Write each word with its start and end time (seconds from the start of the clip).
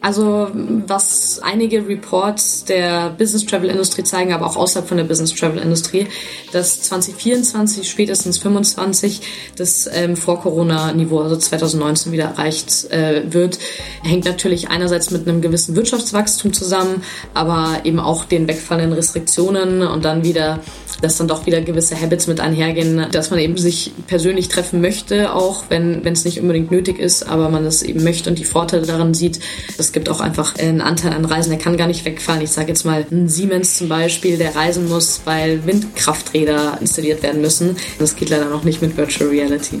Also 0.00 0.48
was 0.86 1.40
einige 1.42 1.88
Reports 1.88 2.64
der 2.64 3.10
Business 3.10 3.44
Travel 3.44 3.68
Industrie 3.68 4.04
zeigen, 4.04 4.32
aber 4.32 4.46
auch 4.46 4.54
außerhalb 4.54 4.86
von 4.86 4.96
der 4.96 5.02
Business 5.02 5.34
Travel 5.34 5.58
Industrie, 5.58 6.06
dass 6.52 6.82
2024 6.82 7.90
spätestens 7.90 8.38
25 8.38 9.20
das 9.56 9.90
ähm, 9.92 10.16
vor 10.16 10.40
Corona 10.40 10.92
Niveau, 10.92 11.18
also 11.18 11.36
2019 11.36 12.12
wieder 12.12 12.26
erreicht 12.26 12.88
äh, 12.92 13.24
wird, 13.32 13.58
hängt 14.04 14.24
natürlich 14.24 14.68
einerseits 14.68 15.10
mit 15.10 15.26
einem 15.26 15.40
gewissen 15.40 15.74
Wirtschaftswachstum 15.74 16.52
zusammen, 16.52 17.02
aber 17.34 17.80
eben 17.82 17.98
auch 17.98 18.24
den 18.24 18.46
wegfallenden 18.46 18.92
Restriktionen 18.92 19.82
und 19.82 20.04
dann 20.04 20.22
wieder, 20.22 20.60
dass 21.00 21.16
dann 21.16 21.28
doch 21.28 21.46
wieder 21.46 21.60
gewisse 21.60 22.00
Habits 22.00 22.26
mit 22.26 22.40
einhergehen, 22.40 23.06
dass 23.12 23.30
man 23.30 23.38
eben 23.38 23.56
sich 23.56 23.92
persönlich 24.06 24.48
treffen 24.48 24.80
möchte, 24.80 25.34
auch 25.34 25.64
wenn 25.68 26.04
es 26.04 26.24
nicht 26.24 26.40
unbedingt 26.40 26.70
nötig 26.70 26.98
ist, 26.98 27.28
aber 27.28 27.48
man 27.48 27.64
es 27.64 27.82
eben 27.82 28.02
möchte 28.02 28.30
und 28.30 28.38
die 28.38 28.44
Vorteile 28.44 28.86
daran 28.86 29.14
sieht, 29.14 29.40
es 29.78 29.92
gibt 29.92 30.08
auch 30.08 30.20
einfach 30.20 30.56
einen 30.56 30.80
Anteil 30.80 31.12
an 31.12 31.24
Reisen, 31.24 31.50
der 31.50 31.58
kann 31.58 31.76
gar 31.76 31.86
nicht 31.86 32.04
wegfallen. 32.04 32.42
Ich 32.42 32.50
sage 32.50 32.68
jetzt 32.68 32.84
mal 32.84 33.06
ein 33.10 33.28
Siemens 33.28 33.78
zum 33.78 33.88
Beispiel, 33.88 34.38
der 34.38 34.56
reisen 34.56 34.88
muss, 34.88 35.22
weil 35.24 35.64
Windkrafträder 35.66 36.78
installiert 36.80 37.22
werden 37.22 37.40
müssen. 37.40 37.76
Das 37.98 38.16
geht 38.16 38.30
leider 38.30 38.46
noch 38.46 38.64
nicht 38.64 38.82
mit 38.82 38.96
Virtual 38.96 39.30
Reality. 39.30 39.80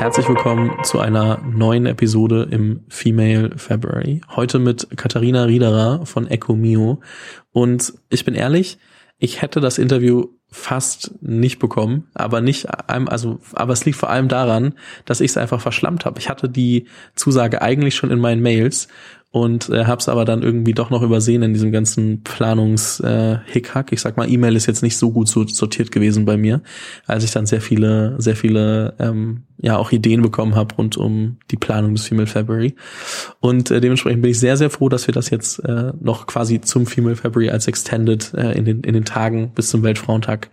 Herzlich 0.00 0.30
willkommen 0.30 0.82
zu 0.82 0.98
einer 0.98 1.42
neuen 1.42 1.84
Episode 1.84 2.48
im 2.50 2.86
Female 2.88 3.58
February. 3.58 4.22
Heute 4.34 4.58
mit 4.58 4.88
Katharina 4.96 5.44
Riederer 5.44 6.06
von 6.06 6.26
Echo 6.26 6.54
Mio. 6.54 7.02
Und 7.52 7.92
ich 8.08 8.24
bin 8.24 8.34
ehrlich, 8.34 8.78
ich 9.18 9.42
hätte 9.42 9.60
das 9.60 9.76
Interview 9.76 10.28
fast 10.48 11.22
nicht 11.22 11.58
bekommen, 11.58 12.08
aber 12.14 12.40
nicht 12.40 12.66
also 12.88 13.40
aber 13.52 13.74
es 13.74 13.84
liegt 13.84 13.98
vor 13.98 14.08
allem 14.08 14.28
daran, 14.28 14.72
dass 15.04 15.20
ich 15.20 15.32
es 15.32 15.36
einfach 15.36 15.60
verschlammt 15.60 16.06
habe. 16.06 16.18
Ich 16.18 16.30
hatte 16.30 16.48
die 16.48 16.86
Zusage 17.14 17.60
eigentlich 17.60 17.94
schon 17.94 18.10
in 18.10 18.20
meinen 18.20 18.40
Mails 18.40 18.88
und 19.32 19.68
äh, 19.68 19.84
habe 19.84 20.00
es 20.00 20.08
aber 20.08 20.24
dann 20.24 20.42
irgendwie 20.42 20.72
doch 20.72 20.90
noch 20.90 21.02
übersehen 21.02 21.42
in 21.42 21.52
diesem 21.52 21.70
ganzen 21.70 22.24
Planungs-Hickhack. 22.24 23.92
Äh, 23.92 23.94
ich 23.94 24.00
sag 24.00 24.16
mal, 24.16 24.28
E-Mail 24.28 24.56
ist 24.56 24.66
jetzt 24.66 24.82
nicht 24.82 24.96
so 24.96 25.12
gut 25.12 25.28
sortiert 25.28 25.92
gewesen 25.92 26.24
bei 26.24 26.36
mir, 26.36 26.62
als 27.06 27.22
ich 27.22 27.30
dann 27.30 27.46
sehr 27.46 27.60
viele, 27.60 28.16
sehr 28.18 28.34
viele 28.34 28.94
ähm, 28.98 29.44
ja 29.58 29.76
auch 29.76 29.92
Ideen 29.92 30.22
bekommen 30.22 30.56
habe 30.56 30.74
rund 30.74 30.96
um 30.96 31.36
die 31.52 31.56
Planung 31.56 31.94
des 31.94 32.06
Female 32.06 32.26
February. 32.26 32.74
Und 33.38 33.70
äh, 33.70 33.80
dementsprechend 33.80 34.22
bin 34.22 34.32
ich 34.32 34.40
sehr, 34.40 34.56
sehr 34.56 34.70
froh, 34.70 34.88
dass 34.88 35.06
wir 35.06 35.14
das 35.14 35.30
jetzt 35.30 35.60
äh, 35.60 35.92
noch 36.00 36.26
quasi 36.26 36.60
zum 36.60 36.86
Female 36.86 37.16
February 37.16 37.50
als 37.50 37.68
Extended 37.68 38.34
äh, 38.34 38.58
in, 38.58 38.64
den, 38.64 38.80
in 38.82 38.94
den 38.94 39.04
Tagen 39.04 39.52
bis 39.54 39.70
zum 39.70 39.84
Weltfrauentag 39.84 40.50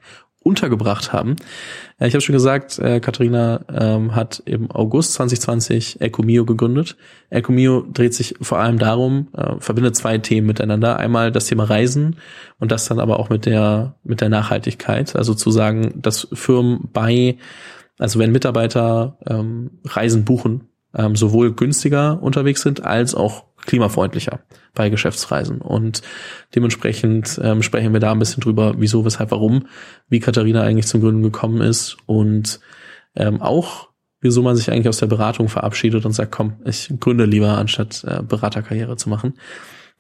untergebracht 0.48 1.14
haben. 1.14 1.36
Äh, 2.00 2.08
ich 2.08 2.14
habe 2.14 2.22
schon 2.22 2.34
gesagt, 2.34 2.80
äh, 2.80 3.00
Katharina 3.00 3.62
ähm, 3.72 4.16
hat 4.16 4.42
im 4.46 4.72
August 4.72 5.14
2020 5.14 6.02
Ecomio 6.02 6.46
gegründet. 6.46 6.96
Ecomio 7.30 7.86
dreht 7.94 8.14
sich 8.14 8.36
vor 8.42 8.60
allem 8.60 8.80
darum, 8.80 9.28
äh, 9.36 9.60
verbindet 9.60 9.96
zwei 9.96 10.18
Themen 10.18 10.48
miteinander. 10.48 10.98
Einmal 10.98 11.32
das 11.32 11.46
Thema 11.46 11.66
Reisen 11.66 12.16
und 12.60 12.72
das 12.72 12.88
dann 12.88 13.00
aber 13.00 13.20
auch 13.20 13.30
mit 13.30 13.46
der 13.46 13.96
mit 14.04 14.22
der 14.22 14.30
Nachhaltigkeit. 14.30 15.16
Also 15.16 15.34
zu 15.34 15.52
sagen, 15.52 15.94
dass 15.96 16.28
Firmen 16.34 16.90
bei 16.94 17.38
also 18.00 18.20
wenn 18.20 18.32
Mitarbeiter 18.32 19.18
ähm, 19.28 19.80
Reisen 19.84 20.24
buchen, 20.24 20.70
ähm, 20.98 21.16
sowohl 21.16 21.54
günstiger 21.54 22.22
unterwegs 22.22 22.62
sind 22.62 22.84
als 22.84 23.16
auch 23.16 23.46
klimafreundlicher 23.66 24.40
bei 24.74 24.90
Geschäftsreisen. 24.90 25.62
Und 25.62 26.02
dementsprechend 26.56 27.40
ähm, 27.44 27.62
sprechen 27.62 27.94
wir 27.94 28.00
da 28.00 28.12
ein 28.12 28.20
bisschen 28.20 28.42
drüber, 28.42 28.76
wieso, 28.78 29.06
weshalb, 29.06 29.32
warum, 29.32 29.68
wie 30.10 30.20
Katharina 30.20 30.62
eigentlich 30.62 30.88
zum 30.88 31.02
Gründen 31.02 31.24
gekommen 31.24 31.62
ist 31.62 31.98
und 32.06 32.60
ähm, 33.16 33.42
auch, 33.42 33.90
wieso 34.22 34.42
man 34.42 34.56
sich 34.56 34.72
eigentlich 34.72 34.90
aus 34.90 34.98
der 34.98 35.08
Beratung 35.08 35.50
verabschiedet 35.50 36.06
und 36.06 36.14
sagt, 36.14 36.32
komm, 36.32 36.58
ich 36.66 36.92
gründe 37.00 37.26
lieber, 37.26 37.58
anstatt 37.58 38.04
äh, 38.08 38.22
Beraterkarriere 38.24 38.98
zu 38.98 39.10
machen. 39.10 39.34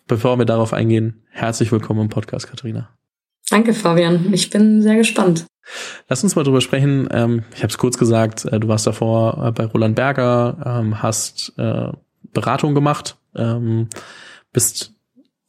Bevor 0.07 0.37
wir 0.39 0.45
darauf 0.45 0.73
eingehen, 0.73 1.23
herzlich 1.29 1.71
willkommen 1.71 2.01
im 2.01 2.09
Podcast, 2.09 2.47
Katharina. 2.47 2.89
Danke, 3.49 3.73
Fabian. 3.73 4.33
Ich 4.33 4.49
bin 4.49 4.81
sehr 4.81 4.95
gespannt. 4.95 5.45
Lass 6.07 6.23
uns 6.23 6.35
mal 6.35 6.43
drüber 6.43 6.61
sprechen. 6.61 7.07
Ähm, 7.11 7.43
ich 7.53 7.63
habe 7.63 7.71
es 7.71 7.77
kurz 7.77 7.97
gesagt, 7.97 8.45
äh, 8.45 8.59
du 8.59 8.67
warst 8.67 8.87
davor 8.87 9.47
äh, 9.47 9.51
bei 9.51 9.65
Roland 9.65 9.95
Berger, 9.95 10.79
ähm, 10.81 11.01
hast 11.01 11.53
äh, 11.57 11.91
Beratung 12.33 12.73
gemacht, 12.73 13.17
ähm, 13.35 13.87
bist 14.53 14.93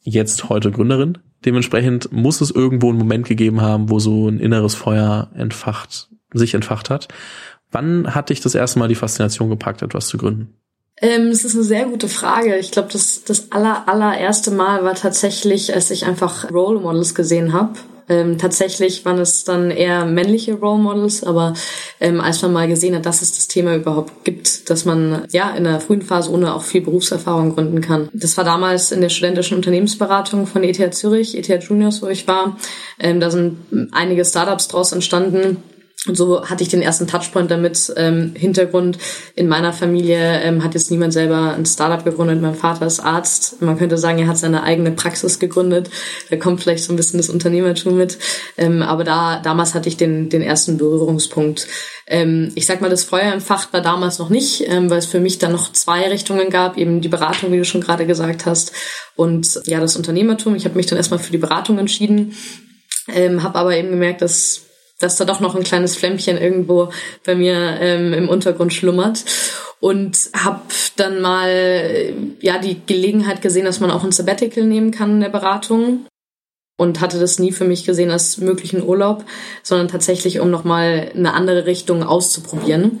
jetzt 0.01 0.49
heute 0.49 0.71
Gründerin. 0.71 1.17
Dementsprechend 1.45 2.11
muss 2.11 2.41
es 2.41 2.51
irgendwo 2.51 2.89
einen 2.89 2.97
Moment 2.97 3.27
gegeben 3.27 3.61
haben, 3.61 3.89
wo 3.89 3.99
so 3.99 4.27
ein 4.27 4.39
inneres 4.39 4.75
Feuer 4.75 5.29
entfacht, 5.35 6.09
sich 6.33 6.53
entfacht 6.53 6.89
hat. 6.89 7.07
Wann 7.71 8.13
hat 8.13 8.29
dich 8.29 8.41
das 8.41 8.55
erste 8.55 8.79
Mal 8.79 8.87
die 8.87 8.95
Faszination 8.95 9.49
gepackt, 9.49 9.81
etwas 9.81 10.07
zu 10.07 10.17
gründen? 10.17 10.55
Ähm, 11.01 11.29
das 11.29 11.45
ist 11.45 11.55
eine 11.55 11.63
sehr 11.63 11.85
gute 11.85 12.09
Frage. 12.09 12.57
Ich 12.57 12.71
glaube, 12.71 12.89
das, 12.91 13.23
das 13.23 13.51
aller, 13.51 13.87
allererste 13.87 14.51
Mal 14.51 14.83
war 14.83 14.95
tatsächlich, 14.95 15.73
als 15.73 15.91
ich 15.91 16.05
einfach 16.05 16.51
Role 16.51 16.79
Models 16.79 17.15
gesehen 17.15 17.53
habe. 17.53 17.73
Ähm, 18.09 18.39
tatsächlich 18.39 19.05
waren 19.05 19.19
es 19.19 19.43
dann 19.43 19.69
eher 19.69 20.03
männliche 20.03 20.55
Role 20.55 20.81
Models, 20.81 21.23
aber 21.23 21.53
ähm, 21.99 22.19
als 22.19 22.41
man 22.41 22.51
mal 22.51 22.67
gesehen 22.67 22.95
hat, 22.95 23.05
dass 23.05 23.21
es 23.21 23.35
das 23.35 23.47
Thema 23.47 23.75
überhaupt 23.75 24.25
gibt, 24.25 24.71
dass 24.71 24.83
man 24.83 25.27
ja 25.29 25.51
in 25.51 25.63
der 25.63 25.79
frühen 25.79 26.01
Phase 26.01 26.31
ohne 26.31 26.55
auch 26.55 26.63
viel 26.63 26.81
Berufserfahrung 26.81 27.53
gründen 27.53 27.81
kann. 27.81 28.09
Das 28.13 28.35
war 28.35 28.43
damals 28.43 28.91
in 28.91 29.01
der 29.01 29.09
studentischen 29.09 29.57
Unternehmensberatung 29.57 30.47
von 30.47 30.63
ETH 30.63 30.95
Zürich, 30.95 31.37
ETH 31.37 31.63
Juniors, 31.63 32.01
wo 32.01 32.07
ich 32.07 32.27
war. 32.27 32.57
Ähm, 32.99 33.19
da 33.19 33.29
sind 33.29 33.59
einige 33.91 34.25
Startups 34.25 34.67
draus 34.69 34.91
entstanden 34.91 35.57
und 36.07 36.15
so 36.15 36.45
hatte 36.45 36.63
ich 36.63 36.69
den 36.69 36.81
ersten 36.81 37.07
Touchpoint 37.07 37.51
damit. 37.51 37.91
Ähm, 37.97 38.31
Hintergrund 38.33 38.97
in 39.35 39.49
meiner 39.49 39.73
Familie 39.73 40.39
ähm, 40.41 40.63
hat 40.63 40.73
jetzt 40.73 40.91
niemand 40.91 41.11
selber 41.11 41.53
ein 41.53 41.65
Startup 41.65 42.05
gegründet. 42.05 42.41
Mein 42.41 42.55
Vater 42.55 42.85
ist 42.85 43.01
Arzt. 43.01 43.61
Man 43.61 43.77
könnte 43.77 43.97
sagen, 43.97 44.19
er 44.19 44.27
hat 44.27 44.37
seine 44.37 44.63
eigene 44.63 44.91
Praxis 44.91 45.39
gegründet. 45.39 45.89
Da 46.29 46.37
kommt 46.37 46.61
vielleicht 46.61 46.85
so 46.85 46.93
ein 46.93 46.95
bisschen 46.95 47.17
das 47.17 47.27
Unternehmertum 47.27 47.97
mit. 47.97 48.17
Ähm, 48.57 48.81
aber 48.81 49.03
da 49.03 49.41
damals 49.41 49.75
hatte 49.75 49.89
ich 49.89 49.97
den, 49.97 50.29
den 50.29 50.41
ersten 50.41 50.77
Berührungspunkt. 50.77 51.67
Ähm, 52.07 52.53
ich 52.55 52.65
sag 52.65 52.79
mal, 52.79 52.89
das 52.89 53.03
Feuer 53.03 53.33
im 53.33 53.41
Fach 53.41 53.73
war 53.73 53.81
damals 53.81 54.19
noch 54.19 54.29
nicht, 54.29 54.63
ähm, 54.69 54.89
weil 54.89 54.99
es 54.99 55.05
für 55.05 55.19
mich 55.19 55.37
dann 55.37 55.51
noch 55.51 55.73
zwei 55.73 56.07
Richtungen 56.07 56.49
gab. 56.49 56.77
Eben 56.77 57.01
die 57.01 57.09
Beratung, 57.09 57.51
wie 57.51 57.57
du 57.57 57.65
schon 57.65 57.81
gerade 57.81 58.07
gesagt 58.07 58.45
hast, 58.45 58.71
und 59.17 59.59
ja, 59.65 59.81
das 59.81 59.97
Unternehmertum. 59.97 60.55
Ich 60.55 60.63
habe 60.63 60.75
mich 60.75 60.85
dann 60.85 60.97
erstmal 60.97 61.19
für 61.19 61.33
die 61.33 61.37
Beratung 61.37 61.77
entschieden. 61.77 62.37
Ähm, 63.13 63.43
habe 63.43 63.59
aber 63.59 63.75
eben 63.75 63.89
gemerkt, 63.89 64.21
dass 64.21 64.68
dass 64.99 65.15
da 65.15 65.25
doch 65.25 65.39
noch 65.39 65.55
ein 65.55 65.63
kleines 65.63 65.95
Flämmchen 65.95 66.37
irgendwo 66.37 66.91
bei 67.25 67.35
mir 67.35 67.77
ähm, 67.79 68.13
im 68.13 68.29
Untergrund 68.29 68.73
schlummert 68.73 69.23
und 69.79 70.17
habe 70.35 70.61
dann 70.97 71.21
mal 71.21 72.13
ja 72.41 72.57
die 72.59 72.81
Gelegenheit 72.85 73.41
gesehen, 73.41 73.65
dass 73.65 73.79
man 73.79 73.91
auch 73.91 74.03
ein 74.03 74.11
Sabbatical 74.11 74.65
nehmen 74.65 74.91
kann 74.91 75.11
in 75.11 75.21
der 75.21 75.29
Beratung 75.29 76.05
und 76.77 77.01
hatte 77.01 77.19
das 77.19 77.39
nie 77.39 77.51
für 77.51 77.65
mich 77.65 77.85
gesehen 77.85 78.11
als 78.11 78.37
möglichen 78.37 78.83
Urlaub, 78.83 79.25
sondern 79.63 79.89
tatsächlich 79.89 80.39
um 80.39 80.49
noch 80.49 80.63
mal 80.63 81.11
eine 81.13 81.33
andere 81.33 81.65
Richtung 81.65 82.03
auszuprobieren. 82.03 82.99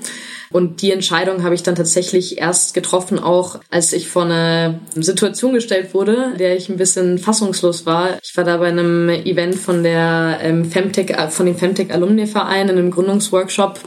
Und 0.51 0.81
die 0.81 0.91
Entscheidung 0.91 1.43
habe 1.43 1.55
ich 1.55 1.63
dann 1.63 1.75
tatsächlich 1.75 2.39
erst 2.39 2.73
getroffen, 2.73 3.19
auch 3.19 3.59
als 3.69 3.93
ich 3.93 4.09
vor 4.09 4.23
eine 4.23 4.79
Situation 4.95 5.53
gestellt 5.53 5.93
wurde, 5.93 6.33
der 6.39 6.55
ich 6.55 6.69
ein 6.69 6.77
bisschen 6.77 7.17
fassungslos 7.19 7.85
war. 7.85 8.17
Ich 8.23 8.35
war 8.35 8.43
da 8.43 8.57
bei 8.57 8.67
einem 8.67 9.09
Event 9.09 9.55
von 9.55 9.83
der 9.83 10.39
ähm, 10.41 10.65
Femtech, 10.65 11.11
äh, 11.11 11.29
von 11.29 11.45
dem 11.45 11.55
Femtech 11.55 11.91
Alumni 11.91 12.27
Verein 12.27 12.69
in 12.69 12.77
einem 12.77 12.91
Gründungsworkshop 12.91 13.79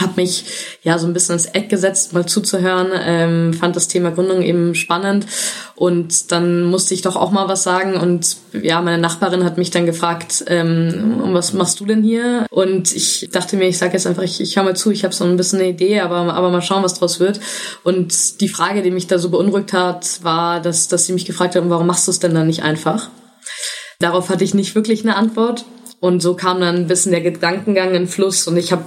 habe 0.00 0.12
mich 0.16 0.44
ja 0.82 0.98
so 0.98 1.06
ein 1.06 1.12
bisschen 1.12 1.34
ins 1.34 1.46
Eck 1.46 1.68
gesetzt, 1.68 2.12
mal 2.12 2.26
zuzuhören, 2.26 2.88
ähm, 2.94 3.54
fand 3.54 3.76
das 3.76 3.88
Thema 3.88 4.10
Gründung 4.10 4.42
eben 4.42 4.74
spannend 4.74 5.26
und 5.74 6.32
dann 6.32 6.64
musste 6.64 6.92
ich 6.92 7.02
doch 7.02 7.16
auch 7.16 7.30
mal 7.30 7.48
was 7.48 7.62
sagen 7.62 7.94
und 7.94 8.36
ja, 8.52 8.80
meine 8.82 8.98
Nachbarin 8.98 9.44
hat 9.44 9.56
mich 9.56 9.70
dann 9.70 9.86
gefragt, 9.86 10.44
ähm, 10.48 11.20
was 11.32 11.52
machst 11.52 11.80
du 11.80 11.86
denn 11.86 12.02
hier? 12.02 12.46
Und 12.50 12.94
ich 12.94 13.28
dachte 13.32 13.56
mir, 13.56 13.68
ich 13.68 13.78
sage 13.78 13.94
jetzt 13.94 14.06
einfach, 14.06 14.22
ich, 14.22 14.40
ich 14.40 14.56
höre 14.56 14.64
mal 14.64 14.76
zu, 14.76 14.90
ich 14.90 15.04
habe 15.04 15.14
so 15.14 15.24
ein 15.24 15.36
bisschen 15.36 15.60
eine 15.60 15.68
Idee, 15.68 16.00
aber, 16.00 16.34
aber 16.34 16.50
mal 16.50 16.62
schauen, 16.62 16.82
was 16.82 16.94
draus 16.94 17.20
wird. 17.20 17.40
Und 17.82 18.40
die 18.40 18.48
Frage, 18.48 18.82
die 18.82 18.90
mich 18.90 19.06
da 19.06 19.18
so 19.18 19.30
beunruhigt 19.30 19.72
hat, 19.72 20.22
war, 20.22 20.60
dass, 20.60 20.88
dass 20.88 21.06
sie 21.06 21.12
mich 21.12 21.24
gefragt 21.24 21.56
haben, 21.56 21.70
warum 21.70 21.86
machst 21.86 22.06
du 22.06 22.10
es 22.10 22.18
denn 22.18 22.34
dann 22.34 22.46
nicht 22.46 22.62
einfach? 22.62 23.08
Darauf 23.98 24.28
hatte 24.28 24.44
ich 24.44 24.54
nicht 24.54 24.74
wirklich 24.74 25.02
eine 25.02 25.16
Antwort 25.16 25.64
Und 25.98 26.20
so 26.20 26.34
kam 26.34 26.60
dann 26.60 26.76
ein 26.76 26.86
bisschen 26.86 27.12
der 27.12 27.22
Gedankengang 27.22 27.94
in 27.94 28.06
Fluss 28.06 28.46
und 28.46 28.56
ich 28.56 28.70
habe 28.70 28.84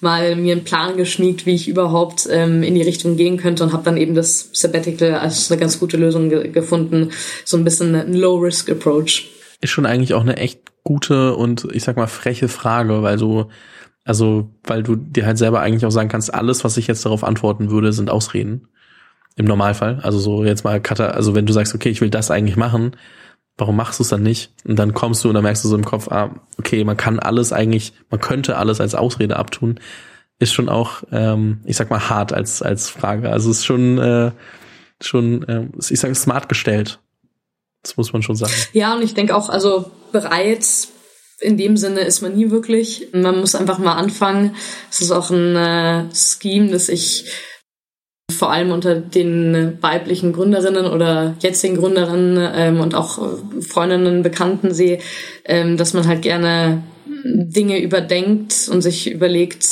mal 0.00 0.36
mir 0.36 0.52
einen 0.52 0.64
Plan 0.64 0.96
geschmiegt, 0.96 1.44
wie 1.44 1.54
ich 1.54 1.68
überhaupt 1.68 2.28
ähm, 2.30 2.62
in 2.62 2.74
die 2.74 2.82
Richtung 2.82 3.16
gehen 3.16 3.36
könnte 3.36 3.64
und 3.64 3.72
habe 3.72 3.82
dann 3.84 3.96
eben 3.96 4.14
das 4.14 4.50
Sabbatical 4.52 5.14
als 5.14 5.50
eine 5.50 5.60
ganz 5.60 5.80
gute 5.80 5.96
Lösung 5.96 6.28
ge 6.28 6.48
gefunden. 6.48 7.10
So 7.44 7.56
ein 7.56 7.64
bisschen 7.64 7.94
ein 7.94 8.14
Low-Risk-Approach. 8.14 9.28
Ist 9.60 9.70
schon 9.70 9.86
eigentlich 9.86 10.14
auch 10.14 10.22
eine 10.22 10.36
echt 10.36 10.60
gute 10.84 11.34
und 11.34 11.66
ich 11.72 11.82
sag 11.82 11.96
mal 11.96 12.06
freche 12.06 12.48
Frage, 12.48 13.02
weil 13.02 13.16
du 13.16 13.46
also, 14.04 14.50
weil 14.64 14.82
du 14.82 14.96
dir 14.96 15.26
halt 15.26 15.38
selber 15.38 15.60
eigentlich 15.60 15.86
auch 15.86 15.90
sagen 15.90 16.08
kannst, 16.08 16.34
alles, 16.34 16.64
was 16.64 16.76
ich 16.76 16.86
jetzt 16.86 17.04
darauf 17.04 17.22
antworten 17.22 17.70
würde, 17.70 17.92
sind 17.92 18.10
Ausreden. 18.10 18.68
Im 19.36 19.46
Normalfall. 19.46 19.98
Also 20.02 20.18
so 20.18 20.44
jetzt 20.44 20.62
mal 20.62 20.78
Cutter, 20.80 21.14
also 21.14 21.34
wenn 21.34 21.46
du 21.46 21.54
sagst, 21.54 21.74
okay, 21.74 21.88
ich 21.88 22.02
will 22.02 22.10
das 22.10 22.30
eigentlich 22.30 22.56
machen, 22.56 22.96
warum 23.62 23.76
machst 23.76 24.00
du 24.00 24.02
es 24.02 24.08
dann 24.08 24.24
nicht? 24.24 24.50
Und 24.64 24.76
dann 24.76 24.92
kommst 24.92 25.22
du 25.22 25.28
und 25.28 25.34
dann 25.34 25.44
merkst 25.44 25.62
du 25.62 25.68
so 25.68 25.76
im 25.76 25.84
Kopf, 25.84 26.08
ah, 26.10 26.34
okay, 26.58 26.82
man 26.82 26.96
kann 26.96 27.20
alles 27.20 27.52
eigentlich, 27.52 27.92
man 28.10 28.20
könnte 28.20 28.56
alles 28.56 28.80
als 28.80 28.96
Ausrede 28.96 29.36
abtun, 29.36 29.78
ist 30.40 30.52
schon 30.52 30.68
auch, 30.68 31.04
ähm, 31.12 31.60
ich 31.64 31.76
sag 31.76 31.88
mal, 31.88 32.08
hart 32.08 32.32
als, 32.32 32.60
als 32.60 32.90
Frage. 32.90 33.30
Also 33.30 33.52
ist 33.52 33.64
schon, 33.64 33.98
äh, 33.98 34.32
schon, 35.00 35.46
äh, 35.46 35.68
ich 35.78 36.00
sage 36.00 36.16
smart 36.16 36.48
gestellt. 36.48 36.98
Das 37.84 37.96
muss 37.96 38.12
man 38.12 38.24
schon 38.24 38.34
sagen. 38.34 38.52
Ja, 38.72 38.96
und 38.96 39.02
ich 39.02 39.14
denke 39.14 39.36
auch, 39.36 39.48
also 39.48 39.92
bereits 40.10 40.88
in 41.40 41.56
dem 41.56 41.76
Sinne 41.76 42.00
ist 42.00 42.20
man 42.20 42.34
nie 42.34 42.50
wirklich. 42.50 43.10
Man 43.12 43.38
muss 43.38 43.54
einfach 43.54 43.78
mal 43.78 43.94
anfangen. 43.94 44.56
Es 44.90 45.00
ist 45.00 45.12
auch 45.12 45.30
ein 45.30 45.54
äh, 45.54 46.04
Scheme, 46.12 46.72
das 46.72 46.88
ich 46.88 47.26
vor 48.32 48.52
allem 48.52 48.72
unter 48.72 48.96
den 48.96 49.78
weiblichen 49.80 50.32
Gründerinnen 50.32 50.86
oder 50.86 51.34
jetzigen 51.40 51.76
Gründerinnen 51.76 52.50
ähm, 52.54 52.80
und 52.80 52.94
auch 52.94 53.18
Freundinnen, 53.60 54.22
Bekannten 54.22 54.72
sehe, 54.72 54.98
ähm, 55.44 55.76
dass 55.76 55.94
man 55.94 56.06
halt 56.06 56.22
gerne 56.22 56.82
Dinge 57.06 57.80
überdenkt 57.80 58.68
und 58.70 58.82
sich 58.82 59.10
überlegt, 59.10 59.66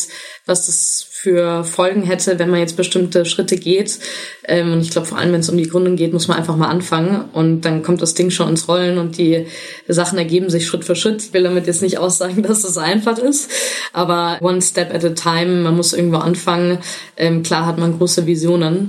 was 0.46 0.66
das 0.66 1.06
für 1.20 1.64
Folgen 1.64 2.02
hätte, 2.02 2.38
wenn 2.38 2.48
man 2.48 2.60
jetzt 2.60 2.78
bestimmte 2.78 3.26
Schritte 3.26 3.56
geht. 3.56 3.98
Ähm, 4.44 4.72
und 4.72 4.80
ich 4.80 4.90
glaube, 4.90 5.06
vor 5.06 5.18
allem, 5.18 5.32
wenn 5.32 5.40
es 5.40 5.50
um 5.50 5.58
die 5.58 5.68
Gründung 5.68 5.96
geht, 5.96 6.14
muss 6.14 6.28
man 6.28 6.38
einfach 6.38 6.56
mal 6.56 6.68
anfangen 6.68 7.28
und 7.34 7.60
dann 7.62 7.82
kommt 7.82 8.00
das 8.00 8.14
Ding 8.14 8.30
schon 8.30 8.48
ins 8.48 8.68
Rollen 8.68 8.96
und 8.96 9.18
die 9.18 9.46
Sachen 9.86 10.16
ergeben 10.16 10.48
sich 10.48 10.66
Schritt 10.66 10.84
für 10.84 10.96
Schritt. 10.96 11.22
Ich 11.22 11.32
will 11.34 11.42
damit 11.42 11.66
jetzt 11.66 11.82
nicht 11.82 11.98
aussagen, 11.98 12.42
dass 12.48 12.64
es 12.64 12.78
einfach 12.78 13.18
ist, 13.18 13.50
aber 13.92 14.38
one 14.40 14.62
step 14.62 14.94
at 14.94 15.04
a 15.04 15.10
time, 15.10 15.62
man 15.62 15.76
muss 15.76 15.92
irgendwo 15.92 16.18
anfangen. 16.18 16.78
Ähm, 17.18 17.42
klar 17.42 17.66
hat 17.66 17.76
man 17.76 17.98
große 17.98 18.26
Visionen, 18.26 18.88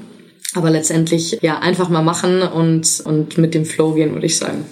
aber 0.55 0.69
letztendlich 0.69 1.39
ja 1.41 1.59
einfach 1.59 1.89
mal 1.89 2.01
machen 2.01 2.43
und, 2.43 3.01
und 3.03 3.37
mit 3.37 3.53
dem 3.53 3.65
Flow 3.65 3.91
gehen, 3.91 4.13
würde 4.13 4.27
ich 4.27 4.37
sagen. 4.37 4.65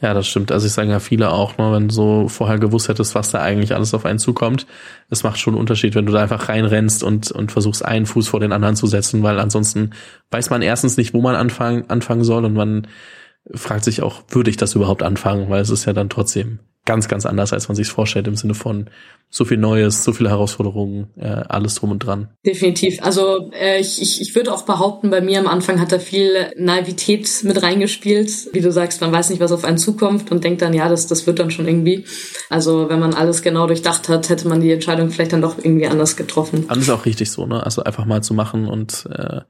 Ja, 0.00 0.12
das 0.12 0.26
stimmt. 0.26 0.52
Also 0.52 0.66
ich 0.66 0.72
sage 0.72 0.90
ja 0.90 0.98
viele 0.98 1.30
auch, 1.30 1.56
ne, 1.56 1.72
wenn 1.72 1.88
du 1.88 1.94
so 1.94 2.28
vorher 2.28 2.58
gewusst 2.58 2.88
hättest, 2.88 3.14
was 3.14 3.30
da 3.30 3.40
eigentlich 3.40 3.74
alles 3.74 3.94
auf 3.94 4.04
einen 4.04 4.18
zukommt, 4.18 4.66
es 5.08 5.22
macht 5.22 5.38
schon 5.38 5.54
einen 5.54 5.60
Unterschied, 5.60 5.94
wenn 5.94 6.04
du 6.04 6.12
da 6.12 6.22
einfach 6.22 6.48
reinrennst 6.48 7.02
und, 7.02 7.30
und 7.30 7.52
versuchst, 7.52 7.84
einen 7.84 8.04
Fuß 8.04 8.28
vor 8.28 8.40
den 8.40 8.52
anderen 8.52 8.76
zu 8.76 8.86
setzen, 8.86 9.22
weil 9.22 9.38
ansonsten 9.38 9.90
weiß 10.30 10.50
man 10.50 10.62
erstens 10.62 10.96
nicht, 10.96 11.14
wo 11.14 11.22
man 11.22 11.36
anfangen, 11.36 11.88
anfangen 11.88 12.24
soll 12.24 12.44
und 12.44 12.54
man 12.54 12.88
fragt 13.54 13.84
sich 13.84 14.02
auch, 14.02 14.22
würde 14.28 14.50
ich 14.50 14.56
das 14.56 14.74
überhaupt 14.74 15.02
anfangen, 15.02 15.48
weil 15.48 15.62
es 15.62 15.70
ist 15.70 15.84
ja 15.84 15.92
dann 15.92 16.10
trotzdem 16.10 16.58
ganz, 16.86 17.08
ganz 17.08 17.24
anders, 17.24 17.52
als 17.52 17.68
man 17.68 17.76
sich 17.76 17.88
vorstellt, 17.88 18.26
im 18.26 18.36
Sinne 18.36 18.54
von 18.54 18.90
so 19.30 19.44
viel 19.44 19.56
Neues, 19.56 20.04
so 20.04 20.12
viele 20.12 20.28
Herausforderungen, 20.28 21.08
äh, 21.16 21.26
alles 21.26 21.76
drum 21.76 21.90
und 21.90 22.00
dran. 22.00 22.28
Definitiv. 22.44 23.02
Also 23.02 23.50
äh, 23.52 23.80
ich, 23.80 24.00
ich, 24.00 24.20
ich 24.20 24.34
würde 24.34 24.52
auch 24.52 24.62
behaupten, 24.62 25.10
bei 25.10 25.20
mir 25.20 25.40
am 25.40 25.48
Anfang 25.48 25.80
hat 25.80 25.92
da 25.92 25.98
viel 25.98 26.52
Naivität 26.56 27.28
mit 27.42 27.62
reingespielt. 27.62 28.30
Wie 28.52 28.60
du 28.60 28.70
sagst, 28.70 29.00
man 29.00 29.12
weiß 29.12 29.30
nicht, 29.30 29.40
was 29.40 29.50
auf 29.50 29.64
einen 29.64 29.78
zukommt 29.78 30.30
und 30.30 30.44
denkt 30.44 30.62
dann, 30.62 30.74
ja, 30.74 30.88
das, 30.88 31.06
das 31.06 31.26
wird 31.26 31.38
dann 31.38 31.50
schon 31.50 31.66
irgendwie. 31.66 32.04
Also 32.50 32.88
wenn 32.88 33.00
man 33.00 33.14
alles 33.14 33.42
genau 33.42 33.66
durchdacht 33.66 34.08
hat, 34.08 34.28
hätte 34.28 34.46
man 34.46 34.60
die 34.60 34.72
Entscheidung 34.72 35.10
vielleicht 35.10 35.32
dann 35.32 35.42
doch 35.42 35.58
irgendwie 35.58 35.86
anders 35.86 36.16
getroffen. 36.16 36.66
Alles 36.68 36.90
auch 36.90 37.06
richtig 37.06 37.30
so, 37.30 37.46
ne? 37.46 37.64
Also 37.64 37.82
einfach 37.82 38.04
mal 38.04 38.22
zu 38.22 38.34
machen 38.34 38.68
und 38.68 39.06
äh, 39.10 39.40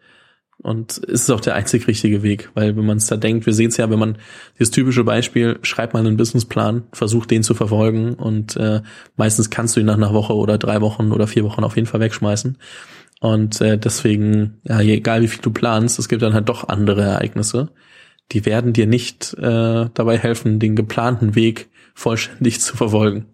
und 0.58 0.98
es 0.98 1.22
ist 1.22 1.30
auch 1.30 1.40
der 1.40 1.54
einzig 1.54 1.86
richtige 1.88 2.22
Weg, 2.22 2.50
weil 2.54 2.76
wenn 2.76 2.86
man 2.86 2.98
es 2.98 3.06
da 3.06 3.16
denkt, 3.16 3.46
wir 3.46 3.52
sehen 3.52 3.68
es 3.68 3.76
ja, 3.76 3.90
wenn 3.90 3.98
man 3.98 4.18
dieses 4.58 4.70
typische 4.70 5.04
Beispiel, 5.04 5.58
schreib 5.62 5.94
mal 5.94 6.00
einen 6.00 6.16
Businessplan, 6.16 6.84
versuch 6.92 7.26
den 7.26 7.42
zu 7.42 7.54
verfolgen 7.54 8.14
und 8.14 8.56
äh, 8.56 8.82
meistens 9.16 9.50
kannst 9.50 9.76
du 9.76 9.80
ihn 9.80 9.86
nach 9.86 9.96
einer 9.96 10.14
Woche 10.14 10.34
oder 10.34 10.56
drei 10.58 10.80
Wochen 10.80 11.12
oder 11.12 11.26
vier 11.26 11.44
Wochen 11.44 11.64
auf 11.64 11.76
jeden 11.76 11.86
Fall 11.86 12.00
wegschmeißen. 12.00 12.58
Und 13.20 13.60
äh, 13.60 13.78
deswegen, 13.78 14.60
ja, 14.64 14.80
egal 14.80 15.22
wie 15.22 15.28
viel 15.28 15.42
du 15.42 15.50
planst, 15.50 15.98
es 15.98 16.08
gibt 16.08 16.22
dann 16.22 16.34
halt 16.34 16.48
doch 16.48 16.68
andere 16.68 17.02
Ereignisse, 17.02 17.70
die 18.32 18.44
werden 18.46 18.72
dir 18.72 18.86
nicht 18.86 19.34
äh, 19.34 19.88
dabei 19.92 20.18
helfen, 20.18 20.58
den 20.58 20.76
geplanten 20.76 21.34
Weg 21.34 21.68
vollständig 21.94 22.60
zu 22.60 22.76
verfolgen. 22.76 23.26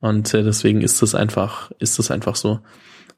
Und 0.00 0.32
äh, 0.32 0.42
deswegen 0.42 0.80
ist 0.80 1.02
es 1.02 1.14
einfach, 1.14 1.70
ist 1.78 1.98
es 1.98 2.10
einfach 2.10 2.36
so. 2.36 2.60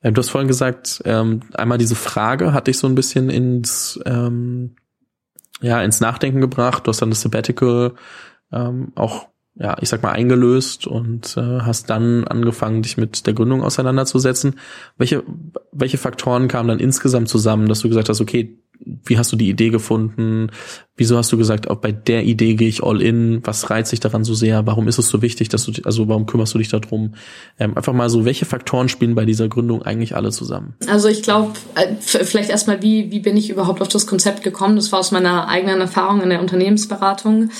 Ähm, 0.02 0.14
du 0.14 0.20
hast 0.20 0.30
vorhin 0.30 0.48
gesagt, 0.48 1.02
ähm, 1.04 1.40
einmal 1.54 1.78
diese 1.78 1.94
Frage 1.94 2.52
hat 2.52 2.66
dich 2.66 2.78
so 2.78 2.86
ein 2.86 2.94
bisschen 2.94 3.30
ins, 3.30 4.00
ähm, 4.06 4.76
ja, 5.60 5.82
ins 5.82 6.00
Nachdenken 6.00 6.40
gebracht. 6.40 6.86
Du 6.86 6.88
hast 6.90 7.02
dann 7.02 7.10
das 7.10 7.20
Sabbatical 7.20 7.94
ähm, 8.52 8.92
auch, 8.94 9.28
ja, 9.54 9.76
ich 9.80 9.88
sag 9.88 10.02
mal, 10.02 10.12
eingelöst 10.12 10.86
und 10.86 11.36
äh, 11.36 11.60
hast 11.60 11.90
dann 11.90 12.26
angefangen, 12.26 12.82
dich 12.82 12.96
mit 12.96 13.26
der 13.26 13.34
Gründung 13.34 13.62
auseinanderzusetzen. 13.62 14.58
Welche, 14.96 15.22
welche 15.72 15.98
Faktoren 15.98 16.48
kamen 16.48 16.68
dann 16.68 16.78
insgesamt 16.78 17.28
zusammen, 17.28 17.68
dass 17.68 17.80
du 17.80 17.88
gesagt 17.88 18.08
hast, 18.08 18.20
okay, 18.20 18.58
wie 18.84 19.18
hast 19.18 19.32
du 19.32 19.36
die 19.36 19.48
Idee 19.48 19.70
gefunden? 19.70 20.50
Wieso 20.96 21.16
hast 21.16 21.32
du 21.32 21.36
gesagt, 21.36 21.70
auch 21.70 21.76
bei 21.76 21.92
der 21.92 22.24
Idee 22.24 22.54
gehe 22.54 22.68
ich 22.68 22.82
all 22.82 23.00
in? 23.00 23.40
Was 23.44 23.70
reizt 23.70 23.92
dich 23.92 24.00
daran 24.00 24.24
so 24.24 24.34
sehr? 24.34 24.66
Warum 24.66 24.88
ist 24.88 24.98
es 24.98 25.08
so 25.08 25.22
wichtig, 25.22 25.48
dass 25.48 25.64
du, 25.64 25.72
also 25.84 26.08
warum 26.08 26.26
kümmerst 26.26 26.54
du 26.54 26.58
dich 26.58 26.68
darum? 26.68 27.14
Ähm, 27.58 27.76
einfach 27.76 27.92
mal 27.92 28.10
so, 28.10 28.24
welche 28.24 28.44
Faktoren 28.44 28.88
spielen 28.88 29.14
bei 29.14 29.24
dieser 29.24 29.48
Gründung 29.48 29.82
eigentlich 29.82 30.16
alle 30.16 30.30
zusammen? 30.30 30.74
Also 30.86 31.08
ich 31.08 31.22
glaube, 31.22 31.52
äh, 31.74 31.94
vielleicht 32.00 32.50
erstmal, 32.50 32.82
wie, 32.82 33.10
wie 33.10 33.20
bin 33.20 33.36
ich 33.36 33.50
überhaupt 33.50 33.82
auf 33.82 33.88
das 33.88 34.06
Konzept 34.06 34.42
gekommen? 34.42 34.76
Das 34.76 34.92
war 34.92 34.98
aus 34.98 35.12
meiner 35.12 35.48
eigenen 35.48 35.80
Erfahrung 35.80 36.22
in 36.22 36.30
der 36.30 36.40
Unternehmensberatung. 36.40 37.50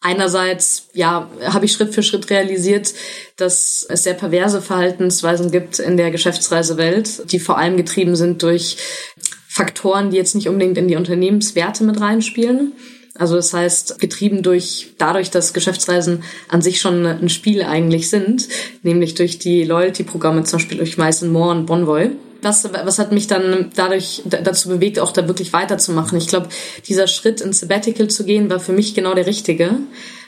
Einerseits, 0.00 0.88
ja, 0.94 1.28
habe 1.44 1.64
ich 1.64 1.72
Schritt 1.72 1.92
für 1.92 2.04
Schritt 2.04 2.30
realisiert, 2.30 2.94
dass 3.34 3.84
es 3.88 4.04
sehr 4.04 4.14
perverse 4.14 4.62
Verhaltensweisen 4.62 5.50
gibt 5.50 5.80
in 5.80 5.96
der 5.96 6.12
Geschäftsreisewelt, 6.12 7.32
die 7.32 7.40
vor 7.40 7.58
allem 7.58 7.76
getrieben 7.76 8.14
sind 8.14 8.44
durch 8.44 8.76
Faktoren, 9.58 10.10
die 10.10 10.16
jetzt 10.16 10.36
nicht 10.36 10.48
unbedingt 10.48 10.78
in 10.78 10.86
die 10.86 10.94
Unternehmenswerte 10.94 11.82
mit 11.82 12.00
reinspielen. 12.00 12.74
Also 13.18 13.34
das 13.34 13.52
heißt, 13.52 13.98
getrieben 13.98 14.44
durch 14.44 14.92
dadurch, 14.98 15.32
dass 15.32 15.52
Geschäftsreisen 15.52 16.22
an 16.48 16.62
sich 16.62 16.80
schon 16.80 17.04
ein 17.04 17.28
Spiel 17.28 17.64
eigentlich 17.64 18.08
sind, 18.08 18.46
nämlich 18.84 19.16
durch 19.16 19.40
die 19.40 19.64
Loyalty-Programme, 19.64 20.44
zum 20.44 20.60
Beispiel 20.60 20.78
durch 20.78 20.96
Meißen 20.96 21.32
Moore 21.32 21.56
und 21.56 21.66
Bonvoy. 21.66 22.10
Was, 22.40 22.72
was 22.72 23.00
hat 23.00 23.10
mich 23.10 23.26
dann 23.26 23.72
dadurch 23.74 24.22
dazu 24.26 24.68
bewegt, 24.68 25.00
auch 25.00 25.10
da 25.10 25.26
wirklich 25.26 25.52
weiterzumachen? 25.52 26.16
Ich 26.18 26.28
glaube, 26.28 26.50
dieser 26.86 27.08
Schritt 27.08 27.40
ins 27.40 27.58
Sabbatical 27.58 28.06
zu 28.06 28.24
gehen, 28.24 28.48
war 28.48 28.60
für 28.60 28.72
mich 28.72 28.94
genau 28.94 29.14
der 29.14 29.26
richtige, 29.26 29.70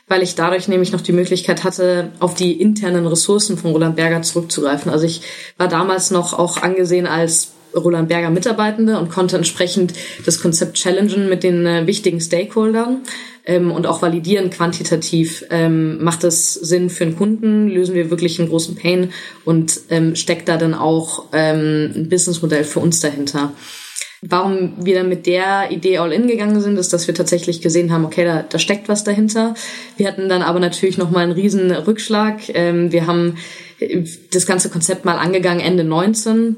weil 0.09 0.25
ich 0.25 0.35
dadurch 0.35 0.67
nämlich 0.67 0.91
noch 0.91 1.03
die 1.03 1.13
Möglichkeit 1.13 1.63
hatte, 1.63 2.11
auf 2.19 2.35
die 2.35 2.61
internen 2.61 3.07
Ressourcen 3.07 3.57
von 3.57 3.71
Roland 3.71 3.95
Berger 3.95 4.23
zurückzugreifen. 4.23 4.91
Also 4.91 5.07
ich 5.07 5.23
war 5.57 5.69
damals 5.69 6.11
noch 6.11 6.37
auch 6.37 6.57
angesehen 6.57 7.07
als 7.07 7.53
Roland 7.75 8.09
Berger 8.09 8.31
Mitarbeitende 8.31 8.99
und 8.99 9.11
konnte 9.11 9.37
entsprechend 9.37 9.95
das 10.25 10.41
Konzept 10.41 10.75
challengen 10.75 11.29
mit 11.29 11.43
den 11.43 11.67
äh, 11.67 11.87
wichtigen 11.87 12.21
Stakeholdern 12.21 13.03
ähm, 13.45 13.71
und 13.71 13.87
auch 13.87 14.03
validieren 14.03 14.51
quantitativ. 14.51 15.45
Ähm, 15.51 16.03
macht 16.03 16.25
es 16.25 16.55
Sinn 16.55 16.91
für 16.91 17.05
einen 17.05 17.17
Kunden? 17.17 17.69
Lösen 17.69 17.95
wir 17.95 18.11
wirklich 18.11 18.39
einen 18.39 18.49
großen 18.49 18.77
Pain? 18.77 19.13
Und 19.45 19.81
ähm, 19.91 20.17
steckt 20.17 20.49
da 20.49 20.57
dann 20.57 20.75
auch 20.75 21.27
ähm, 21.33 21.93
ein 21.95 22.09
Businessmodell 22.09 22.65
für 22.65 22.81
uns 22.81 23.01
dahinter? 23.01 23.53
Warum 24.23 24.75
wir 24.85 24.97
dann 24.97 25.09
mit 25.09 25.27
der 25.27 25.71
Idee 25.71 25.97
all 25.97 26.13
in 26.13 26.27
gegangen 26.27 26.61
sind, 26.61 26.79
ist, 26.79 26.93
dass 26.93 27.07
wir 27.07 27.15
tatsächlich 27.15 27.63
gesehen 27.63 27.91
haben, 27.91 28.05
okay, 28.05 28.25
da, 28.25 28.43
da 28.43 28.59
steckt 28.59 28.89
was 28.89 29.03
dahinter. 29.03 29.55
Wir 29.97 30.09
hatten 30.09 30.29
dann 30.29 30.43
aber 30.43 30.61
natürlich 30.61 30.99
nochmal 30.99 31.25
einen 31.25 31.33
riesen 31.33 31.71
Rückschlag. 31.71 32.43
Ähm, 32.53 32.93
wir 32.93 33.07
haben 33.07 33.39
äh, 33.79 34.05
das 34.31 34.45
ganze 34.45 34.69
Konzept 34.69 35.07
mal 35.07 35.17
angegangen 35.17 35.61
Ende 35.61 35.85
19 35.85 36.57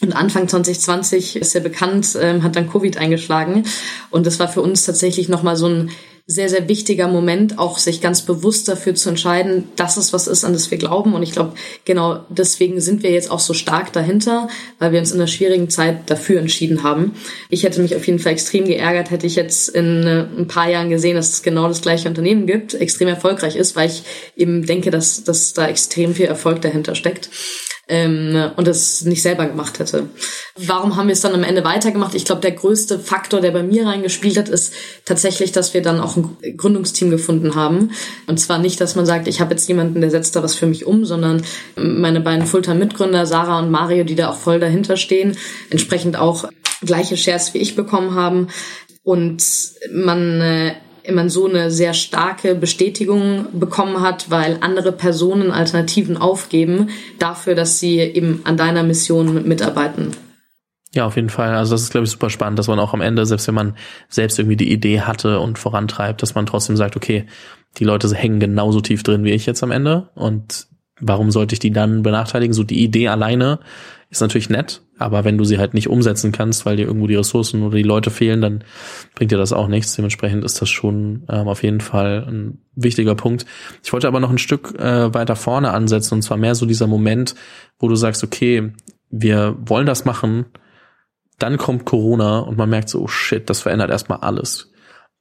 und 0.00 0.12
Anfang 0.12 0.48
2020 0.48 1.36
ist 1.36 1.54
ja 1.54 1.60
bekannt, 1.60 2.16
ähm, 2.20 2.42
hat 2.42 2.56
dann 2.56 2.70
Covid 2.70 2.98
eingeschlagen. 2.98 3.64
Und 4.10 4.26
das 4.26 4.38
war 4.38 4.48
für 4.48 4.62
uns 4.62 4.84
tatsächlich 4.84 5.28
nochmal 5.28 5.56
so 5.56 5.66
ein 5.66 5.90
sehr, 6.30 6.50
sehr 6.50 6.68
wichtiger 6.68 7.08
Moment, 7.08 7.58
auch 7.58 7.78
sich 7.78 8.02
ganz 8.02 8.20
bewusst 8.20 8.68
dafür 8.68 8.94
zu 8.94 9.08
entscheiden, 9.08 9.64
dass 9.76 9.96
es 9.96 10.12
was 10.12 10.26
ist, 10.26 10.44
an 10.44 10.52
das 10.52 10.70
wir 10.70 10.76
glauben. 10.76 11.14
Und 11.14 11.22
ich 11.22 11.32
glaube, 11.32 11.54
genau 11.86 12.20
deswegen 12.28 12.82
sind 12.82 13.02
wir 13.02 13.10
jetzt 13.10 13.30
auch 13.30 13.40
so 13.40 13.54
stark 13.54 13.94
dahinter, 13.94 14.48
weil 14.78 14.92
wir 14.92 15.00
uns 15.00 15.10
in 15.10 15.18
einer 15.18 15.26
schwierigen 15.26 15.70
Zeit 15.70 16.10
dafür 16.10 16.38
entschieden 16.38 16.82
haben. 16.82 17.14
Ich 17.48 17.62
hätte 17.62 17.80
mich 17.80 17.96
auf 17.96 18.06
jeden 18.06 18.18
Fall 18.18 18.32
extrem 18.32 18.66
geärgert, 18.66 19.10
hätte 19.10 19.26
ich 19.26 19.36
jetzt 19.36 19.70
in 19.70 20.06
äh, 20.06 20.26
ein 20.38 20.46
paar 20.46 20.68
Jahren 20.68 20.90
gesehen, 20.90 21.16
dass 21.16 21.30
es 21.30 21.42
genau 21.42 21.66
das 21.66 21.80
gleiche 21.80 22.10
Unternehmen 22.10 22.46
gibt, 22.46 22.74
extrem 22.74 23.08
erfolgreich 23.08 23.56
ist, 23.56 23.74
weil 23.74 23.88
ich 23.88 24.02
eben 24.36 24.66
denke, 24.66 24.90
dass, 24.90 25.24
dass 25.24 25.54
da 25.54 25.66
extrem 25.66 26.14
viel 26.14 26.26
Erfolg 26.26 26.60
dahinter 26.60 26.94
steckt. 26.94 27.30
Ähm, 27.88 28.50
und 28.56 28.66
das 28.66 29.02
nicht 29.02 29.22
selber 29.22 29.46
gemacht 29.46 29.78
hätte. 29.78 30.08
Warum 30.56 30.96
haben 30.96 31.08
wir 31.08 31.14
es 31.14 31.22
dann 31.22 31.34
am 31.34 31.42
Ende 31.42 31.64
weitergemacht? 31.64 32.14
Ich 32.14 32.24
glaube, 32.24 32.42
der 32.42 32.52
größte 32.52 32.98
Faktor, 32.98 33.40
der 33.40 33.50
bei 33.50 33.62
mir 33.62 33.86
reingespielt 33.86 34.36
hat, 34.36 34.48
ist 34.48 34.74
tatsächlich, 35.04 35.52
dass 35.52 35.72
wir 35.72 35.82
dann 35.82 36.00
auch 36.00 36.16
ein 36.16 36.36
Gründungsteam 36.56 37.10
gefunden 37.10 37.54
haben. 37.54 37.92
Und 38.26 38.38
zwar 38.38 38.58
nicht, 38.58 38.80
dass 38.80 38.94
man 38.94 39.06
sagt, 39.06 39.26
ich 39.26 39.40
habe 39.40 39.52
jetzt 39.52 39.68
jemanden, 39.68 40.00
der 40.00 40.10
setzt 40.10 40.36
da 40.36 40.42
was 40.42 40.54
für 40.54 40.66
mich 40.66 40.86
um, 40.86 41.04
sondern 41.06 41.42
meine 41.76 42.20
beiden 42.20 42.46
Fulltime-Mitgründer, 42.46 43.24
Sarah 43.26 43.58
und 43.58 43.70
Mario, 43.70 44.04
die 44.04 44.14
da 44.14 44.30
auch 44.30 44.36
voll 44.36 44.60
dahinter 44.60 44.96
stehen, 44.96 45.36
entsprechend 45.70 46.18
auch 46.18 46.48
gleiche 46.82 47.16
Shares 47.16 47.54
wie 47.54 47.58
ich 47.58 47.74
bekommen 47.74 48.14
haben. 48.14 48.48
Und 49.02 49.42
man 49.90 50.40
äh, 50.42 50.74
man 51.14 51.28
so 51.28 51.46
eine 51.46 51.70
sehr 51.70 51.94
starke 51.94 52.54
Bestätigung 52.54 53.46
bekommen 53.52 54.00
hat, 54.00 54.30
weil 54.30 54.58
andere 54.60 54.92
Personen 54.92 55.50
Alternativen 55.50 56.16
aufgeben 56.16 56.90
dafür, 57.18 57.54
dass 57.54 57.78
sie 57.78 57.98
eben 57.98 58.42
an 58.44 58.56
deiner 58.56 58.82
Mission 58.82 59.46
mitarbeiten. 59.46 60.12
Ja, 60.94 61.06
auf 61.06 61.16
jeden 61.16 61.28
Fall. 61.28 61.54
Also 61.54 61.74
das 61.74 61.82
ist, 61.82 61.90
glaube 61.90 62.06
ich, 62.06 62.10
super 62.10 62.30
spannend, 62.30 62.58
dass 62.58 62.68
man 62.68 62.78
auch 62.78 62.94
am 62.94 63.00
Ende, 63.00 63.26
selbst 63.26 63.46
wenn 63.46 63.54
man 63.54 63.76
selbst 64.08 64.38
irgendwie 64.38 64.56
die 64.56 64.72
Idee 64.72 65.02
hatte 65.02 65.38
und 65.40 65.58
vorantreibt, 65.58 66.22
dass 66.22 66.34
man 66.34 66.46
trotzdem 66.46 66.76
sagt, 66.76 66.96
okay, 66.96 67.26
die 67.76 67.84
Leute 67.84 68.12
hängen 68.14 68.40
genauso 68.40 68.80
tief 68.80 69.02
drin 69.02 69.24
wie 69.24 69.32
ich 69.32 69.46
jetzt 69.46 69.62
am 69.62 69.70
Ende 69.70 70.08
und 70.14 70.66
warum 71.00 71.30
sollte 71.30 71.52
ich 71.52 71.58
die 71.58 71.70
dann 71.70 72.02
benachteiligen? 72.02 72.54
So 72.54 72.64
die 72.64 72.82
Idee 72.82 73.08
alleine 73.08 73.60
ist 74.10 74.22
natürlich 74.22 74.48
nett, 74.48 74.82
aber 74.98 75.24
wenn 75.24 75.36
du 75.36 75.44
sie 75.44 75.58
halt 75.58 75.74
nicht 75.74 75.88
umsetzen 75.88 76.32
kannst, 76.32 76.64
weil 76.64 76.76
dir 76.76 76.86
irgendwo 76.86 77.06
die 77.06 77.14
Ressourcen 77.14 77.62
oder 77.62 77.76
die 77.76 77.82
Leute 77.82 78.10
fehlen, 78.10 78.40
dann 78.40 78.64
bringt 79.14 79.30
dir 79.30 79.36
das 79.36 79.52
auch 79.52 79.68
nichts. 79.68 79.94
Dementsprechend 79.96 80.44
ist 80.44 80.62
das 80.62 80.70
schon 80.70 81.24
ähm, 81.28 81.46
auf 81.46 81.62
jeden 81.62 81.80
Fall 81.80 82.24
ein 82.26 82.58
wichtiger 82.74 83.14
Punkt. 83.14 83.44
Ich 83.84 83.92
wollte 83.92 84.08
aber 84.08 84.20
noch 84.20 84.30
ein 84.30 84.38
Stück 84.38 84.78
äh, 84.78 85.12
weiter 85.12 85.36
vorne 85.36 85.72
ansetzen 85.72 86.14
und 86.14 86.22
zwar 86.22 86.38
mehr 86.38 86.54
so 86.54 86.64
dieser 86.64 86.86
Moment, 86.86 87.34
wo 87.78 87.88
du 87.88 87.96
sagst, 87.96 88.24
okay, 88.24 88.72
wir 89.10 89.56
wollen 89.60 89.86
das 89.86 90.06
machen, 90.06 90.46
dann 91.38 91.58
kommt 91.58 91.84
Corona 91.84 92.38
und 92.40 92.56
man 92.56 92.70
merkt 92.70 92.88
so, 92.88 93.02
oh 93.02 93.08
shit, 93.08 93.48
das 93.50 93.60
verändert 93.60 93.90
erstmal 93.90 94.20
alles. 94.20 94.72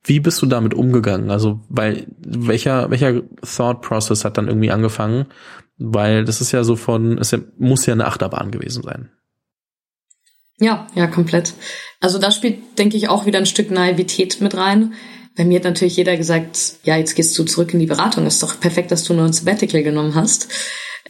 Wie 0.03 0.21
bist 0.21 0.41
du 0.41 0.45
damit 0.45 0.73
umgegangen? 0.73 1.29
Also, 1.29 1.59
weil 1.67 2.07
welcher 2.19 2.89
welcher 2.89 3.23
Thought 3.41 3.81
Process 3.81 4.23
hat 4.23 4.37
dann 4.37 4.47
irgendwie 4.47 4.71
angefangen, 4.71 5.25
weil 5.77 6.25
das 6.25 6.41
ist 6.41 6.51
ja 6.51 6.63
so 6.63 6.75
von, 6.75 7.17
es 7.17 7.35
muss 7.57 7.85
ja 7.85 7.93
eine 7.93 8.05
Achterbahn 8.05 8.51
gewesen 8.51 8.83
sein. 8.83 9.11
Ja, 10.59 10.87
ja, 10.95 11.07
komplett. 11.07 11.53
Also 11.99 12.17
da 12.17 12.31
spielt, 12.31 12.79
denke 12.79 12.97
ich, 12.97 13.09
auch 13.09 13.25
wieder 13.25 13.39
ein 13.39 13.45
Stück 13.45 13.69
Naivität 13.69 14.41
mit 14.41 14.55
rein. 14.57 14.93
Bei 15.35 15.45
mir 15.45 15.57
hat 15.57 15.65
natürlich 15.65 15.97
jeder 15.97 16.17
gesagt, 16.17 16.77
ja, 16.83 16.97
jetzt 16.97 17.15
gehst 17.15 17.37
du 17.37 17.43
zurück 17.43 17.73
in 17.73 17.79
die 17.79 17.85
Beratung. 17.85 18.25
Ist 18.25 18.41
doch 18.41 18.59
perfekt, 18.59 18.91
dass 18.91 19.03
du 19.03 19.13
nur 19.13 19.25
ein 19.25 19.33
Sabbatical 19.33 19.83
genommen 19.83 20.15
hast. 20.15 20.49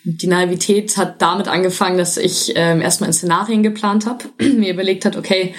Die 0.03 0.27
Naivität 0.27 0.97
hat 0.97 1.21
damit 1.21 1.47
angefangen, 1.47 1.97
dass 1.97 2.17
ich 2.17 2.53
ähm, 2.55 2.81
erstmal 2.81 3.09
in 3.09 3.13
Szenarien 3.13 3.63
geplant 3.63 4.05
habe, 4.05 4.25
mir 4.43 4.73
überlegt 4.73 5.05
hat, 5.05 5.15
okay, 5.15 5.55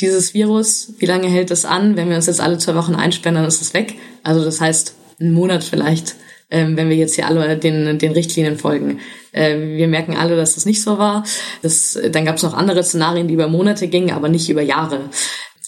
dieses 0.00 0.34
Virus, 0.34 0.94
wie 0.98 1.06
lange 1.06 1.28
hält 1.28 1.50
es 1.50 1.64
an? 1.64 1.96
Wenn 1.96 2.08
wir 2.08 2.16
uns 2.16 2.26
jetzt 2.26 2.40
alle 2.40 2.58
zwei 2.58 2.74
Wochen 2.76 2.94
einsperren, 2.94 3.36
dann 3.36 3.44
ist 3.44 3.62
es 3.62 3.74
weg. 3.74 3.94
Also 4.22 4.44
das 4.44 4.60
heißt, 4.60 4.94
einen 5.20 5.32
Monat 5.32 5.62
vielleicht 5.62 6.16
ähm, 6.50 6.76
wenn 6.76 6.88
wir 6.88 6.96
jetzt 6.96 7.14
hier 7.14 7.26
alle 7.26 7.56
den, 7.56 7.98
den 7.98 8.12
Richtlinien 8.12 8.58
folgen. 8.58 9.00
Äh, 9.32 9.58
wir 9.76 9.88
merken 9.88 10.16
alle, 10.16 10.36
dass 10.36 10.54
das 10.54 10.66
nicht 10.66 10.82
so 10.82 10.98
war. 10.98 11.24
Das, 11.62 11.98
dann 12.10 12.24
gab 12.24 12.36
es 12.36 12.42
noch 12.42 12.54
andere 12.54 12.82
Szenarien, 12.82 13.28
die 13.28 13.34
über 13.34 13.48
Monate 13.48 13.88
gingen, 13.88 14.12
aber 14.12 14.28
nicht 14.28 14.48
über 14.48 14.62
Jahre. 14.62 15.10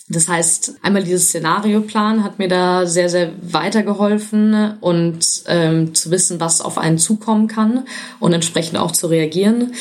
Das 0.08 0.28
heißt, 0.28 0.74
einmal 0.82 1.02
dieses 1.02 1.28
Szenarioplan 1.28 2.22
hat 2.22 2.38
mir 2.38 2.46
da 2.46 2.86
sehr, 2.86 3.08
sehr 3.08 3.32
weitergeholfen 3.42 4.78
und 4.80 5.18
ähm, 5.48 5.94
zu 5.94 6.12
wissen, 6.12 6.38
was 6.38 6.60
auf 6.60 6.78
einen 6.78 6.98
zukommen 6.98 7.48
kann 7.48 7.84
und 8.20 8.32
entsprechend 8.32 8.78
auch 8.78 8.92
zu 8.92 9.08
reagieren. 9.08 9.72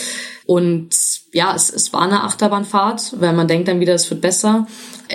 Und 0.46 0.90
ja, 1.34 1.56
es, 1.56 1.74
es 1.74 1.92
war 1.92 2.04
eine 2.04 2.24
Achterbahnfahrt, 2.24 3.20
weil 3.20 3.34
man 3.34 3.48
denkt 3.48 3.68
dann 3.68 3.80
wieder, 3.80 3.96
es 3.96 4.10
wird 4.12 4.22
besser. 4.22 4.68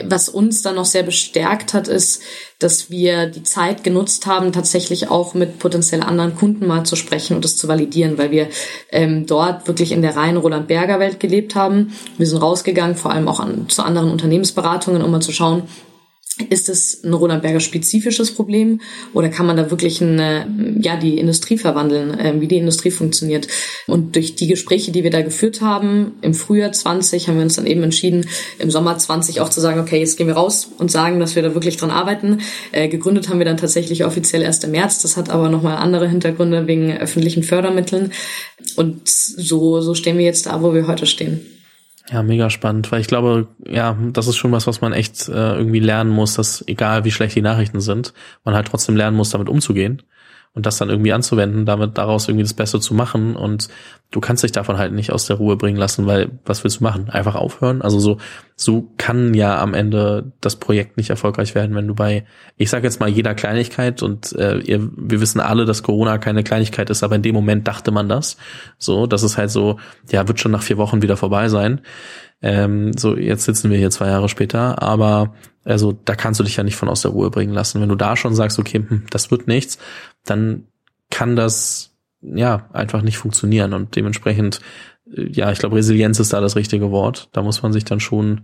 Was 0.05 0.29
uns 0.29 0.63
dann 0.63 0.75
noch 0.75 0.85
sehr 0.85 1.05
bestärkt 1.05 1.73
hat, 1.73 1.87
ist, 1.87 2.23
dass 2.59 2.91
wir 2.91 3.27
die 3.27 3.45
Zeit 3.45 3.85
genutzt 3.85 4.27
haben, 4.27 4.53
tatsächlich 4.53 5.09
auch 5.09 5.35
mit 5.35 5.59
potenziell 5.61 6.03
anderen 6.03 6.35
Kunden 6.37 6.67
mal 6.67 6.85
zu 6.85 6.97
sprechen 6.97 7.37
und 7.37 7.45
das 7.45 7.57
zu 7.57 7.69
validieren, 7.69 8.19
weil 8.19 8.33
wir 8.33 8.49
ähm, 8.91 9.27
dort 9.27 9.69
wirklich 9.69 9.93
in 9.93 10.03
der 10.03 10.17
reinen 10.17 10.37
Roland 10.37 10.67
Berger 10.67 10.99
Welt 10.99 11.21
gelebt 11.21 11.55
haben. 11.55 11.93
Wir 12.19 12.27
sind 12.27 12.39
rausgegangen, 12.39 12.97
vor 12.97 13.13
allem 13.13 13.29
auch 13.29 13.41
an, 13.41 13.69
zu 13.69 13.83
anderen 13.83 14.11
Unternehmensberatungen, 14.11 15.03
um 15.03 15.11
mal 15.13 15.23
zu 15.23 15.33
schauen, 15.33 15.63
ist 16.49 16.69
es 16.69 17.03
ein 17.05 17.13
Roland 17.13 17.43
Berger 17.43 17.61
spezifisches 17.61 18.33
Problem 18.33 18.81
oder 19.13 19.29
kann 19.29 19.47
man 19.47 19.57
da 19.57 19.71
wirklich 19.71 20.01
eine, 20.03 20.47
ja, 20.81 20.97
die 20.97 21.19
Industrie 21.19 21.59
verwandeln, 21.59 22.19
äh, 22.19 22.41
wie 22.41 22.49
die 22.49 22.57
Industrie 22.57 22.91
funktioniert? 22.91 23.49
Und 23.87 24.17
durch 24.17 24.35
die 24.35 24.47
Gespräche, 24.47 24.93
die 24.93 25.05
wir 25.05 25.11
da 25.11 25.23
geführt 25.23 25.61
haben, 25.61 26.13
im 26.23 26.35
Frühjahr 26.35 26.73
20 26.73 27.29
haben 27.29 27.37
wir 27.37 27.43
uns 27.43 27.57
dann 27.57 27.67
eben 27.67 27.83
entschieden, 27.83 28.27
im 28.59 28.71
Sommer 28.71 28.97
20 28.97 29.41
auch 29.41 29.51
zu 29.51 29.61
sagen, 29.61 29.81
okay, 29.81 29.99
jetzt 30.01 30.17
gehen 30.17 30.27
wir 30.27 30.35
raus 30.35 30.71
und 30.79 30.91
sagen, 30.91 31.21
dass 31.21 31.37
wir 31.37 31.43
da 31.43 31.55
wirklich 31.55 31.77
dran 31.77 31.91
arbeiten. 31.91 32.39
Äh, 32.73 32.89
gegründet 32.89 33.29
haben 33.29 33.39
wir 33.39 33.47
dann 33.47 33.57
tatsächlich 33.57 34.05
offiziell 34.05 34.43
erst 34.43 34.65
im 34.65 34.71
März. 34.71 35.03
Das 35.03 35.17
hat 35.17 35.31
aber 35.31 35.49
nochmal 35.49 35.77
andere 35.77 36.09
Hintergründe 36.09 36.67
wegen 36.67 36.97
öffentlichen 36.97 37.43
Fördermitteln. 37.43 38.13
Und 38.77 39.09
so, 39.09 39.81
so 39.81 39.95
stehen 39.95 40.19
wir 40.19 40.25
jetzt 40.25 40.47
da, 40.47 40.63
wo 40.63 40.75
wir 40.75 40.87
heute 40.87 41.07
stehen. 41.07 41.41
Ja, 42.13 42.25
mega 42.25 42.51
spannend, 42.51 42.91
weil 42.91 43.01
ich 43.01 43.07
glaube, 43.07 43.47
ja, 43.65 43.97
das 44.13 44.27
ist 44.27 44.37
schon 44.37 44.51
was, 44.51 44.67
was 44.67 44.81
man 44.81 44.93
echt 44.93 45.29
äh, 45.29 45.55
irgendwie 45.55 45.79
lernen 45.79 46.11
muss, 46.11 46.35
dass 46.35 46.65
egal 46.67 47.05
wie 47.05 47.13
schlecht 47.13 47.37
die 47.37 47.43
Nachrichten 47.43 47.81
sind, 47.81 48.15
man 48.45 48.55
halt 48.55 48.67
trotzdem 48.67 48.97
lernen 48.97 49.17
muss, 49.17 49.31
damit 49.31 49.49
umzugehen 49.49 50.03
und 50.53 50.67
das 50.67 50.79
dann 50.79 50.91
irgendwie 50.91 51.13
anzuwenden, 51.13 51.65
damit 51.65 51.97
daraus 51.97 52.27
irgendwie 52.27 52.43
das 52.43 52.55
Beste 52.55 52.81
zu 52.81 52.93
machen 52.93 53.37
und 53.37 53.69
du 54.11 54.19
kannst 54.19 54.43
dich 54.43 54.51
davon 54.51 54.79
halt 54.79 54.93
nicht 54.93 55.13
aus 55.13 55.27
der 55.27 55.37
Ruhe 55.37 55.57
bringen 55.57 55.77
lassen, 55.77 56.07
weil 56.07 56.41
was 56.45 56.65
willst 56.65 56.81
du 56.81 56.85
machen? 56.85 57.09
Einfach 57.09 57.37
aufhören? 57.37 57.83
Also 57.83 58.01
so 58.01 58.19
so 58.57 58.91
kann 58.97 59.33
ja 59.33 59.61
am 59.61 59.75
Ende 59.75 60.33
das 60.41 60.57
Projekt 60.57 60.97
nicht 60.97 61.11
erfolgreich 61.11 61.55
werden, 61.55 61.77
wenn 61.77 61.87
du 61.87 61.95
bei 61.95 62.27
ich 62.57 62.69
sage 62.69 62.85
jetzt 62.85 62.99
mal 62.99 63.09
jeder 63.09 63.35
Kleinigkeit 63.35 64.03
und 64.03 64.33
äh, 64.33 64.59
ihr, 64.59 64.91
wir 64.97 65.21
wissen 65.21 65.39
alle, 65.41 65.67
dass 65.67 65.85
Corona 65.85 66.19
keine 66.19 66.43
Kleinigkeit 66.43 66.91
ist, 66.91 67.05
aber 67.05 67.15
in 67.15 67.23
dem 67.23 67.35
Moment 67.35 67.69
dachte 67.69 67.93
man 67.93 68.09
das. 68.09 68.37
So, 68.77 69.07
das 69.07 69.23
ist 69.23 69.39
halt 69.39 69.51
so, 69.51 69.79
ja, 70.11 70.27
wird 70.27 70.41
schon 70.41 70.53
nach 70.53 70.65
vier 70.65 70.79
Wochen 70.79 71.01
wieder 71.01 71.17
vorbei 71.17 71.49
sein. 71.49 71.81
Ähm, 72.43 72.93
so, 72.97 73.17
jetzt 73.17 73.45
sitzen 73.45 73.71
wir 73.71 73.79
hier 73.79 73.91
zwei 73.91 74.07
Jahre 74.09 74.29
später, 74.29 74.83
aber 74.83 75.35
also 75.65 75.93
da 75.93 76.15
kannst 76.15 76.41
du 76.41 76.45
dich 76.45 76.57
ja 76.57 76.63
nicht 76.63 76.77
von 76.77 76.89
aus 76.89 77.03
der 77.03 77.11
Ruhe 77.11 77.31
bringen 77.31 77.53
lassen. 77.53 77.81
Wenn 77.81 77.89
du 77.89 77.97
da 77.97 78.17
schon 78.17 78.35
sagst, 78.35 78.59
okay, 78.59 78.83
hm, 78.87 79.05
das 79.11 79.31
wird 79.31 79.47
nichts, 79.47 79.79
dann 80.25 80.65
kann 81.11 81.37
das 81.37 81.97
ja 82.23 82.69
einfach 82.73 83.03
nicht 83.03 83.19
funktionieren 83.19 83.73
und 83.73 83.97
dementsprechend, 83.97 84.61
äh, 85.15 85.29
ja, 85.31 85.53
ich 85.53 85.59
glaube, 85.59 85.77
Resilienz 85.77 86.19
ist 86.19 86.33
da 86.33 86.41
das 86.41 86.57
richtige 86.57 86.91
Wort. 86.91 87.29
Da 87.33 87.43
muss 87.43 87.63
man 87.63 87.73
sich 87.73 87.85
dann 87.85 88.01
schon 88.01 88.43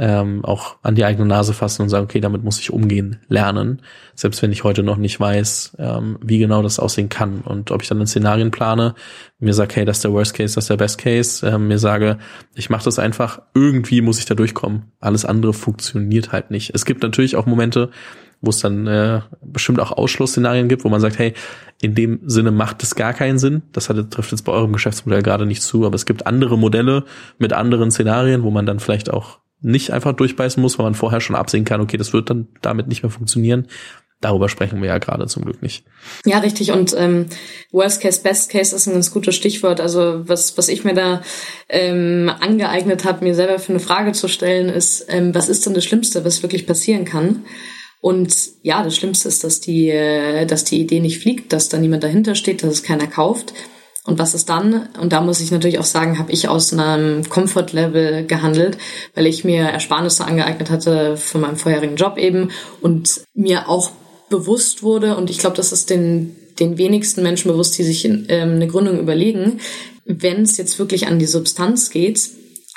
ähm, 0.00 0.44
auch 0.46 0.76
an 0.82 0.94
die 0.94 1.04
eigene 1.04 1.26
Nase 1.26 1.52
fassen 1.52 1.82
und 1.82 1.90
sagen, 1.90 2.04
okay, 2.04 2.20
damit 2.20 2.42
muss 2.42 2.58
ich 2.58 2.72
umgehen, 2.72 3.18
lernen, 3.28 3.82
selbst 4.14 4.40
wenn 4.40 4.50
ich 4.50 4.64
heute 4.64 4.82
noch 4.82 4.96
nicht 4.96 5.20
weiß, 5.20 5.76
ähm, 5.78 6.18
wie 6.22 6.38
genau 6.38 6.62
das 6.62 6.78
aussehen 6.78 7.10
kann 7.10 7.42
und 7.42 7.70
ob 7.70 7.82
ich 7.82 7.88
dann 7.88 8.00
in 8.00 8.06
Szenarien 8.06 8.50
plane, 8.50 8.94
mir 9.38 9.52
sage, 9.52 9.76
hey, 9.76 9.84
das 9.84 9.98
ist 9.98 10.04
der 10.04 10.12
Worst 10.12 10.32
Case, 10.32 10.54
das 10.54 10.64
ist 10.64 10.70
der 10.70 10.78
Best 10.78 10.96
Case, 10.96 11.46
ähm, 11.46 11.68
mir 11.68 11.78
sage, 11.78 12.16
ich 12.54 12.70
mache 12.70 12.84
das 12.84 12.98
einfach, 12.98 13.42
irgendwie 13.54 14.00
muss 14.00 14.18
ich 14.18 14.24
da 14.24 14.34
durchkommen. 14.34 14.84
Alles 15.00 15.26
andere 15.26 15.52
funktioniert 15.52 16.32
halt 16.32 16.50
nicht. 16.50 16.74
Es 16.74 16.86
gibt 16.86 17.02
natürlich 17.02 17.36
auch 17.36 17.44
Momente, 17.44 17.90
wo 18.40 18.48
es 18.48 18.60
dann 18.60 18.86
äh, 18.86 19.20
bestimmt 19.44 19.80
auch 19.80 19.92
Ausschlussszenarien 19.92 20.68
gibt, 20.68 20.84
wo 20.84 20.88
man 20.88 21.02
sagt, 21.02 21.18
hey, 21.18 21.34
in 21.82 21.94
dem 21.94 22.20
Sinne 22.24 22.52
macht 22.52 22.82
es 22.82 22.94
gar 22.94 23.12
keinen 23.12 23.38
Sinn. 23.38 23.62
Das 23.72 23.90
hat, 23.90 24.10
trifft 24.10 24.32
jetzt 24.32 24.44
bei 24.44 24.52
eurem 24.52 24.72
Geschäftsmodell 24.72 25.22
gerade 25.22 25.44
nicht 25.44 25.60
zu, 25.60 25.84
aber 25.84 25.94
es 25.94 26.06
gibt 26.06 26.26
andere 26.26 26.56
Modelle 26.56 27.04
mit 27.38 27.52
anderen 27.52 27.90
Szenarien, 27.90 28.42
wo 28.42 28.50
man 28.50 28.64
dann 28.64 28.80
vielleicht 28.80 29.12
auch 29.12 29.40
nicht 29.60 29.90
einfach 29.90 30.12
durchbeißen 30.12 30.60
muss, 30.60 30.78
weil 30.78 30.84
man 30.84 30.94
vorher 30.94 31.20
schon 31.20 31.36
absehen 31.36 31.64
kann, 31.64 31.80
okay, 31.80 31.96
das 31.96 32.12
wird 32.12 32.30
dann 32.30 32.48
damit 32.62 32.88
nicht 32.88 33.02
mehr 33.02 33.10
funktionieren. 33.10 33.66
Darüber 34.20 34.50
sprechen 34.50 34.82
wir 34.82 34.88
ja 34.88 34.98
gerade 34.98 35.26
zum 35.28 35.44
Glück 35.46 35.62
nicht. 35.62 35.84
Ja, 36.26 36.40
richtig. 36.40 36.72
Und 36.72 36.94
ähm, 36.96 37.26
Worst 37.72 38.02
Case, 38.02 38.20
Best 38.22 38.50
Case 38.50 38.76
ist 38.76 38.86
ein 38.86 38.92
ganz 38.92 39.10
gutes 39.10 39.34
Stichwort. 39.34 39.80
Also 39.80 40.28
was, 40.28 40.58
was 40.58 40.68
ich 40.68 40.84
mir 40.84 40.92
da 40.92 41.22
ähm, 41.70 42.30
angeeignet 42.40 43.06
habe, 43.06 43.24
mir 43.24 43.34
selber 43.34 43.58
für 43.58 43.72
eine 43.72 43.80
Frage 43.80 44.12
zu 44.12 44.28
stellen, 44.28 44.68
ist, 44.68 45.06
ähm, 45.08 45.34
was 45.34 45.48
ist 45.48 45.64
denn 45.64 45.72
das 45.72 45.84
Schlimmste, 45.84 46.22
was 46.24 46.42
wirklich 46.42 46.66
passieren 46.66 47.06
kann? 47.06 47.44
Und 48.02 48.34
ja, 48.62 48.82
das 48.82 48.96
Schlimmste 48.96 49.28
ist, 49.28 49.42
dass 49.42 49.60
die, 49.60 49.88
äh, 49.88 50.44
dass 50.44 50.64
die 50.64 50.80
Idee 50.80 51.00
nicht 51.00 51.20
fliegt, 51.22 51.52
dass 51.54 51.70
da 51.70 51.78
niemand 51.78 52.04
dahinter 52.04 52.34
steht, 52.34 52.62
dass 52.62 52.70
es 52.70 52.82
keiner 52.82 53.06
kauft. 53.06 53.54
Und 54.06 54.18
was 54.18 54.34
ist 54.34 54.48
dann? 54.48 54.88
Und 55.00 55.12
da 55.12 55.20
muss 55.20 55.40
ich 55.40 55.50
natürlich 55.50 55.78
auch 55.78 55.84
sagen, 55.84 56.18
habe 56.18 56.32
ich 56.32 56.48
aus 56.48 56.72
einem 56.72 57.28
Comfort-Level 57.28 58.26
gehandelt, 58.26 58.78
weil 59.14 59.26
ich 59.26 59.44
mir 59.44 59.62
Ersparnisse 59.64 60.24
angeeignet 60.24 60.70
hatte 60.70 61.16
von 61.18 61.42
meinem 61.42 61.56
vorherigen 61.56 61.96
Job 61.96 62.16
eben 62.16 62.50
und 62.80 63.20
mir 63.34 63.68
auch 63.68 63.90
bewusst 64.30 64.82
wurde, 64.82 65.16
und 65.16 65.28
ich 65.28 65.38
glaube, 65.38 65.56
das 65.56 65.72
ist 65.72 65.90
den, 65.90 66.34
den 66.58 66.78
wenigsten 66.78 67.22
Menschen 67.22 67.50
bewusst, 67.50 67.76
die 67.78 67.82
sich 67.82 68.04
in, 68.04 68.26
ähm, 68.28 68.52
eine 68.52 68.68
Gründung 68.68 68.98
überlegen, 68.98 69.60
wenn 70.06 70.42
es 70.42 70.56
jetzt 70.56 70.78
wirklich 70.78 71.06
an 71.06 71.18
die 71.18 71.26
Substanz 71.26 71.90
geht, 71.90 72.30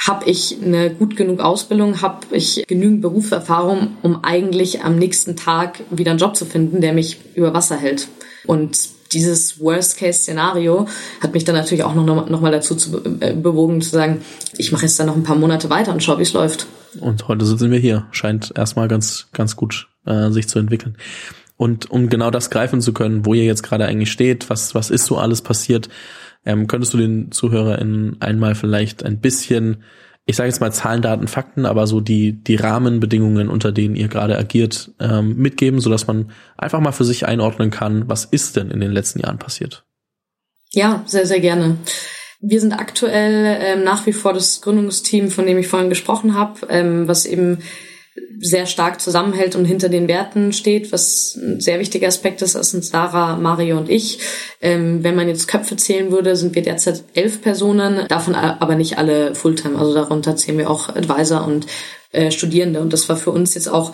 habe 0.05 0.29
ich 0.29 0.57
eine 0.61 0.93
gut 0.93 1.15
genug 1.15 1.39
Ausbildung, 1.39 2.01
habe 2.01 2.27
ich 2.31 2.65
genügend 2.67 3.01
Berufserfahrung, 3.01 3.95
um 4.01 4.23
eigentlich 4.23 4.83
am 4.83 4.97
nächsten 4.97 5.37
Tag 5.37 5.79
wieder 5.89 6.11
einen 6.11 6.19
Job 6.19 6.35
zu 6.35 6.45
finden, 6.45 6.81
der 6.81 6.91
mich 6.91 7.19
über 7.35 7.53
Wasser 7.53 7.77
hält. 7.77 8.09
Und 8.45 8.77
dieses 9.13 9.59
Worst-Case-Szenario 9.59 10.87
hat 11.21 11.33
mich 11.33 11.43
dann 11.43 11.55
natürlich 11.55 11.83
auch 11.83 11.95
noch, 11.95 12.29
noch 12.29 12.41
mal 12.41 12.51
dazu 12.51 12.75
zu, 12.75 13.01
äh, 13.19 13.33
bewogen 13.33 13.81
zu 13.81 13.91
sagen, 13.91 14.21
ich 14.57 14.71
mache 14.71 14.83
jetzt 14.83 14.99
dann 14.99 15.07
noch 15.07 15.15
ein 15.15 15.23
paar 15.23 15.35
Monate 15.35 15.69
weiter 15.69 15.93
und 15.93 16.03
schau, 16.03 16.17
wie 16.17 16.23
es 16.23 16.33
läuft. 16.33 16.67
Und 16.99 17.27
heute 17.27 17.45
sitzen 17.45 17.71
wir 17.71 17.79
hier. 17.79 18.07
Scheint 18.11 18.53
erstmal 18.55 18.87
ganz, 18.87 19.27
ganz 19.33 19.55
gut 19.55 19.87
äh, 20.05 20.29
sich 20.29 20.47
zu 20.47 20.59
entwickeln. 20.59 20.97
Und 21.57 21.89
um 21.91 22.09
genau 22.09 22.31
das 22.31 22.49
greifen 22.49 22.81
zu 22.81 22.93
können, 22.93 23.25
wo 23.25 23.33
ihr 23.33 23.45
jetzt 23.45 23.63
gerade 23.63 23.85
eigentlich 23.85 24.11
steht, 24.11 24.49
was, 24.49 24.75
was 24.75 24.89
ist 24.89 25.05
so 25.05 25.17
alles 25.17 25.41
passiert, 25.41 25.89
ähm, 26.45 26.67
könntest 26.67 26.93
du 26.93 26.97
den 26.97 27.31
ZuhörerInnen 27.31 28.17
einmal 28.21 28.55
vielleicht 28.55 29.03
ein 29.03 29.19
bisschen 29.19 29.83
ich 30.25 30.35
sage 30.35 30.49
jetzt 30.49 30.61
mal 30.61 30.71
Zahlen, 30.71 31.01
Daten, 31.01 31.27
Fakten, 31.27 31.65
aber 31.65 31.85
so 31.85 31.99
die, 31.99 32.31
die 32.31 32.55
Rahmenbedingungen, 32.55 33.49
unter 33.49 33.71
denen 33.71 33.95
ihr 33.95 34.07
gerade 34.07 34.37
agiert, 34.37 34.91
ähm, 34.99 35.35
mitgeben, 35.35 35.81
sodass 35.81 36.07
man 36.07 36.31
einfach 36.57 36.79
mal 36.79 36.93
für 36.93 37.03
sich 37.03 37.25
einordnen 37.25 37.71
kann, 37.71 38.07
was 38.07 38.25
ist 38.25 38.55
denn 38.55 38.71
in 38.71 38.79
den 38.79 38.91
letzten 38.91 39.19
Jahren 39.19 39.37
passiert? 39.37 39.83
Ja, 40.71 41.03
sehr, 41.05 41.25
sehr 41.25 41.41
gerne. 41.41 41.77
Wir 42.39 42.59
sind 42.59 42.73
aktuell 42.73 43.57
ähm, 43.61 43.83
nach 43.83 44.05
wie 44.05 44.13
vor 44.13 44.33
das 44.33 44.61
Gründungsteam, 44.61 45.29
von 45.29 45.45
dem 45.45 45.57
ich 45.57 45.67
vorhin 45.67 45.89
gesprochen 45.89 46.35
habe, 46.35 46.67
ähm, 46.69 47.07
was 47.07 47.25
eben 47.25 47.59
sehr 48.39 48.65
stark 48.65 49.01
zusammenhält 49.01 49.55
und 49.55 49.65
hinter 49.65 49.89
den 49.89 50.07
Werten 50.07 50.53
steht, 50.53 50.91
was 50.91 51.35
ein 51.35 51.59
sehr 51.59 51.79
wichtiger 51.79 52.07
Aspekt 52.07 52.41
ist. 52.41 52.55
Das 52.55 52.71
sind 52.71 52.85
Sarah, 52.85 53.37
Mario 53.37 53.77
und 53.77 53.89
ich. 53.89 54.19
Ähm, 54.61 55.03
wenn 55.03 55.15
man 55.15 55.27
jetzt 55.27 55.47
Köpfe 55.47 55.75
zählen 55.77 56.11
würde, 56.11 56.35
sind 56.35 56.53
wir 56.53 56.61
derzeit 56.61 57.03
elf 57.13 57.41
Personen, 57.41 58.07
davon 58.09 58.35
aber 58.35 58.75
nicht 58.75 58.97
alle 58.97 59.33
Fulltime. 59.33 59.79
Also 59.79 59.93
darunter 59.93 60.35
zählen 60.35 60.57
wir 60.57 60.69
auch 60.69 60.89
Advisor 60.89 61.45
und 61.45 61.65
äh, 62.11 62.29
Studierende. 62.29 62.81
Und 62.81 62.93
das 62.93 63.09
war 63.09 63.17
für 63.17 63.31
uns 63.31 63.55
jetzt 63.55 63.67
auch 63.67 63.93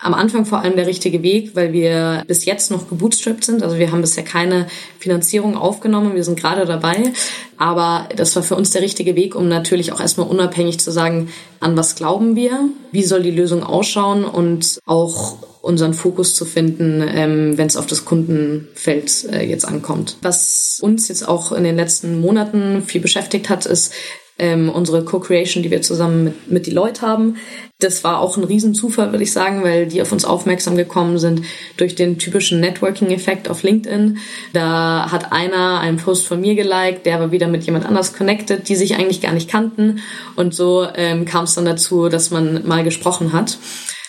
am 0.00 0.14
Anfang 0.14 0.44
vor 0.46 0.60
allem 0.60 0.76
der 0.76 0.86
richtige 0.86 1.22
Weg, 1.22 1.54
weil 1.54 1.72
wir 1.72 2.22
bis 2.26 2.44
jetzt 2.44 2.70
noch 2.70 2.88
gebootstrapped 2.88 3.44
sind. 3.44 3.62
Also 3.62 3.78
wir 3.78 3.90
haben 3.90 4.00
bisher 4.00 4.24
keine 4.24 4.66
Finanzierung 4.98 5.56
aufgenommen. 5.56 6.14
Wir 6.14 6.24
sind 6.24 6.38
gerade 6.38 6.64
dabei. 6.66 7.12
Aber 7.56 8.08
das 8.14 8.36
war 8.36 8.42
für 8.42 8.54
uns 8.54 8.70
der 8.70 8.82
richtige 8.82 9.16
Weg, 9.16 9.34
um 9.34 9.48
natürlich 9.48 9.92
auch 9.92 10.00
erstmal 10.00 10.28
unabhängig 10.28 10.78
zu 10.78 10.90
sagen, 10.90 11.28
an 11.60 11.76
was 11.76 11.96
glauben 11.96 12.36
wir, 12.36 12.68
wie 12.92 13.02
soll 13.02 13.22
die 13.22 13.32
Lösung 13.32 13.64
ausschauen 13.64 14.24
und 14.24 14.78
auch 14.86 15.38
unseren 15.60 15.92
Fokus 15.92 16.34
zu 16.34 16.44
finden, 16.44 17.04
ähm, 17.06 17.58
wenn 17.58 17.66
es 17.66 17.76
auf 17.76 17.86
das 17.86 18.04
Kundenfeld 18.04 19.28
äh, 19.32 19.44
jetzt 19.44 19.66
ankommt. 19.66 20.16
Was 20.22 20.78
uns 20.80 21.08
jetzt 21.08 21.26
auch 21.26 21.52
in 21.52 21.64
den 21.64 21.76
letzten 21.76 22.20
Monaten 22.20 22.82
viel 22.82 23.00
beschäftigt 23.00 23.48
hat, 23.48 23.66
ist 23.66 23.92
ähm, 24.38 24.70
unsere 24.70 25.04
Co-Creation, 25.04 25.62
die 25.62 25.70
wir 25.70 25.82
zusammen 25.82 26.24
mit, 26.24 26.50
mit 26.50 26.66
Deloitte 26.66 27.02
haben. 27.02 27.36
Das 27.80 28.04
war 28.04 28.20
auch 28.20 28.36
ein 28.36 28.44
Riesenzufall, 28.44 29.12
würde 29.12 29.22
ich 29.22 29.32
sagen, 29.32 29.62
weil 29.62 29.86
die 29.86 30.02
auf 30.02 30.12
uns 30.12 30.24
aufmerksam 30.24 30.76
gekommen 30.76 31.18
sind 31.18 31.42
durch 31.76 31.94
den 31.94 32.18
typischen 32.18 32.60
Networking-Effekt 32.60 33.48
auf 33.48 33.62
LinkedIn. 33.62 34.18
Da 34.52 35.10
hat 35.10 35.32
einer 35.32 35.80
einen 35.80 35.98
Post 35.98 36.26
von 36.26 36.40
mir 36.40 36.54
geliked, 36.54 37.06
der 37.06 37.20
war 37.20 37.32
wieder 37.32 37.48
mit 37.48 37.64
jemand 37.64 37.86
anders 37.86 38.14
connected, 38.14 38.68
die 38.68 38.76
sich 38.76 38.96
eigentlich 38.96 39.20
gar 39.20 39.32
nicht 39.32 39.50
kannten. 39.50 40.00
Und 40.36 40.54
so 40.54 40.86
ähm, 40.94 41.24
kam 41.24 41.44
es 41.44 41.54
dann 41.54 41.64
dazu, 41.64 42.08
dass 42.08 42.30
man 42.30 42.66
mal 42.66 42.84
gesprochen 42.84 43.32
hat. 43.32 43.58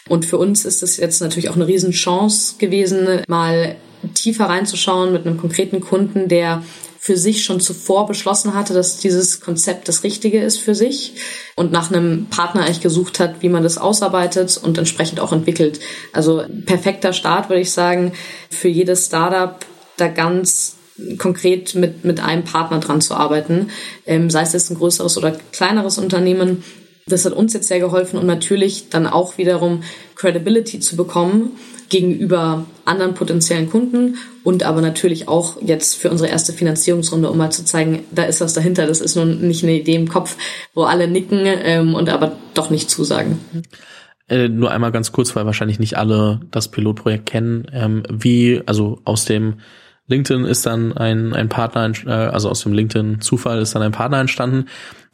Und 0.07 0.25
für 0.25 0.37
uns 0.37 0.65
ist 0.65 0.81
es 0.81 0.97
jetzt 0.97 1.21
natürlich 1.21 1.49
auch 1.49 1.55
eine 1.55 1.67
Riesenchance 1.67 2.55
gewesen, 2.57 3.21
mal 3.27 3.75
tiefer 4.15 4.45
reinzuschauen 4.45 5.13
mit 5.13 5.25
einem 5.25 5.37
konkreten 5.37 5.81
Kunden, 5.81 6.27
der 6.27 6.63
für 7.01 7.15
sich 7.15 7.45
schon 7.45 7.61
zuvor 7.61 8.07
beschlossen 8.07 8.53
hatte, 8.53 8.73
dass 8.73 8.97
dieses 8.97 9.39
Konzept 9.39 9.87
das 9.87 10.03
Richtige 10.03 10.41
ist 10.41 10.59
für 10.59 10.75
sich 10.75 11.13
und 11.55 11.71
nach 11.71 11.91
einem 11.91 12.27
Partner 12.29 12.63
eigentlich 12.63 12.81
gesucht 12.81 13.19
hat, 13.19 13.41
wie 13.41 13.47
man 13.47 13.63
das 13.63 13.77
ausarbeitet 13.77 14.59
und 14.61 14.77
entsprechend 14.77 15.21
auch 15.21 15.31
entwickelt. 15.31 15.79
Also 16.11 16.43
perfekter 16.65 17.13
Start, 17.13 17.49
würde 17.49 17.61
ich 17.61 17.71
sagen, 17.71 18.11
für 18.49 18.67
jedes 18.67 19.05
Startup 19.05 19.65
da 19.95 20.09
ganz 20.09 20.75
konkret 21.17 21.73
mit, 21.75 22.03
mit 22.03 22.19
einem 22.19 22.43
Partner 22.43 22.79
dran 22.79 22.99
zu 22.99 23.15
arbeiten, 23.15 23.69
ähm, 24.05 24.29
sei 24.29 24.41
es 24.41 24.51
jetzt 24.51 24.69
ein 24.69 24.77
größeres 24.77 25.17
oder 25.17 25.31
kleineres 25.53 25.97
Unternehmen. 25.97 26.65
Das 27.07 27.25
hat 27.25 27.33
uns 27.33 27.53
jetzt 27.53 27.67
sehr 27.67 27.79
geholfen 27.79 28.19
und 28.19 28.25
natürlich 28.27 28.89
dann 28.89 29.07
auch 29.07 29.37
wiederum 29.37 29.83
Credibility 30.15 30.79
zu 30.79 30.95
bekommen 30.95 31.51
gegenüber 31.89 32.65
anderen 32.85 33.15
potenziellen 33.15 33.69
Kunden 33.69 34.17
und 34.43 34.63
aber 34.63 34.81
natürlich 34.81 35.27
auch 35.27 35.61
jetzt 35.61 35.95
für 35.95 36.09
unsere 36.09 36.29
erste 36.29 36.53
Finanzierungsrunde, 36.53 37.29
um 37.29 37.37
mal 37.37 37.51
zu 37.51 37.65
zeigen, 37.65 38.03
da 38.11 38.23
ist 38.23 38.41
was 38.41 38.53
dahinter. 38.53 38.85
Das 38.87 39.01
ist 39.01 39.15
nun 39.15 39.41
nicht 39.47 39.63
eine 39.63 39.73
Idee 39.73 39.95
im 39.95 40.07
Kopf, 40.07 40.37
wo 40.73 40.83
alle 40.83 41.07
nicken 41.07 41.41
ähm, 41.45 41.95
und 41.95 42.09
aber 42.09 42.33
doch 42.53 42.69
nicht 42.69 42.89
zusagen. 42.89 43.39
Äh, 44.29 44.47
nur 44.47 44.71
einmal 44.71 44.91
ganz 44.91 45.11
kurz, 45.11 45.35
weil 45.35 45.45
wahrscheinlich 45.45 45.79
nicht 45.79 45.97
alle 45.97 46.41
das 46.51 46.67
Pilotprojekt 46.67 47.25
kennen. 47.25 47.65
Ähm, 47.73 48.03
wie, 48.09 48.61
also 48.65 48.99
aus 49.03 49.25
dem 49.25 49.55
LinkedIn 50.07 50.45
ist 50.45 50.65
dann 50.65 50.95
ein, 50.95 51.33
ein 51.33 51.49
Partner, 51.49 51.91
äh, 52.05 52.09
also 52.09 52.49
aus 52.49 52.61
dem 52.61 52.73
LinkedIn-Zufall 52.73 53.59
ist 53.59 53.73
dann 53.73 53.81
ein 53.81 53.91
Partner 53.91 54.19
entstanden. 54.19 54.65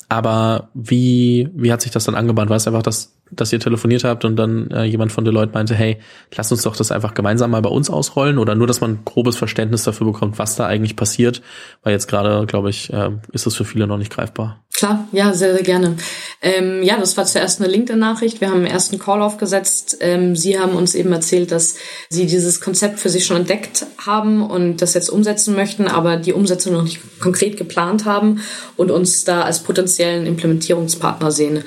Aber 0.10 0.70
wie, 0.74 1.50
wie 1.54 1.72
hat 1.72 1.82
sich 1.82 1.92
das 1.92 2.06
dann 2.06 2.16
angebahnt? 2.16 2.50
War 2.50 2.58
es 2.58 2.68
einfach, 2.68 2.84
dass 2.84 3.16
dass 3.32 3.52
ihr 3.52 3.60
telefoniert 3.60 4.04
habt 4.04 4.24
und 4.24 4.36
dann 4.36 4.70
äh, 4.72 4.84
jemand 4.84 5.12
von 5.12 5.26
Deloitte 5.26 5.54
meinte, 5.54 5.74
hey, 5.74 5.98
lass 6.36 6.52
uns 6.52 6.62
doch 6.62 6.76
das 6.76 6.92
einfach 6.92 7.14
gemeinsam 7.14 7.52
mal 7.52 7.62
bei 7.62 7.70
uns 7.70 7.90
ausrollen 7.90 8.38
oder 8.38 8.56
nur, 8.56 8.68
dass 8.68 8.82
man 8.82 9.00
grobes 9.04 9.36
Verständnis 9.36 9.84
dafür 9.84 10.08
bekommt, 10.08 10.38
was 10.38 10.56
da 10.56 10.68
eigentlich 10.68 10.96
passiert, 10.96 11.42
weil 11.84 11.94
jetzt 11.94 12.08
gerade, 12.08 12.46
glaube 12.46 12.70
ich, 12.70 12.94
äh, 12.94 13.12
ist 13.32 13.46
das 13.46 13.56
für 13.56 13.66
viele 13.66 13.88
noch 13.88 13.98
nicht 13.98 14.12
greifbar. 14.12 14.64
Klar, 14.76 15.08
ja, 15.14 15.34
sehr, 15.34 15.54
sehr 15.54 15.64
gerne. 15.64 15.96
Ähm, 16.42 16.84
ja, 16.84 16.98
das 16.98 17.16
war 17.16 17.26
zuerst 17.26 17.62
eine 17.62 17.72
LinkedIn-Nachricht. 17.72 18.42
Wir 18.42 18.50
haben 18.50 18.58
einen 18.58 18.68
ersten 18.68 19.00
Call 19.00 19.22
aufgesetzt. 19.22 19.98
Ähm, 20.02 20.36
Sie 20.36 20.60
haben 20.60 20.76
uns 20.76 20.96
eben 20.96 21.14
erzählt, 21.14 21.52
dass 21.52 21.76
Sie 22.10 22.26
dieses 22.26 22.60
Konzept 22.60 23.00
für 23.00 23.08
sich 23.08 23.26
schon 23.26 23.38
entdeckt 23.38 23.86
haben 24.06 24.46
und 24.46 24.82
das 24.82 24.94
jetzt 24.94 25.10
umsetzen 25.10 25.56
möchten, 25.56 25.88
aber 25.88 26.18
die 26.18 26.34
Umsetzung 26.34 26.74
noch 26.74 26.84
nicht 26.84 27.00
konkret 27.22 27.56
geplant 27.56 28.04
haben 28.04 28.42
und 28.76 28.92
uns 28.92 29.24
da 29.24 29.44
als 29.44 29.64
potenziellen 29.64 30.26
Implementierungspartner 30.26 31.32
sehen. 31.32 31.64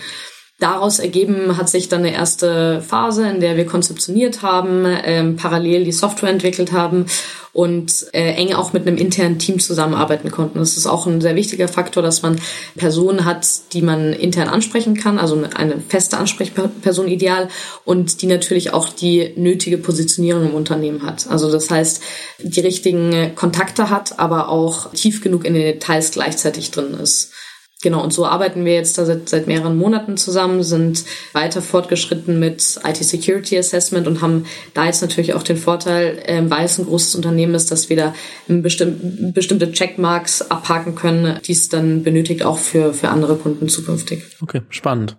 Daraus 0.60 0.98
ergeben 0.98 1.56
hat 1.56 1.68
sich 1.68 1.88
dann 1.88 2.00
eine 2.00 2.12
erste 2.12 2.80
Phase, 2.80 3.28
in 3.28 3.38
der 3.38 3.56
wir 3.56 3.64
konzeptioniert 3.64 4.42
haben, 4.42 4.84
ähm, 5.04 5.36
parallel 5.36 5.84
die 5.84 5.92
Software 5.92 6.30
entwickelt 6.30 6.72
haben 6.72 7.06
und 7.52 8.06
äh, 8.12 8.34
eng 8.34 8.54
auch 8.54 8.72
mit 8.72 8.84
einem 8.84 8.96
internen 8.96 9.38
Team 9.38 9.60
zusammenarbeiten 9.60 10.32
konnten. 10.32 10.58
Das 10.58 10.76
ist 10.76 10.88
auch 10.88 11.06
ein 11.06 11.20
sehr 11.20 11.36
wichtiger 11.36 11.68
Faktor, 11.68 12.02
dass 12.02 12.22
man 12.22 12.40
Personen 12.76 13.24
hat, 13.24 13.46
die 13.72 13.82
man 13.82 14.12
intern 14.12 14.48
ansprechen 14.48 14.94
kann, 14.94 15.20
also 15.20 15.40
eine 15.54 15.80
feste 15.88 16.18
Ansprechperson 16.18 17.06
ideal 17.06 17.48
und 17.84 18.22
die 18.22 18.26
natürlich 18.26 18.72
auch 18.72 18.88
die 18.88 19.34
nötige 19.36 19.78
Positionierung 19.78 20.50
im 20.50 20.54
Unternehmen 20.54 21.06
hat. 21.06 21.28
Also 21.30 21.52
das 21.52 21.70
heißt, 21.70 22.02
die 22.38 22.60
richtigen 22.60 23.32
Kontakte 23.36 23.90
hat, 23.90 24.18
aber 24.18 24.48
auch 24.48 24.92
tief 24.92 25.22
genug 25.22 25.44
in 25.44 25.54
den 25.54 25.62
Details 25.62 26.10
gleichzeitig 26.10 26.72
drin 26.72 26.94
ist. 27.00 27.30
Genau, 27.80 28.02
und 28.02 28.12
so 28.12 28.26
arbeiten 28.26 28.64
wir 28.64 28.74
jetzt 28.74 28.98
da 28.98 29.04
seit, 29.04 29.28
seit 29.28 29.46
mehreren 29.46 29.76
Monaten 29.76 30.16
zusammen, 30.16 30.64
sind 30.64 31.04
weiter 31.32 31.62
fortgeschritten 31.62 32.40
mit 32.40 32.80
IT 32.84 32.96
Security 32.96 33.56
Assessment 33.56 34.08
und 34.08 34.20
haben 34.20 34.46
da 34.74 34.86
jetzt 34.86 35.00
natürlich 35.00 35.34
auch 35.34 35.44
den 35.44 35.56
Vorteil, 35.56 36.18
äh, 36.24 36.42
weil 36.50 36.64
es 36.64 36.78
ein 36.78 36.86
großes 36.86 37.14
Unternehmen 37.14 37.54
ist, 37.54 37.70
dass 37.70 37.88
wir 37.88 37.96
da 37.96 38.14
bestimm 38.48 39.32
bestimmte 39.32 39.70
Checkmarks 39.70 40.42
abhaken 40.50 40.96
können, 40.96 41.38
die 41.46 41.52
es 41.52 41.68
dann 41.68 42.02
benötigt 42.02 42.42
auch 42.42 42.58
für, 42.58 42.92
für 42.92 43.10
andere 43.10 43.36
Kunden 43.36 43.68
zukünftig. 43.68 44.24
Okay, 44.42 44.62
spannend 44.70 45.16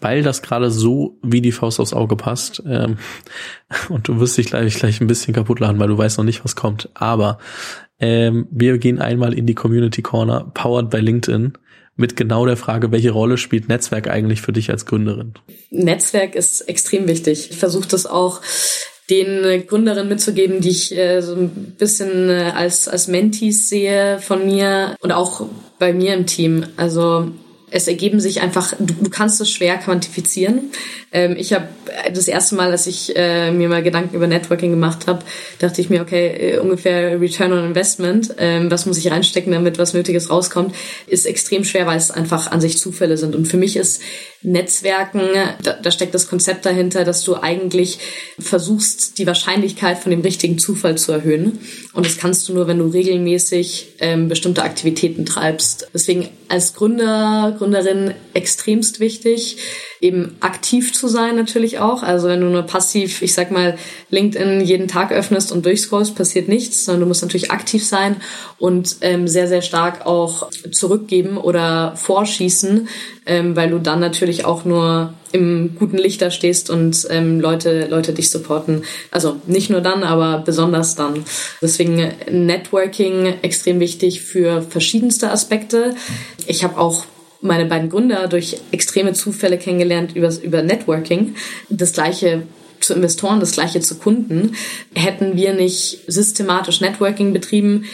weil 0.00 0.22
das 0.24 0.42
gerade 0.42 0.70
so 0.72 1.16
wie 1.22 1.40
die 1.40 1.52
Faust 1.52 1.78
aufs 1.78 1.92
Auge 1.92 2.16
passt. 2.16 2.60
Ähm, 2.66 2.98
und 3.88 4.08
du 4.08 4.18
wirst 4.18 4.36
dich 4.36 4.46
gleich, 4.46 4.74
gleich 4.74 5.00
ein 5.00 5.06
bisschen 5.06 5.32
kaputt 5.32 5.60
lachen, 5.60 5.78
weil 5.78 5.86
du 5.86 5.96
weißt 5.96 6.18
noch 6.18 6.24
nicht, 6.24 6.44
was 6.44 6.56
kommt. 6.56 6.90
Aber 6.94 7.38
ähm, 8.00 8.48
wir 8.50 8.78
gehen 8.78 8.98
einmal 8.98 9.32
in 9.32 9.46
die 9.46 9.54
Community 9.54 10.02
Corner, 10.02 10.50
powered 10.54 10.90
by 10.90 10.98
LinkedIn 10.98 11.52
mit 12.02 12.16
genau 12.16 12.44
der 12.44 12.58
Frage, 12.58 12.90
welche 12.90 13.12
Rolle 13.12 13.38
spielt 13.38 13.68
Netzwerk 13.68 14.08
eigentlich 14.08 14.42
für 14.42 14.52
dich 14.52 14.70
als 14.70 14.84
Gründerin? 14.84 15.34
Netzwerk 15.70 16.34
ist 16.34 16.62
extrem 16.68 17.08
wichtig. 17.08 17.48
Ich 17.50 17.56
versuche 17.56 17.88
das 17.88 18.06
auch 18.06 18.40
den 19.08 19.66
Gründerinnen 19.66 20.08
mitzugeben, 20.08 20.60
die 20.60 20.70
ich 20.70 20.96
äh, 20.96 21.20
so 21.20 21.34
ein 21.34 21.74
bisschen 21.78 22.28
äh, 22.28 22.52
als, 22.54 22.88
als 22.88 23.08
Mentees 23.08 23.68
sehe 23.68 24.18
von 24.18 24.44
mir 24.44 24.96
und 25.00 25.12
auch 25.12 25.46
bei 25.78 25.92
mir 25.92 26.14
im 26.14 26.26
Team. 26.26 26.66
Also 26.76 27.30
es 27.72 27.88
ergeben 27.88 28.20
sich 28.20 28.42
einfach, 28.42 28.74
du, 28.78 28.94
du 28.94 29.10
kannst 29.10 29.40
es 29.40 29.50
schwer 29.50 29.78
quantifizieren. 29.78 30.70
Ähm, 31.10 31.36
ich 31.38 31.52
habe 31.52 31.68
das 32.12 32.28
erste 32.28 32.54
Mal, 32.54 32.70
als 32.70 32.86
ich 32.86 33.16
äh, 33.16 33.50
mir 33.50 33.68
mal 33.68 33.82
Gedanken 33.82 34.14
über 34.14 34.26
Networking 34.26 34.70
gemacht 34.70 35.06
habe, 35.06 35.24
dachte 35.58 35.80
ich 35.80 35.90
mir, 35.90 36.02
okay, 36.02 36.52
äh, 36.52 36.58
ungefähr 36.58 37.20
Return 37.20 37.52
on 37.52 37.64
Investment, 37.64 38.34
ähm, 38.38 38.70
was 38.70 38.86
muss 38.86 38.98
ich 38.98 39.10
reinstecken, 39.10 39.52
damit 39.52 39.78
was 39.78 39.94
Nötiges 39.94 40.30
rauskommt, 40.30 40.74
ist 41.06 41.26
extrem 41.26 41.64
schwer, 41.64 41.86
weil 41.86 41.96
es 41.96 42.10
einfach 42.10 42.50
an 42.50 42.60
sich 42.60 42.78
Zufälle 42.78 43.16
sind. 43.16 43.34
Und 43.34 43.46
für 43.46 43.56
mich 43.56 43.76
ist 43.76 44.02
Netzwerken, 44.42 45.20
da, 45.62 45.74
da 45.74 45.90
steckt 45.90 46.14
das 46.14 46.28
Konzept 46.28 46.66
dahinter, 46.66 47.04
dass 47.04 47.22
du 47.22 47.36
eigentlich 47.36 47.98
versuchst, 48.38 49.18
die 49.18 49.26
Wahrscheinlichkeit 49.26 49.98
von 49.98 50.10
dem 50.10 50.20
richtigen 50.20 50.58
Zufall 50.58 50.98
zu 50.98 51.12
erhöhen. 51.12 51.60
Und 51.92 52.06
das 52.06 52.18
kannst 52.18 52.48
du 52.48 52.54
nur, 52.54 52.66
wenn 52.66 52.78
du 52.78 52.86
regelmäßig 52.86 53.94
ähm, 54.00 54.28
bestimmte 54.28 54.64
Aktivitäten 54.64 55.26
treibst. 55.26 55.88
Deswegen 55.94 56.28
als 56.48 56.74
Gründer, 56.74 57.54
Gründerin 57.62 58.14
extremst 58.34 58.98
wichtig, 58.98 59.56
eben 60.00 60.34
aktiv 60.40 60.92
zu 60.92 61.06
sein 61.06 61.36
natürlich 61.36 61.78
auch. 61.78 62.02
Also 62.02 62.26
wenn 62.26 62.40
du 62.40 62.48
nur 62.48 62.62
passiv, 62.64 63.22
ich 63.22 63.34
sag 63.34 63.52
mal, 63.52 63.78
LinkedIn 64.10 64.62
jeden 64.62 64.88
Tag 64.88 65.12
öffnest 65.12 65.52
und 65.52 65.64
durchscrollst, 65.64 66.16
passiert 66.16 66.48
nichts, 66.48 66.84
sondern 66.84 67.02
du 67.02 67.06
musst 67.06 67.22
natürlich 67.22 67.52
aktiv 67.52 67.86
sein 67.86 68.16
und 68.58 68.96
ähm, 69.02 69.28
sehr, 69.28 69.46
sehr 69.46 69.62
stark 69.62 70.06
auch 70.06 70.50
zurückgeben 70.72 71.36
oder 71.36 71.94
vorschießen, 71.94 72.88
ähm, 73.26 73.54
weil 73.54 73.70
du 73.70 73.78
dann 73.78 74.00
natürlich 74.00 74.44
auch 74.44 74.64
nur 74.64 75.14
im 75.30 75.76
guten 75.78 75.98
Licht 75.98 76.20
da 76.20 76.32
stehst 76.32 76.68
und 76.68 77.06
ähm, 77.10 77.38
Leute, 77.40 77.86
Leute 77.86 78.12
dich 78.12 78.28
supporten. 78.28 78.82
Also 79.12 79.36
nicht 79.46 79.70
nur 79.70 79.82
dann, 79.82 80.02
aber 80.02 80.42
besonders 80.44 80.96
dann. 80.96 81.24
Deswegen 81.60 82.10
Networking 82.28 83.34
extrem 83.42 83.78
wichtig 83.78 84.22
für 84.22 84.62
verschiedenste 84.62 85.30
Aspekte. 85.30 85.94
Ich 86.48 86.64
habe 86.64 86.76
auch 86.76 87.04
meine 87.42 87.66
beiden 87.66 87.90
Gründer 87.90 88.28
durch 88.28 88.56
extreme 88.70 89.12
Zufälle 89.12 89.58
kennengelernt 89.58 90.16
über, 90.16 90.32
über 90.42 90.62
Networking. 90.62 91.34
Das 91.68 91.92
gleiche 91.92 92.42
zu 92.80 92.94
Investoren, 92.94 93.40
das 93.40 93.52
gleiche 93.52 93.80
zu 93.80 93.96
Kunden. 93.96 94.54
Hätten 94.94 95.36
wir 95.36 95.52
nicht 95.54 96.00
systematisch 96.06 96.80
Networking 96.80 97.32
betrieben, 97.32 97.84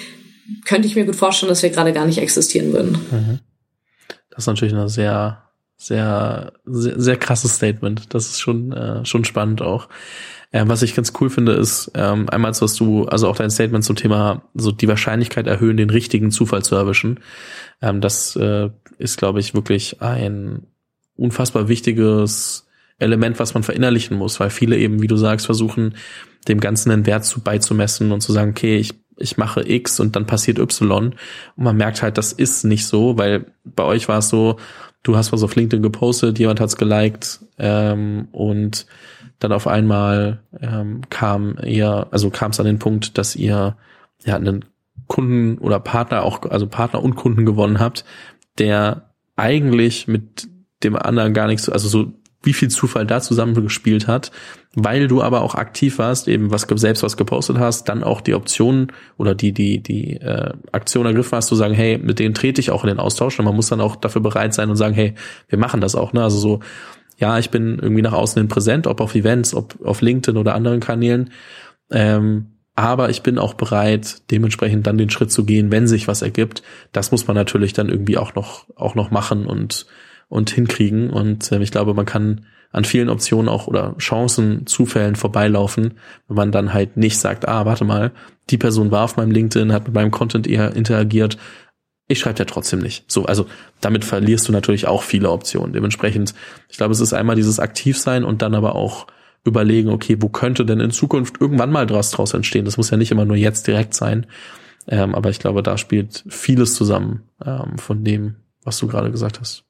könnte 0.65 0.89
ich 0.89 0.97
mir 0.97 1.05
gut 1.05 1.17
vorstellen, 1.17 1.51
dass 1.51 1.63
wir 1.63 1.71
gerade 1.71 1.93
gar 1.93 2.07
nicht 2.07 2.19
existieren 2.19 2.73
würden. 2.73 2.93
Mhm. 3.11 3.39
Das 4.31 4.45
ist 4.45 4.47
natürlich 4.47 4.75
eine 4.75 4.89
sehr 4.89 5.49
sehr, 5.79 6.53
sehr, 6.67 7.01
sehr 7.01 7.17
krasses 7.17 7.55
Statement. 7.55 8.13
Das 8.13 8.27
ist 8.27 8.41
schon, 8.41 8.73
äh, 8.73 9.05
schon 9.07 9.25
spannend 9.25 9.63
auch. 9.63 9.89
Ähm, 10.53 10.69
was 10.69 10.83
ich 10.83 10.95
ganz 10.95 11.13
cool 11.21 11.29
finde, 11.29 11.53
ist 11.53 11.91
ähm, 11.95 12.29
einmal, 12.31 12.53
was 12.59 12.75
du, 12.75 13.05
also 13.05 13.29
auch 13.29 13.37
dein 13.37 13.51
Statement 13.51 13.85
zum 13.85 13.97
Thema, 13.97 14.43
so 14.55 14.73
die 14.73 14.89
Wahrscheinlichkeit 14.89 15.47
erhöhen, 15.47 15.77
den 15.77 15.91
richtigen 15.91 16.31
Zufall 16.31 16.63
zu 16.63 16.75
erwischen. 16.75 17.21
Ähm, 17.83 18.01
das 18.01 18.35
äh, 18.37 18.71
ist, 18.99 19.19
glaube 19.19 19.41
ich, 19.41 19.55
wirklich 19.55 20.01
ein 20.01 20.63
unfassbar 21.17 21.69
wichtiges 21.69 22.67
Element, 22.99 23.39
was 23.39 23.55
man 23.55 23.63
verinnerlichen 23.63 24.17
muss, 24.17 24.41
weil 24.41 24.51
viele 24.51 24.79
eben, 24.79 25.03
wie 25.03 25.07
du 25.07 25.17
sagst, 25.17 25.47
versuchen, 25.47 25.95
dem 26.49 26.61
Ganzen 26.61 26.91
einen 26.91 27.07
Wert 27.07 27.25
zu 27.25 27.41
beizumessen 27.41 28.11
und 28.11 28.23
zu 28.23 28.33
sagen, 28.33 28.51
okay, 28.51 28.79
ich 28.79 28.95
ich 29.19 29.37
mache 29.37 29.69
X 29.69 30.01
und 30.01 30.17
dann 30.17 30.27
passiert 30.27 30.59
Y. 30.59 31.09
Und 31.09 31.17
man 31.57 31.77
merkt 31.77 32.03
halt, 32.03 32.19
das 32.19 32.33
ist 32.33 32.65
nicht 32.65 32.87
so, 32.87 33.19
weil 33.19 33.47
bei 33.65 33.83
euch 33.83 34.09
war 34.09 34.19
es 34.19 34.29
so, 34.29 34.57
du 35.03 35.17
hast 35.17 35.33
was 35.33 35.43
auf 35.43 35.57
LinkedIn 35.57 35.83
gepostet, 35.83 36.39
jemand 36.39 36.61
hat's 36.61 36.77
geliked 36.77 37.41
ähm, 37.59 38.29
und 38.33 38.87
dann 39.39 39.53
auf 39.53 39.67
einmal 39.67 40.41
ähm, 40.61 41.03
kam 41.11 41.59
ihr, 41.65 42.09
also 42.11 42.31
kam 42.31 42.51
es 42.51 42.61
an 42.61 42.67
den 42.67 42.79
Punkt, 42.79 43.19
dass 43.19 43.37
ihr 43.37 43.77
ja 44.25 44.37
einen 44.37 44.65
Kunden 45.07 45.59
oder 45.59 45.81
Partner 45.81 46.23
auch, 46.23 46.43
also 46.43 46.67
Partner 46.67 47.03
und 47.03 47.17
Kunden 47.17 47.47
gewonnen 47.47 47.79
habt, 47.79 48.05
der 48.59 49.11
eigentlich 49.37 50.09
mit 50.09 50.49
dem 50.83 50.97
anderen 50.97 51.35
gar 51.35 51.47
nichts, 51.47 51.69
also 51.69 51.89
so 51.89 52.13
wie 52.43 52.53
viel 52.53 52.69
Zufall 52.69 53.05
da 53.05 53.21
zusammengespielt 53.21 54.07
hat, 54.07 54.31
weil 54.75 55.09
du 55.09 55.23
aber 55.23 55.43
auch 55.43 55.57
aktiv 55.57 55.99
warst, 55.99 56.29
eben 56.29 56.53
was 56.53 56.63
selbst 56.63 57.03
was 57.03 57.17
gepostet 57.17 57.59
hast, 57.59 57.89
dann 57.89 58.05
auch 58.05 58.21
die 58.21 58.35
Option 58.35 58.93
oder 59.17 59.35
die 59.35 59.53
die 59.53 59.83
die 59.83 60.15
äh, 60.15 60.53
Aktion 60.71 61.07
ergriffen 61.07 61.37
hast, 61.37 61.49
zu 61.49 61.57
sagen, 61.57 61.75
hey, 61.75 61.99
mit 61.99 62.21
denen 62.21 62.35
trete 62.35 62.61
ich 62.61 62.71
auch 62.71 62.85
in 62.85 62.89
den 62.89 63.01
Austausch 63.01 63.39
und 63.39 63.45
man 63.45 63.57
muss 63.57 63.69
dann 63.69 63.81
auch 63.81 63.97
dafür 63.97 64.23
bereit 64.23 64.55
sein 64.55 64.71
und 64.71 64.77
sagen, 64.77 64.95
hey, 64.95 65.15
wir 65.49 65.59
machen 65.59 65.81
das 65.81 65.97
auch, 65.97 66.13
ne? 66.13 66.23
Also 66.23 66.39
so, 66.39 66.61
ja, 67.19 67.39
ich 67.39 67.51
bin 67.51 67.79
irgendwie 67.79 68.03
nach 68.03 68.13
außen 68.13 68.41
hin 68.41 68.49
präsent, 68.49 68.87
ob 68.87 69.01
auf 69.01 69.15
Events, 69.15 69.55
ob 69.55 69.85
auf 69.85 70.01
LinkedIn 70.01 70.39
oder 70.39 70.55
anderen 70.55 70.81
Kanälen, 70.81 71.31
ähm, 71.91 72.47
aber 72.79 73.11
ich 73.11 73.23
bin 73.23 73.39
auch 73.39 73.55
bereit, 73.55 74.23
dementsprechend 74.31 74.87
dann 74.87 74.99
den 74.99 75.11
Schritt 75.11 75.33
zu 75.33 75.45
gehen, 75.45 75.73
wenn 75.73 75.89
sich 75.89 76.07
was 76.07 76.23
ergibt. 76.23 76.63
Das 76.93 77.11
muss 77.11 77.27
man 77.27 77.35
natürlich 77.35 77.73
dann 77.73 77.89
irgendwie 77.89 78.19
auch 78.19 78.37
noch 78.37 78.67
auch 78.77 78.95
noch 78.95 79.11
machen 79.11 79.47
und 79.47 79.87
und 80.29 80.51
hinkriegen. 80.51 81.11
Und 81.11 81.51
äh, 81.51 81.61
ich 81.61 81.73
glaube, 81.73 81.93
man 81.93 82.07
kann 82.07 82.47
an 82.71 82.85
vielen 82.85 83.09
Optionen 83.09 83.49
auch 83.49 83.67
oder 83.67 83.97
Chancen, 83.99 84.67
Zufällen 84.67 85.17
vorbeilaufen, 85.17 85.95
wenn 86.29 86.37
man 86.37 86.53
dann 86.53 86.73
halt 86.73 86.97
nicht 86.97 87.19
sagt, 87.19 87.49
ah, 87.49 87.65
warte 87.65 87.85
mal, 87.85 88.13
die 88.51 88.59
Person 88.59 88.91
war 88.91 89.05
auf 89.05 89.17
meinem 89.17 89.33
LinkedIn, 89.33 89.73
hat 89.73 89.87
mit 89.87 89.95
meinem 89.95 90.11
Content 90.11 90.47
eher 90.47 90.77
interagiert, 90.77 91.39
ich 92.09 92.19
schreibe 92.19 92.39
ja 92.39 92.45
trotzdem 92.47 92.81
nicht. 92.81 93.11
So, 93.11 93.27
also 93.27 93.47
damit 93.81 94.05
verlierst 94.05 94.49
du 94.49 94.53
natürlich 94.53 94.87
auch 94.87 95.03
viele 95.03 95.31
Optionen. 95.31 95.73
Dementsprechend, 95.73 96.35
ich 96.69 96.77
glaube, 96.79 96.93
es 96.93 97.01
ist 97.01 97.13
einmal 97.13 97.37
dieses 97.37 97.61
Aktivsein 97.61 98.25
und 98.25 98.43
dann 98.43 98.55
aber 98.55 98.75
auch 98.75 99.07
überlegen, 99.45 99.91
okay, 99.91 100.17
wo 100.21 100.29
könnte 100.29 100.67
denn 100.67 100.81
in 100.81 100.91
Zukunft 100.91 101.41
irgendwann 101.41 101.71
mal 101.71 101.87
draus 101.87 102.11
draus 102.11 102.35
entstehen? 102.35 102.65
Das 102.65 102.77
muss 102.77 102.91
ja 102.91 102.97
nicht 102.97 103.11
immer 103.11 103.25
nur 103.25 103.37
jetzt 103.37 103.67
direkt 103.67 103.95
sein. 103.95 104.27
Ähm, 104.89 105.15
aber 105.15 105.31
ich 105.31 105.39
glaube, 105.39 105.63
da 105.63 105.77
spielt 105.77 106.25
vieles 106.29 106.75
zusammen 106.75 107.29
ähm, 107.45 107.79
von 107.79 108.05
dem, 108.05 108.37
was 108.65 108.79
du 108.79 108.89
gerade 108.89 109.11
gesagt 109.11 109.39
hast 109.41 109.65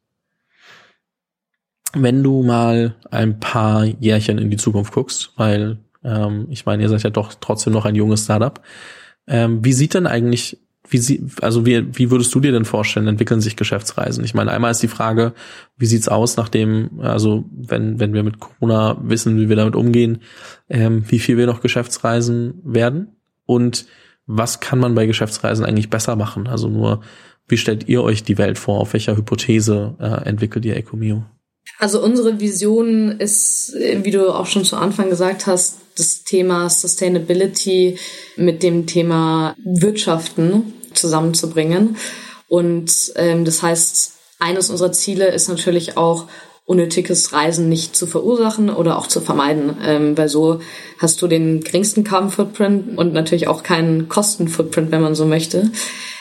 wenn 1.94 2.22
du 2.22 2.42
mal 2.42 2.94
ein 3.10 3.40
paar 3.40 3.84
Jährchen 3.84 4.38
in 4.38 4.50
die 4.50 4.56
Zukunft 4.56 4.92
guckst, 4.92 5.32
weil 5.36 5.78
ähm, 6.04 6.46
ich 6.50 6.66
meine, 6.66 6.82
ihr 6.82 6.88
seid 6.88 7.02
ja 7.02 7.10
doch 7.10 7.34
trotzdem 7.34 7.72
noch 7.72 7.84
ein 7.84 7.94
junges 7.94 8.24
Startup. 8.24 8.60
Ähm, 9.26 9.64
wie 9.64 9.72
sieht 9.72 9.94
denn 9.94 10.06
eigentlich, 10.06 10.58
wie 10.88 10.98
sie, 10.98 11.26
also 11.42 11.66
wie, 11.66 11.96
wie 11.96 12.10
würdest 12.10 12.34
du 12.34 12.40
dir 12.40 12.52
denn 12.52 12.64
vorstellen, 12.64 13.08
entwickeln 13.08 13.40
sich 13.40 13.56
Geschäftsreisen? 13.56 14.24
Ich 14.24 14.34
meine, 14.34 14.52
einmal 14.52 14.70
ist 14.70 14.82
die 14.82 14.88
Frage, 14.88 15.34
wie 15.76 15.86
sieht's 15.86 16.08
aus, 16.08 16.36
nachdem, 16.36 17.00
also 17.00 17.44
wenn, 17.50 18.00
wenn 18.00 18.14
wir 18.14 18.22
mit 18.22 18.38
Corona 18.38 18.96
wissen, 19.02 19.38
wie 19.38 19.48
wir 19.48 19.56
damit 19.56 19.76
umgehen, 19.76 20.22
ähm, 20.68 21.04
wie 21.08 21.18
viel 21.18 21.36
wir 21.36 21.46
noch 21.46 21.60
Geschäftsreisen 21.60 22.60
werden? 22.64 23.16
Und 23.44 23.86
was 24.26 24.60
kann 24.60 24.78
man 24.78 24.94
bei 24.94 25.06
Geschäftsreisen 25.06 25.64
eigentlich 25.64 25.90
besser 25.90 26.16
machen? 26.16 26.46
Also 26.46 26.68
nur, 26.68 27.00
wie 27.48 27.56
stellt 27.56 27.88
ihr 27.88 28.02
euch 28.02 28.22
die 28.22 28.38
Welt 28.38 28.58
vor? 28.58 28.80
Auf 28.80 28.92
welcher 28.92 29.16
Hypothese 29.16 29.96
äh, 29.98 30.28
entwickelt 30.28 30.64
ihr 30.64 30.76
Ecomio? 30.76 31.24
Also 31.78 32.02
unsere 32.02 32.40
Vision 32.40 33.20
ist, 33.20 33.72
wie 33.74 34.10
du 34.10 34.34
auch 34.34 34.46
schon 34.46 34.64
zu 34.64 34.76
Anfang 34.76 35.10
gesagt 35.10 35.46
hast, 35.46 35.76
das 35.96 36.24
Thema 36.24 36.68
Sustainability 36.68 37.98
mit 38.36 38.62
dem 38.62 38.86
Thema 38.86 39.54
Wirtschaften 39.64 40.74
zusammenzubringen. 40.94 41.96
Und 42.48 42.92
ähm, 43.16 43.44
das 43.44 43.62
heißt, 43.62 44.12
eines 44.38 44.70
unserer 44.70 44.92
Ziele 44.92 45.28
ist 45.28 45.48
natürlich 45.48 45.96
auch, 45.96 46.26
unnötiges 46.68 47.32
Reisen 47.32 47.70
nicht 47.70 47.96
zu 47.96 48.06
verursachen 48.06 48.68
oder 48.68 48.98
auch 48.98 49.06
zu 49.06 49.22
vermeiden, 49.22 49.78
ähm, 49.82 50.18
weil 50.18 50.28
so 50.28 50.60
hast 50.98 51.20
du 51.22 51.26
den 51.26 51.62
geringsten 51.62 52.04
Carbon 52.04 52.30
Footprint 52.30 52.98
und 52.98 53.14
natürlich 53.14 53.48
auch 53.48 53.62
keinen 53.62 54.10
Kosten 54.10 54.48
Footprint, 54.48 54.90
wenn 54.90 55.00
man 55.00 55.14
so 55.14 55.24
möchte. 55.24 55.70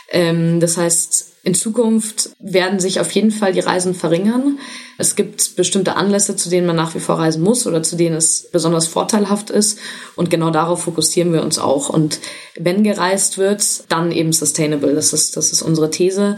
Ähm, 0.09 0.61
das 0.61 0.77
heißt, 0.77 1.36
in 1.47 1.55
Zukunft 1.55 2.31
werden 2.39 2.81
sich 2.81 2.99
auf 2.99 3.09
jeden 3.11 3.31
Fall 3.31 3.53
die 3.53 3.61
Reisen 3.61 3.95
verringern. 3.95 4.59
Es 4.97 5.15
gibt 5.15 5.55
bestimmte 5.55 5.95
Anlässe, 5.95 6.35
zu 6.35 6.49
denen 6.49 6.67
man 6.67 6.75
nach 6.75 6.93
wie 6.93 6.99
vor 6.99 7.19
reisen 7.19 7.41
muss 7.41 7.65
oder 7.65 7.81
zu 7.81 7.95
denen 7.95 8.17
es 8.17 8.49
besonders 8.51 8.85
vorteilhaft 8.85 9.49
ist. 9.49 9.79
Und 10.17 10.29
genau 10.29 10.49
darauf 10.49 10.83
fokussieren 10.83 11.31
wir 11.31 11.41
uns 11.41 11.57
auch. 11.57 11.87
Und 11.87 12.19
wenn 12.59 12.83
gereist 12.83 13.37
wird, 13.37 13.63
dann 13.87 14.11
eben 14.11 14.33
sustainable. 14.33 14.93
Das 14.93 15.13
ist, 15.13 15.37
das 15.37 15.53
ist 15.53 15.61
unsere 15.61 15.89
These. 15.89 16.35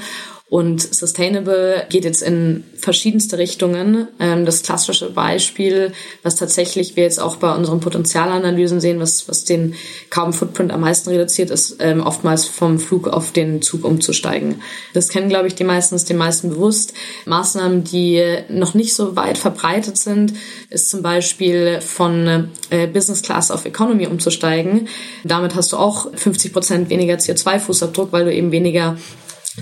Und 0.50 0.82
Sustainable 0.82 1.86
geht 1.90 2.06
jetzt 2.06 2.24
in 2.24 2.64
verschiedenste 2.76 3.38
Richtungen. 3.38 4.08
Ähm, 4.20 4.46
das 4.46 4.64
klassische 4.64 5.12
Beispiel, 5.12 5.94
was 6.24 6.38
tatsächlich 6.38 6.96
wir 6.96 7.04
jetzt 7.04 7.20
auch 7.20 7.36
bei 7.36 7.54
unseren 7.54 7.82
Potenzialanalysen 7.82 8.82
sehen, 8.82 9.00
was, 9.00 9.30
was 9.30 9.46
den 9.46 9.76
Carbon 10.10 10.34
Footprint 10.34 10.72
am 10.72 10.82
meisten 10.82 11.12
reduziert, 11.12 11.52
ist 11.52 11.76
ähm, 11.80 12.02
oftmals 12.02 12.46
vom 12.46 12.80
Flug 12.80 13.08
auf 13.08 13.32
den 13.32 13.62
Zug 13.62 13.86
umzusteigen. 13.86 14.64
Das 14.96 15.10
kennen, 15.10 15.30
glaube 15.30 15.48
ich, 15.48 15.54
die 15.54 15.64
meisten, 15.64 15.94
ist 15.94 16.10
den 16.10 16.18
meisten 16.18 16.50
bewusst. 16.50 16.96
Maßnahmen, 17.26 17.84
die 17.84 18.24
noch 18.50 18.74
nicht 18.74 18.96
so 18.96 19.16
weit 19.16 19.38
verbreitet 19.38 20.00
sind, 20.00 20.34
ist 20.72 20.90
zum 20.90 21.04
Beispiel 21.04 21.80
von 21.80 22.50
äh, 22.72 22.88
Business 22.88 23.22
Class 23.22 23.52
auf 23.52 23.66
Economy 23.66 24.08
umzusteigen. 24.08 24.88
Damit 25.24 25.54
hast 25.54 25.74
du 25.74 25.78
auch 25.78 26.12
50 26.12 26.54
Prozent 26.54 26.90
weniger 26.90 27.18
CO2-Fußabdruck, 27.18 28.08
weil 28.10 28.26
du 28.26 28.34
eben 28.34 28.52
weniger 28.52 28.98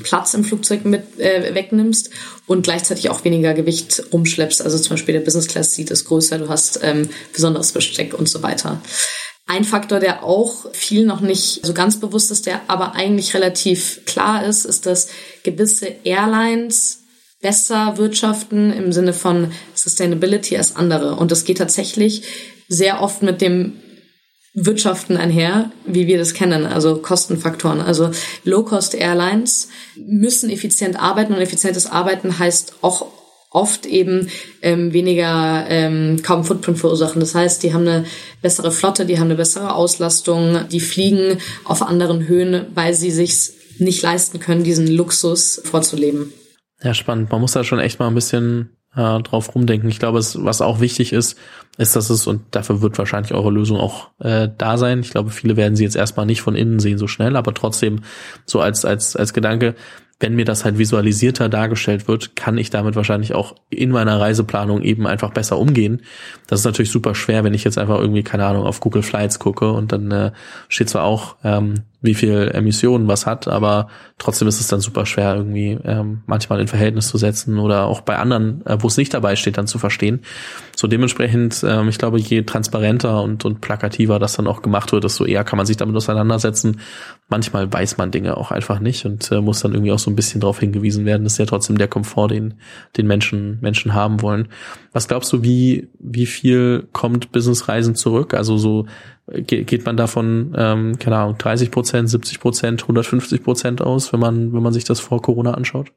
Platz 0.03 0.33
im 0.33 0.43
Flugzeug 0.43 0.85
mit 0.85 1.19
äh, 1.19 1.53
wegnimmst 1.53 2.09
und 2.45 2.63
gleichzeitig 2.63 3.09
auch 3.09 3.23
weniger 3.23 3.53
Gewicht 3.53 4.03
rumschleppst. 4.11 4.61
Also 4.61 4.77
zum 4.77 4.91
Beispiel 4.91 5.13
der 5.13 5.21
Business 5.21 5.47
Class 5.47 5.73
Seat 5.73 5.91
ist 5.91 6.05
größer, 6.05 6.37
du 6.37 6.49
hast 6.49 6.79
ähm, 6.83 7.09
besonderes 7.33 7.71
Besteck 7.71 8.13
und 8.13 8.27
so 8.29 8.43
weiter. 8.43 8.81
Ein 9.45 9.63
Faktor, 9.63 9.99
der 9.99 10.23
auch 10.23 10.71
viel 10.73 11.05
noch 11.05 11.21
nicht 11.21 11.65
so 11.65 11.73
ganz 11.73 11.99
bewusst 11.99 12.31
ist, 12.31 12.45
der 12.45 12.61
aber 12.67 12.95
eigentlich 12.95 13.33
relativ 13.33 14.01
klar 14.05 14.45
ist, 14.45 14.65
ist, 14.65 14.85
dass 14.85 15.07
gewisse 15.43 15.87
Airlines 16.03 16.99
besser 17.41 17.97
wirtschaften 17.97 18.73
im 18.73 18.91
Sinne 18.91 19.13
von 19.13 19.53
Sustainability 19.73 20.57
als 20.57 20.75
andere. 20.75 21.15
Und 21.15 21.31
das 21.31 21.45
geht 21.45 21.59
tatsächlich 21.59 22.23
sehr 22.67 23.01
oft 23.01 23.21
mit 23.21 23.39
dem 23.41 23.79
Wirtschaften 24.53 25.17
einher, 25.17 25.71
wie 25.85 26.07
wir 26.07 26.17
das 26.17 26.33
kennen, 26.33 26.65
also 26.65 26.97
Kostenfaktoren. 26.97 27.79
Also 27.79 28.11
Low-Cost-Airlines 28.43 29.69
müssen 29.95 30.49
effizient 30.49 30.99
arbeiten 30.99 31.33
und 31.33 31.41
effizientes 31.41 31.85
Arbeiten 31.85 32.39
heißt 32.39 32.75
auch 32.81 33.05
oft 33.51 33.85
eben 33.85 34.29
ähm, 34.61 34.93
weniger 34.93 35.65
ähm, 35.69 36.21
kaum 36.21 36.43
Footprint 36.43 36.79
verursachen. 36.79 37.19
Das 37.19 37.33
heißt, 37.33 37.63
die 37.63 37.73
haben 37.73 37.87
eine 37.87 38.05
bessere 38.41 38.71
Flotte, 38.71 39.05
die 39.05 39.19
haben 39.19 39.27
eine 39.27 39.35
bessere 39.35 39.73
Auslastung, 39.73 40.67
die 40.71 40.79
fliegen 40.79 41.37
auf 41.63 41.81
anderen 41.81 42.27
Höhen, 42.27 42.65
weil 42.73 42.93
sie 42.93 43.11
sich 43.11 43.51
nicht 43.79 44.01
leisten 44.01 44.39
können, 44.39 44.63
diesen 44.63 44.87
Luxus 44.87 45.61
vorzuleben. 45.63 46.33
Ja, 46.83 46.93
spannend. 46.93 47.31
Man 47.31 47.41
muss 47.41 47.53
da 47.53 47.63
schon 47.63 47.79
echt 47.79 47.99
mal 47.99 48.07
ein 48.07 48.15
bisschen 48.15 48.76
äh, 48.97 49.21
drauf 49.21 49.53
rumdenken. 49.55 49.89
Ich 49.89 49.99
glaube, 49.99 50.19
es, 50.19 50.43
was 50.43 50.61
auch 50.61 50.81
wichtig 50.81 51.13
ist, 51.13 51.37
ist, 51.77 51.95
dass 51.95 52.09
es, 52.09 52.27
und 52.27 52.41
dafür 52.51 52.81
wird 52.81 52.97
wahrscheinlich 52.97 53.33
eure 53.33 53.51
Lösung 53.51 53.77
auch 53.77 54.09
äh, 54.19 54.49
da 54.57 54.77
sein. 54.77 54.99
Ich 54.99 55.11
glaube, 55.11 55.29
viele 55.29 55.55
werden 55.55 55.75
sie 55.75 55.83
jetzt 55.83 55.95
erstmal 55.95 56.25
nicht 56.25 56.41
von 56.41 56.55
innen 56.55 56.79
sehen 56.79 56.97
so 56.97 57.07
schnell, 57.07 57.35
aber 57.35 57.53
trotzdem 57.53 58.01
so 58.45 58.59
als, 58.59 58.83
als, 58.83 59.15
als 59.15 59.33
Gedanke, 59.33 59.75
wenn 60.19 60.35
mir 60.35 60.45
das 60.45 60.65
halt 60.65 60.79
visualisierter 60.79 61.47
dargestellt 61.47 62.07
wird, 62.07 62.35
kann 62.35 62.57
ich 62.57 62.71
damit 62.71 62.95
wahrscheinlich 62.95 63.35
auch 63.35 63.53
in 63.69 63.91
meiner 63.91 64.19
Reiseplanung 64.19 64.81
eben 64.81 65.05
einfach 65.05 65.31
besser 65.31 65.59
umgehen. 65.59 66.01
Das 66.47 66.61
ist 66.61 66.65
natürlich 66.65 66.91
super 66.91 67.13
schwer, 67.13 67.43
wenn 67.43 67.53
ich 67.53 67.63
jetzt 67.63 67.77
einfach 67.77 67.99
irgendwie, 67.99 68.23
keine 68.23 68.45
Ahnung, 68.47 68.63
auf 68.63 68.79
Google 68.79 69.03
Flights 69.03 69.37
gucke 69.37 69.71
und 69.71 69.91
dann 69.91 70.09
äh, 70.09 70.31
steht 70.69 70.89
zwar 70.89 71.03
auch, 71.03 71.35
ähm, 71.43 71.83
wie 71.99 72.13
viel 72.13 72.51
Emissionen 72.53 73.07
was 73.07 73.25
hat, 73.25 73.47
aber 73.47 73.87
trotzdem 74.19 74.47
ist 74.47 74.59
es 74.59 74.67
dann 74.67 74.81
super 74.81 75.07
schwer, 75.07 75.35
irgendwie 75.35 75.79
ähm, 75.83 76.21
manchmal 76.27 76.61
in 76.61 76.67
Verhältnis 76.67 77.07
zu 77.07 77.17
setzen 77.17 77.57
oder 77.57 77.85
auch 77.85 78.01
bei 78.01 78.17
anderen, 78.17 78.63
äh, 78.67 78.77
wo 78.79 78.87
es 78.87 78.97
nicht 78.97 79.13
dabei 79.15 79.35
steht, 79.35 79.57
dann 79.57 79.65
zu 79.65 79.79
verstehen. 79.79 80.21
So 80.75 80.87
dementsprechend, 80.87 81.63
ähm, 81.67 81.89
ich 81.89 81.97
glaube, 81.97 82.19
je 82.19 82.43
transparenter 82.43 83.23
und, 83.23 83.45
und 83.45 83.61
plakativer 83.61 84.19
das 84.19 84.33
dann 84.33 84.45
auch 84.45 84.61
gemacht 84.61 84.91
wird, 84.91 85.05
desto 85.05 85.25
eher 85.25 85.43
kann 85.43 85.57
man 85.57 85.65
sich 85.65 85.77
damit 85.77 85.95
auseinandersetzen. 85.95 86.81
Manchmal 87.29 87.71
weiß 87.73 87.97
man 87.97 88.11
Dinge 88.11 88.37
auch 88.37 88.51
einfach 88.51 88.79
nicht 88.79 89.05
und 89.05 89.31
äh, 89.31 89.41
muss 89.41 89.61
dann 89.61 89.73
irgendwie 89.73 89.91
auch 89.91 89.99
so 89.99 90.11
ein 90.11 90.15
bisschen 90.15 90.39
darauf 90.39 90.59
hingewiesen 90.59 91.05
werden. 91.05 91.23
Das 91.23 91.33
ist 91.33 91.39
ja 91.39 91.45
trotzdem 91.45 91.79
der 91.79 91.87
Komfort, 91.87 92.27
den, 92.27 92.55
den 92.95 93.07
Menschen, 93.07 93.57
Menschen 93.61 93.95
haben 93.95 94.21
wollen. 94.21 94.49
Was 94.93 95.07
glaubst 95.07 95.33
du, 95.33 95.41
wie, 95.41 95.89
wie 95.99 96.27
viel 96.27 96.87
kommt 96.93 97.31
Businessreisen 97.31 97.95
zurück? 97.95 98.35
Also 98.35 98.57
so 98.57 98.85
geht 99.27 99.85
man 99.85 99.97
davon, 99.97 100.55
ähm, 100.57 100.99
keine 100.99 101.17
Ahnung, 101.17 101.37
30 101.37 101.71
Prozent, 101.71 102.09
70 102.09 102.39
Prozent, 102.39 102.81
150 102.83 103.43
Prozent 103.43 103.81
aus, 103.81 104.13
wenn 104.13 104.19
man, 104.19 104.53
wenn 104.53 104.63
man 104.63 104.73
sich 104.73 104.85
das 104.85 104.99
vor 104.99 105.21
Corona 105.21 105.53
anschaut? 105.53 105.91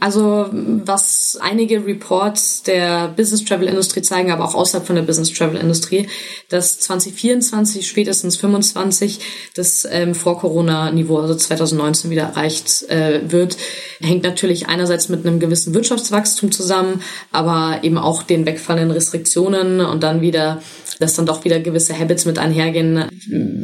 Also 0.00 0.48
was 0.52 1.38
einige 1.40 1.86
Reports 1.86 2.64
der 2.64 3.08
Business 3.08 3.44
Travel 3.44 3.68
Industrie 3.68 4.02
zeigen, 4.02 4.32
aber 4.32 4.44
auch 4.44 4.56
außerhalb 4.56 4.84
von 4.84 4.96
der 4.96 5.02
Business 5.02 5.32
Travel 5.32 5.56
Industrie, 5.56 6.08
dass 6.48 6.80
2024 6.80 7.86
spätestens 7.86 8.36
25 8.36 9.20
das 9.54 9.86
ähm, 9.88 10.16
vor 10.16 10.40
Corona 10.40 10.90
Niveau, 10.90 11.18
also 11.18 11.36
2019 11.36 12.10
wieder 12.10 12.24
erreicht 12.24 12.82
äh, 12.90 13.20
wird, 13.30 13.56
hängt 14.00 14.24
natürlich 14.24 14.66
einerseits 14.66 15.08
mit 15.08 15.24
einem 15.24 15.38
gewissen 15.38 15.74
Wirtschaftswachstum 15.74 16.50
zusammen, 16.50 17.00
aber 17.30 17.84
eben 17.84 17.96
auch 17.96 18.24
den 18.24 18.46
wegfallenden 18.46 18.90
Restriktionen 18.90 19.80
und 19.80 20.02
dann 20.02 20.20
wieder 20.20 20.60
dass 21.00 21.14
dann 21.14 21.26
doch 21.26 21.44
wieder 21.44 21.60
gewisse 21.60 21.98
Habits 21.98 22.24
mit 22.24 22.38
einhergehen, 22.38 23.04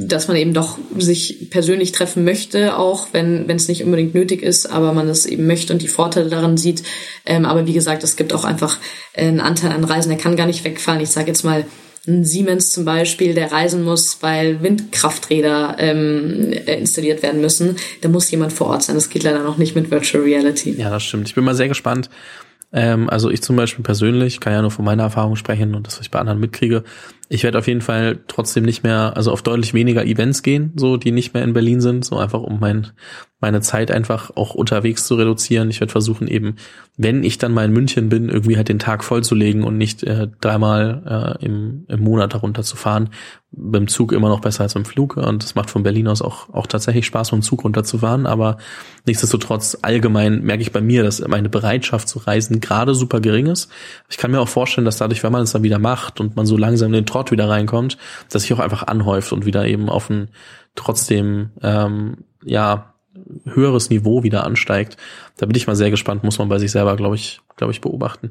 dass 0.08 0.28
man 0.28 0.36
eben 0.36 0.54
doch 0.54 0.78
sich 0.98 1.48
persönlich 1.50 1.92
treffen 1.92 2.24
möchte, 2.24 2.76
auch 2.76 3.08
wenn 3.12 3.48
wenn 3.48 3.56
es 3.56 3.68
nicht 3.68 3.84
unbedingt 3.84 4.14
nötig 4.14 4.42
ist, 4.42 4.66
aber 4.66 4.92
man 4.92 5.08
es 5.08 5.26
eben 5.26 5.46
möchte 5.46 5.72
und 5.72 5.82
die 5.82 5.88
Vorteile 5.88 6.28
daran 6.28 6.56
sieht. 6.56 6.82
Ähm, 7.26 7.44
aber 7.44 7.66
wie 7.66 7.72
gesagt, 7.72 8.02
es 8.04 8.16
gibt 8.16 8.32
auch 8.32 8.44
einfach 8.44 8.78
einen 9.14 9.40
Anteil 9.40 9.72
an 9.72 9.84
Reisen, 9.84 10.10
der 10.10 10.18
kann 10.18 10.36
gar 10.36 10.46
nicht 10.46 10.64
wegfallen. 10.64 11.00
Ich 11.00 11.10
sage 11.10 11.28
jetzt 11.28 11.44
mal 11.44 11.64
ein 12.08 12.24
Siemens 12.24 12.72
zum 12.72 12.86
Beispiel, 12.86 13.34
der 13.34 13.52
reisen 13.52 13.84
muss, 13.84 14.18
weil 14.22 14.62
Windkrafträder 14.62 15.76
ähm, 15.78 16.52
installiert 16.66 17.22
werden 17.22 17.42
müssen. 17.42 17.76
Da 18.00 18.08
muss 18.08 18.30
jemand 18.30 18.54
vor 18.54 18.68
Ort 18.68 18.84
sein. 18.84 18.94
Das 18.94 19.10
geht 19.10 19.22
leider 19.22 19.42
noch 19.42 19.58
nicht 19.58 19.74
mit 19.74 19.90
Virtual 19.90 20.24
Reality. 20.24 20.72
Ja, 20.78 20.88
das 20.88 21.02
stimmt. 21.02 21.28
Ich 21.28 21.34
bin 21.34 21.44
mal 21.44 21.54
sehr 21.54 21.68
gespannt, 21.68 22.08
ähm, 22.72 23.10
also 23.10 23.30
ich 23.30 23.42
zum 23.42 23.56
Beispiel 23.56 23.82
persönlich 23.82 24.40
kann 24.40 24.52
ja 24.52 24.62
nur 24.62 24.70
von 24.70 24.84
meiner 24.84 25.04
Erfahrung 25.04 25.36
sprechen 25.36 25.74
und 25.74 25.86
das, 25.86 25.98
was 25.98 26.06
ich 26.06 26.10
bei 26.10 26.20
anderen 26.20 26.40
mitkriege. 26.40 26.84
Ich 27.32 27.44
werde 27.44 27.58
auf 27.58 27.68
jeden 27.68 27.80
Fall 27.80 28.18
trotzdem 28.26 28.64
nicht 28.64 28.82
mehr, 28.82 29.12
also 29.16 29.30
auf 29.30 29.42
deutlich 29.42 29.72
weniger 29.72 30.04
Events 30.04 30.42
gehen, 30.42 30.72
so 30.74 30.96
die 30.96 31.12
nicht 31.12 31.32
mehr 31.32 31.44
in 31.44 31.52
Berlin 31.52 31.80
sind, 31.80 32.04
so 32.04 32.16
einfach 32.16 32.42
um 32.42 32.58
mein, 32.58 32.88
meine 33.38 33.60
Zeit 33.60 33.92
einfach 33.92 34.32
auch 34.34 34.56
unterwegs 34.56 35.06
zu 35.06 35.14
reduzieren. 35.14 35.70
Ich 35.70 35.78
werde 35.78 35.92
versuchen 35.92 36.26
eben, 36.26 36.56
wenn 36.96 37.22
ich 37.22 37.38
dann 37.38 37.52
mal 37.52 37.64
in 37.64 37.72
München 37.72 38.08
bin, 38.08 38.28
irgendwie 38.28 38.56
halt 38.56 38.68
den 38.68 38.80
Tag 38.80 39.04
vollzulegen 39.04 39.62
und 39.62 39.78
nicht 39.78 40.02
äh, 40.02 40.26
dreimal 40.40 41.38
äh, 41.40 41.44
im, 41.44 41.86
im 41.86 42.00
Monat 42.00 42.34
darunter 42.34 42.64
zu 42.64 42.76
fahren. 42.76 43.10
Beim 43.52 43.88
Zug 43.88 44.12
immer 44.12 44.28
noch 44.28 44.40
besser 44.40 44.64
als 44.64 44.76
im 44.76 44.84
Flug 44.84 45.16
und 45.16 45.42
es 45.42 45.54
macht 45.54 45.70
von 45.70 45.82
Berlin 45.82 46.08
aus 46.08 46.22
auch, 46.22 46.52
auch 46.52 46.66
tatsächlich 46.66 47.06
Spaß, 47.06 47.32
mit 47.32 47.40
dem 47.40 47.42
Zug 47.42 47.64
runterzufahren, 47.64 48.26
aber 48.26 48.58
nichtsdestotrotz 49.06 49.78
allgemein 49.82 50.42
merke 50.42 50.62
ich 50.62 50.70
bei 50.70 50.80
mir, 50.80 51.02
dass 51.02 51.26
meine 51.26 51.48
Bereitschaft 51.48 52.08
zu 52.08 52.20
reisen 52.20 52.60
gerade 52.60 52.94
super 52.94 53.20
gering 53.20 53.46
ist. 53.46 53.70
Ich 54.08 54.18
kann 54.18 54.30
mir 54.30 54.40
auch 54.40 54.48
vorstellen, 54.48 54.84
dass 54.84 54.98
dadurch, 54.98 55.22
wenn 55.24 55.32
man 55.32 55.42
es 55.42 55.52
dann 55.52 55.64
wieder 55.64 55.80
macht 55.80 56.20
und 56.20 56.36
man 56.36 56.46
so 56.46 56.56
langsam 56.56 56.92
den 56.92 57.06
Trott 57.20 57.32
wieder 57.32 57.48
reinkommt, 57.50 57.98
dass 58.30 58.42
sich 58.42 58.52
auch 58.54 58.60
einfach 58.60 58.86
anhäuft 58.86 59.32
und 59.32 59.44
wieder 59.44 59.66
eben 59.66 59.90
auf 59.90 60.08
ein 60.08 60.30
trotzdem 60.74 61.50
ähm, 61.62 62.24
ja 62.42 62.94
höheres 63.44 63.90
Niveau 63.90 64.22
wieder 64.22 64.44
ansteigt. 64.44 64.96
Da 65.36 65.44
bin 65.44 65.54
ich 65.54 65.66
mal 65.66 65.76
sehr 65.76 65.90
gespannt, 65.90 66.24
muss 66.24 66.38
man 66.38 66.48
bei 66.48 66.58
sich 66.58 66.70
selber, 66.70 66.96
glaube 66.96 67.16
ich, 67.16 67.40
glaube 67.56 67.72
ich, 67.72 67.82
beobachten. 67.82 68.30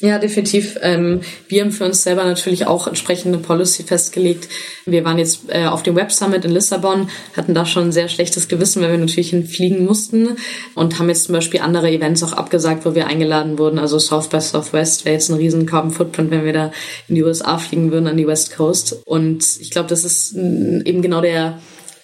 Ja, 0.00 0.20
definitiv. 0.20 0.78
Ähm, 0.80 1.22
wir 1.48 1.60
haben 1.60 1.72
für 1.72 1.84
uns 1.84 2.04
selber 2.04 2.22
natürlich 2.22 2.68
auch 2.68 2.86
entsprechende 2.86 3.38
Policy 3.38 3.82
festgelegt. 3.82 4.48
Wir 4.86 5.04
waren 5.04 5.18
jetzt 5.18 5.40
äh, 5.48 5.66
auf 5.66 5.82
dem 5.82 5.96
Web 5.96 6.12
Summit 6.12 6.44
in 6.44 6.52
Lissabon, 6.52 7.10
hatten 7.36 7.52
da 7.52 7.66
schon 7.66 7.88
ein 7.88 7.92
sehr 7.92 8.08
schlechtes 8.08 8.46
Gewissen, 8.46 8.80
weil 8.80 8.92
wir 8.92 8.98
natürlich 8.98 9.30
hinfliegen 9.30 9.84
mussten 9.84 10.36
und 10.76 11.00
haben 11.00 11.08
jetzt 11.08 11.24
zum 11.24 11.32
Beispiel 11.32 11.60
andere 11.60 11.90
Events 11.90 12.22
auch 12.22 12.32
abgesagt, 12.32 12.86
wo 12.86 12.94
wir 12.94 13.08
eingeladen 13.08 13.58
wurden. 13.58 13.80
Also 13.80 13.98
South 13.98 14.28
by 14.28 14.40
Southwest 14.40 15.04
wäre 15.04 15.14
jetzt 15.14 15.30
ein 15.30 15.36
riesen 15.36 15.66
Carbon 15.66 15.90
Footprint, 15.90 16.30
wenn 16.30 16.44
wir 16.44 16.52
da 16.52 16.72
in 17.08 17.16
die 17.16 17.24
USA 17.24 17.58
fliegen 17.58 17.90
würden, 17.90 18.06
an 18.06 18.16
die 18.16 18.26
West 18.28 18.54
Coast. 18.54 19.02
Und 19.04 19.44
ich 19.58 19.72
glaube, 19.72 19.88
das 19.88 20.04
ist 20.04 20.32
eben 20.36 21.02
genau 21.02 21.20
der 21.20 21.58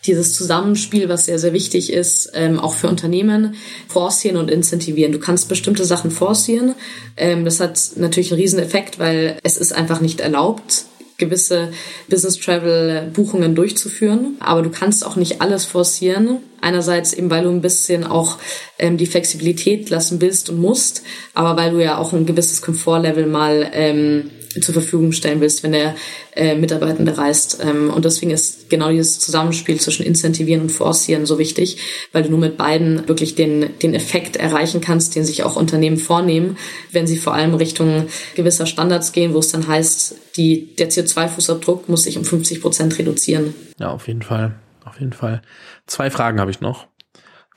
dieses 0.07 0.35
Zusammenspiel, 0.35 1.09
was 1.09 1.27
sehr, 1.27 1.39
sehr 1.39 1.53
wichtig 1.53 1.93
ist, 1.93 2.31
ähm, 2.35 2.59
auch 2.59 2.75
für 2.75 2.89
Unternehmen, 2.89 3.55
forcieren 3.89 4.37
und 4.37 4.51
incentivieren. 4.51 5.13
Du 5.13 5.19
kannst 5.19 5.49
bestimmte 5.49 5.85
Sachen 5.85 6.11
forcieren. 6.11 6.75
Ähm, 7.17 7.45
das 7.45 7.61
hat 7.61 7.79
natürlich 7.97 8.33
einen 8.33 8.41
riesen 8.41 8.59
Effekt, 8.59 8.99
weil 8.99 9.39
es 9.43 9.57
ist 9.57 9.73
einfach 9.73 10.01
nicht 10.01 10.21
erlaubt, 10.21 10.85
gewisse 11.17 11.71
Business 12.09 12.39
Travel 12.41 13.11
Buchungen 13.13 13.55
durchzuführen. 13.55 14.37
Aber 14.41 14.63
du 14.63 14.71
kannst 14.71 15.07
auch 15.07 15.17
nicht 15.17 15.41
alles 15.41 15.65
forcieren. 15.65 16.39
Einerseits 16.61 17.13
eben, 17.13 17.31
weil 17.31 17.45
du 17.45 17.51
ein 17.51 17.61
bisschen 17.61 18.05
auch 18.05 18.39
ähm, 18.79 18.97
die 18.97 19.07
Flexibilität 19.07 19.91
lassen 19.91 20.21
willst 20.21 20.51
und 20.51 20.61
musst, 20.61 21.03
aber 21.35 21.57
weil 21.61 21.73
du 21.73 21.83
ja 21.83 21.99
auch 21.99 22.13
ein 22.13 22.27
gewisses 22.27 22.63
Komfortlevel 22.63 23.27
mal 23.27 23.71
ähm, 23.73 24.31
zur 24.63 24.75
Verfügung 24.75 25.13
stellen 25.13 25.41
willst, 25.41 25.63
wenn 25.63 25.73
der 25.73 25.95
äh, 26.35 26.55
Mitarbeitende 26.55 27.17
reist. 27.17 27.59
Ähm, 27.63 27.91
und 27.91 28.05
deswegen 28.05 28.31
ist 28.31 28.71
genau 28.71 28.91
dieses 28.91 29.19
Zusammenspiel 29.21 29.81
zwischen 29.81 30.05
Incentivieren 30.05 30.63
und 30.63 30.73
Forcieren 30.73 31.27
so 31.27 31.39
wichtig, 31.39 31.79
weil 32.13 32.23
du 32.23 32.31
nur 32.31 32.39
mit 32.39 32.57
beiden 32.57 33.09
wirklich 33.09 33.35
den, 33.35 33.71
den 33.83 33.95
Effekt 33.95 34.37
erreichen 34.37 34.81
kannst, 34.81 35.17
den 35.17 35.25
sich 35.25 35.43
auch 35.43 35.57
Unternehmen 35.57 35.97
vornehmen, 35.97 36.57
wenn 36.93 37.07
sie 37.07 37.17
vor 37.17 37.35
allem 37.35 37.55
Richtung 37.55 38.07
gewisser 38.35 38.67
Standards 38.67 39.13
gehen, 39.13 39.35
wo 39.35 39.39
es 39.39 39.49
dann 39.49 39.67
heißt, 39.67 40.17
die, 40.37 40.75
der 40.77 40.91
CO2-Fußabdruck 40.91 41.85
muss 41.89 42.05
sich 42.05 42.19
um 42.19 42.25
50 42.25 42.61
Prozent 42.61 42.99
reduzieren. 42.99 43.55
Ja, 43.79 43.91
auf 43.91 44.09
jeden 44.09 44.23
Fall. 44.23 44.55
Auf 44.85 45.01
jeden 45.01 45.13
Fall. 45.13 45.43
Zwei 45.87 46.11
Fragen 46.11 46.41
habe 46.41 46.51
ich 46.51 46.61
noch. 46.61 46.87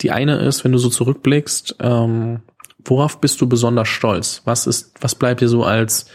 Die 0.02 0.12
eine 0.12 0.38
ist, 0.40 0.64
wenn 0.64 0.72
du 0.72 0.78
so 0.78 0.90
zurückblickst, 0.90 1.78
ähm, 1.80 2.42
worauf 2.86 3.20
bist 3.20 3.42
du 3.42 3.48
besonders 3.48 3.88
stolz? 3.88 4.42
Was 4.46 4.68
ist, 4.68 4.94
was 5.02 5.16
bleibt 5.16 5.42
dir 5.42 5.50
so 5.50 5.64
als 5.64 6.08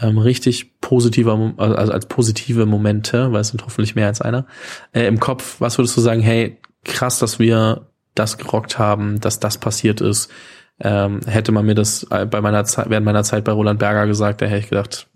ähm, 0.00 0.18
richtig 0.18 0.80
positiver, 0.80 1.54
also 1.56 1.92
als 1.92 2.06
positive 2.06 2.66
Momente, 2.66 3.32
weil 3.32 3.40
es 3.40 3.48
sind 3.48 3.64
hoffentlich 3.64 3.94
mehr 3.94 4.06
als 4.06 4.20
einer, 4.20 4.46
äh, 4.92 5.06
im 5.06 5.20
Kopf, 5.20 5.56
was 5.60 5.78
würdest 5.78 5.96
du 5.96 6.00
sagen, 6.00 6.20
hey, 6.20 6.58
krass, 6.84 7.18
dass 7.18 7.38
wir 7.38 7.86
das 8.14 8.38
gerockt 8.38 8.78
haben, 8.78 9.20
dass 9.20 9.40
das 9.40 9.58
passiert 9.58 10.00
ist. 10.00 10.30
Ähm, 10.80 11.20
hätte 11.26 11.52
man 11.52 11.66
mir 11.66 11.74
das 11.74 12.06
äh, 12.10 12.26
bei 12.26 12.40
meiner 12.40 12.64
Zeit, 12.64 12.88
während 12.88 13.04
meiner 13.04 13.22
Zeit 13.22 13.44
bei 13.44 13.52
Roland 13.52 13.78
Berger 13.78 14.06
gesagt, 14.06 14.40
da 14.40 14.46
hätte 14.46 14.60
ich 14.64 14.70
gedacht, 14.70 15.08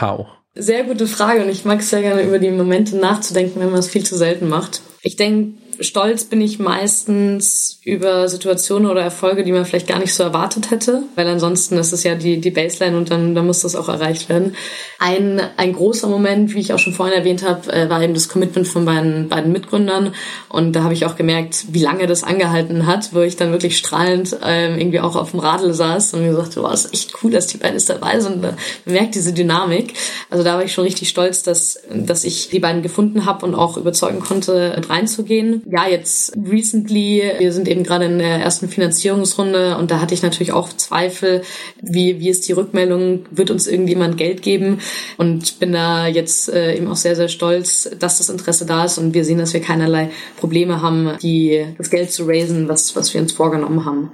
how? 0.00 0.26
Sehr 0.54 0.84
gute 0.84 1.06
Frage 1.06 1.42
und 1.42 1.48
ich 1.48 1.64
mag 1.64 1.80
es 1.80 1.88
sehr 1.88 2.02
gerne 2.02 2.22
über 2.22 2.38
die 2.38 2.50
Momente 2.50 2.96
nachzudenken, 2.96 3.58
wenn 3.60 3.70
man 3.70 3.78
es 3.78 3.88
viel 3.88 4.04
zu 4.04 4.16
selten 4.16 4.48
macht. 4.48 4.82
Ich 5.00 5.16
denke, 5.16 5.58
stolz 5.82 6.24
bin 6.24 6.40
ich 6.40 6.58
meistens 6.58 7.78
über 7.84 8.28
Situationen 8.28 8.90
oder 8.90 9.02
Erfolge, 9.02 9.44
die 9.44 9.52
man 9.52 9.64
vielleicht 9.64 9.88
gar 9.88 9.98
nicht 9.98 10.14
so 10.14 10.22
erwartet 10.22 10.70
hätte, 10.70 11.02
weil 11.16 11.26
ansonsten 11.26 11.76
ist 11.76 11.92
es 11.92 12.04
ja 12.04 12.14
die, 12.14 12.40
die 12.40 12.50
Baseline 12.50 12.96
und 12.96 13.10
dann, 13.10 13.34
dann 13.34 13.46
muss 13.46 13.60
das 13.60 13.76
auch 13.76 13.88
erreicht 13.88 14.28
werden. 14.28 14.54
Ein, 14.98 15.40
ein 15.56 15.72
großer 15.72 16.08
Moment, 16.08 16.54
wie 16.54 16.60
ich 16.60 16.72
auch 16.72 16.78
schon 16.78 16.92
vorhin 16.92 17.16
erwähnt 17.16 17.42
habe, 17.42 17.72
äh, 17.72 17.90
war 17.90 18.02
eben 18.02 18.14
das 18.14 18.28
Commitment 18.28 18.68
von 18.68 18.84
meinen 18.84 19.28
beiden 19.28 19.52
Mitgründern 19.52 20.14
und 20.48 20.74
da 20.74 20.84
habe 20.84 20.94
ich 20.94 21.06
auch 21.06 21.16
gemerkt, 21.16 21.66
wie 21.70 21.82
lange 21.82 22.06
das 22.06 22.22
angehalten 22.22 22.86
hat, 22.86 23.12
wo 23.12 23.20
ich 23.20 23.36
dann 23.36 23.52
wirklich 23.52 23.76
strahlend 23.76 24.36
ähm, 24.44 24.78
irgendwie 24.78 25.00
auch 25.00 25.16
auf 25.16 25.32
dem 25.32 25.40
Radl 25.40 25.72
saß 25.72 26.14
und 26.14 26.22
mir 26.22 26.30
gesagt, 26.30 26.56
wow, 26.56 26.72
ist 26.72 26.92
echt 26.92 27.14
cool, 27.22 27.32
dass 27.32 27.48
die 27.48 27.58
beiden 27.58 27.74
jetzt 27.74 27.90
dabei 27.90 28.20
sind. 28.20 28.42
Man 28.42 28.56
merkt 28.84 29.14
diese 29.14 29.32
Dynamik. 29.32 29.94
Also 30.30 30.44
da 30.44 30.54
war 30.54 30.64
ich 30.64 30.72
schon 30.72 30.84
richtig 30.84 31.08
stolz, 31.08 31.42
dass, 31.42 31.78
dass 31.90 32.24
ich 32.24 32.50
die 32.50 32.60
beiden 32.60 32.82
gefunden 32.82 33.26
habe 33.26 33.44
und 33.44 33.54
auch 33.54 33.76
überzeugen 33.76 34.20
konnte, 34.20 34.80
reinzugehen 34.88 35.62
ja, 35.72 35.88
jetzt 35.88 36.36
recently, 36.36 37.32
wir 37.38 37.50
sind 37.50 37.66
eben 37.66 37.82
gerade 37.82 38.04
in 38.04 38.18
der 38.18 38.40
ersten 38.40 38.68
Finanzierungsrunde 38.68 39.78
und 39.78 39.90
da 39.90 40.02
hatte 40.02 40.12
ich 40.12 40.20
natürlich 40.20 40.52
auch 40.52 40.68
Zweifel, 40.68 41.40
wie, 41.80 42.20
wie 42.20 42.28
ist 42.28 42.46
die 42.46 42.52
Rückmeldung, 42.52 43.24
wird 43.30 43.50
uns 43.50 43.66
irgendjemand 43.66 44.18
Geld 44.18 44.42
geben 44.42 44.80
und 45.16 45.60
bin 45.60 45.72
da 45.72 46.06
jetzt 46.06 46.50
äh, 46.50 46.76
eben 46.76 46.88
auch 46.88 46.96
sehr, 46.96 47.16
sehr 47.16 47.28
stolz, 47.28 47.88
dass 47.98 48.18
das 48.18 48.28
Interesse 48.28 48.66
da 48.66 48.84
ist 48.84 48.98
und 48.98 49.14
wir 49.14 49.24
sehen, 49.24 49.38
dass 49.38 49.54
wir 49.54 49.62
keinerlei 49.62 50.10
Probleme 50.36 50.82
haben, 50.82 51.16
die, 51.22 51.64
das 51.78 51.88
Geld 51.88 52.12
zu 52.12 52.24
raisen, 52.26 52.68
was, 52.68 52.94
was 52.94 53.14
wir 53.14 53.22
uns 53.22 53.32
vorgenommen 53.32 53.86
haben. 53.86 54.12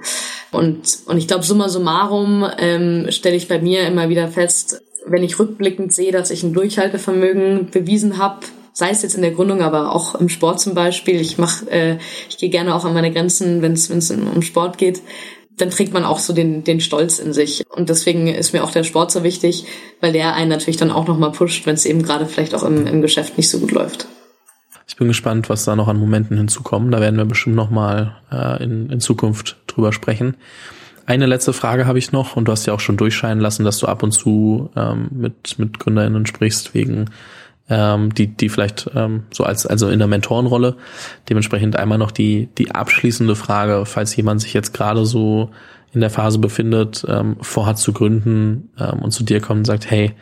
Und, 0.51 0.99
und 1.07 1.17
ich 1.17 1.27
glaube, 1.27 1.43
summa 1.43 1.67
summarum 1.67 2.45
ähm, 2.57 3.07
stelle 3.09 3.35
ich 3.35 3.49
bei 3.49 3.59
mir 3.59 3.85
immer 3.85 4.07
wieder 4.07 4.29
fest, 4.29 4.81
wenn 5.05 5.23
ich 5.23 5.37
rückblickend 5.37 5.93
sehe, 5.93 6.13
dass 6.13 6.31
ich 6.31 6.41
ein 6.41 6.53
Durchhaltevermögen 6.53 7.69
bewiesen 7.69 8.17
habe, 8.17 8.45
sei 8.79 8.91
es 8.91 9.01
jetzt 9.01 9.15
in 9.15 9.21
der 9.21 9.31
Gründung, 9.31 9.61
aber 9.61 9.93
auch 9.93 10.15
im 10.15 10.29
Sport 10.29 10.61
zum 10.61 10.73
Beispiel. 10.73 11.19
Ich 11.19 11.37
mach, 11.37 11.67
äh, 11.67 11.97
ich 12.29 12.37
gehe 12.37 12.49
gerne 12.49 12.73
auch 12.73 12.85
an 12.85 12.93
meine 12.93 13.11
Grenzen, 13.11 13.61
wenn 13.61 13.73
es 13.73 14.09
um 14.09 14.41
Sport 14.41 14.77
geht. 14.77 15.01
Dann 15.57 15.69
trägt 15.69 15.93
man 15.93 16.05
auch 16.05 16.19
so 16.19 16.31
den, 16.31 16.63
den 16.63 16.79
Stolz 16.79 17.19
in 17.19 17.33
sich. 17.33 17.65
Und 17.69 17.89
deswegen 17.89 18.27
ist 18.27 18.53
mir 18.53 18.63
auch 18.63 18.71
der 18.71 18.85
Sport 18.85 19.11
so 19.11 19.23
wichtig, 19.23 19.65
weil 19.99 20.13
der 20.13 20.33
einen 20.33 20.49
natürlich 20.49 20.77
dann 20.77 20.91
auch 20.91 21.05
nochmal 21.07 21.33
pusht, 21.33 21.65
wenn 21.65 21.75
es 21.75 21.85
eben 21.85 22.01
gerade 22.03 22.25
vielleicht 22.25 22.55
auch 22.55 22.63
im, 22.63 22.87
im 22.87 23.01
Geschäft 23.01 23.37
nicht 23.37 23.49
so 23.49 23.59
gut 23.59 23.71
läuft. 23.71 24.07
Ich 24.87 24.95
bin 24.95 25.09
gespannt, 25.09 25.49
was 25.49 25.65
da 25.65 25.75
noch 25.75 25.89
an 25.89 25.99
Momenten 25.99 26.37
hinzukommen. 26.37 26.89
Da 26.89 27.01
werden 27.01 27.17
wir 27.17 27.25
bestimmt 27.25 27.57
nochmal 27.57 28.15
äh, 28.31 28.63
in, 28.63 28.89
in 28.89 29.01
Zukunft 29.01 29.57
drüber 29.67 29.91
sprechen. 29.91 30.37
Eine 31.05 31.25
letzte 31.25 31.51
Frage 31.51 31.85
habe 31.85 31.99
ich 31.99 32.13
noch 32.13 32.37
und 32.37 32.47
du 32.47 32.53
hast 32.53 32.65
ja 32.65 32.73
auch 32.73 32.79
schon 32.79 32.95
durchscheinen 32.95 33.41
lassen, 33.41 33.65
dass 33.65 33.79
du 33.79 33.87
ab 33.87 34.03
und 34.03 34.13
zu 34.13 34.69
ähm, 34.77 35.09
mit, 35.11 35.59
mit 35.59 35.79
GründerInnen 35.79 36.25
sprichst 36.25 36.73
wegen 36.73 37.09
ähm, 37.69 38.13
die, 38.13 38.27
die 38.27 38.49
vielleicht 38.49 38.89
ähm, 38.95 39.23
so 39.31 39.43
als, 39.43 39.65
also 39.65 39.89
in 39.89 39.99
der 39.99 40.07
Mentorenrolle. 40.07 40.75
Dementsprechend 41.29 41.75
einmal 41.75 41.97
noch 41.97 42.11
die, 42.11 42.49
die 42.57 42.71
abschließende 42.71 43.35
Frage, 43.35 43.85
falls 43.85 44.15
jemand 44.15 44.41
sich 44.41 44.53
jetzt 44.53 44.73
gerade 44.73 45.05
so 45.05 45.51
in 45.93 46.01
der 46.01 46.09
Phase 46.09 46.39
befindet, 46.39 47.05
ähm, 47.07 47.37
vorhat 47.41 47.77
zu 47.77 47.93
gründen 47.93 48.69
ähm, 48.79 48.99
und 48.99 49.11
zu 49.11 49.23
dir 49.23 49.39
kommt 49.39 49.59
und 49.59 49.65
sagt, 49.65 49.89
hey, 49.89 50.13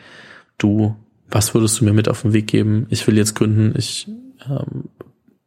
du, 0.56 0.94
was 1.30 1.54
würdest 1.54 1.80
du 1.80 1.84
mir 1.84 1.92
mit 1.92 2.08
auf 2.08 2.22
den 2.22 2.32
Weg 2.32 2.46
geben? 2.46 2.86
Ich 2.90 3.06
will 3.06 3.16
jetzt 3.16 3.34
gründen, 3.34 3.74
ich 3.76 4.08
ähm, 4.48 4.84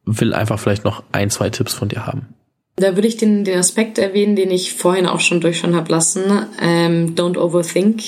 will 0.06 0.34
einfach 0.34 0.60
vielleicht 0.60 0.86
noch 0.86 1.04
ein, 1.12 1.30
zwei 1.30 1.50
Tipps 1.50 1.74
von 1.74 1.90
dir 1.90 2.06
haben. 2.06 2.28
Da 2.76 2.96
würde 2.96 3.08
ich 3.08 3.18
den, 3.18 3.44
den 3.44 3.60
Aspekt 3.60 3.98
erwähnen, 3.98 4.36
den 4.36 4.50
ich 4.50 4.74
vorhin 4.74 5.06
auch 5.06 5.20
schon 5.20 5.42
durchschauen 5.42 5.76
habe 5.76 5.92
lassen. 5.92 6.24
Ähm, 6.62 7.16
don't 7.16 7.38
overthink 7.38 8.02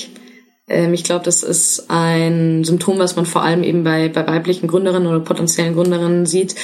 ich 0.66 1.04
glaube, 1.04 1.26
das 1.26 1.42
ist 1.42 1.90
ein 1.90 2.64
Symptom, 2.64 2.98
was 2.98 3.16
man 3.16 3.26
vor 3.26 3.42
allem 3.42 3.62
eben 3.62 3.84
bei, 3.84 4.08
bei 4.08 4.26
weiblichen 4.26 4.66
Gründerinnen 4.66 5.06
oder 5.06 5.20
potenziellen 5.20 5.74
Gründerinnen 5.74 6.24
sieht. 6.24 6.54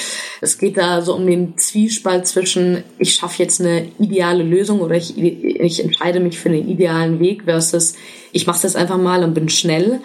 Es 0.41 0.57
geht 0.57 0.77
da 0.77 1.03
so 1.03 1.15
um 1.15 1.27
den 1.27 1.55
Zwiespalt 1.57 2.25
zwischen, 2.25 2.83
ich 2.97 3.13
schaffe 3.13 3.43
jetzt 3.43 3.61
eine 3.61 3.89
ideale 3.99 4.41
Lösung 4.43 4.81
oder 4.81 4.95
ich, 4.95 5.19
ich 5.19 5.83
entscheide 5.83 6.19
mich 6.19 6.39
für 6.39 6.49
einen 6.49 6.67
idealen 6.67 7.19
Weg 7.19 7.43
versus, 7.43 7.93
ich 8.31 8.47
mache 8.47 8.63
das 8.63 8.75
einfach 8.75 8.97
mal 8.97 9.23
und 9.23 9.35
bin 9.35 9.49
schnell. 9.49 10.01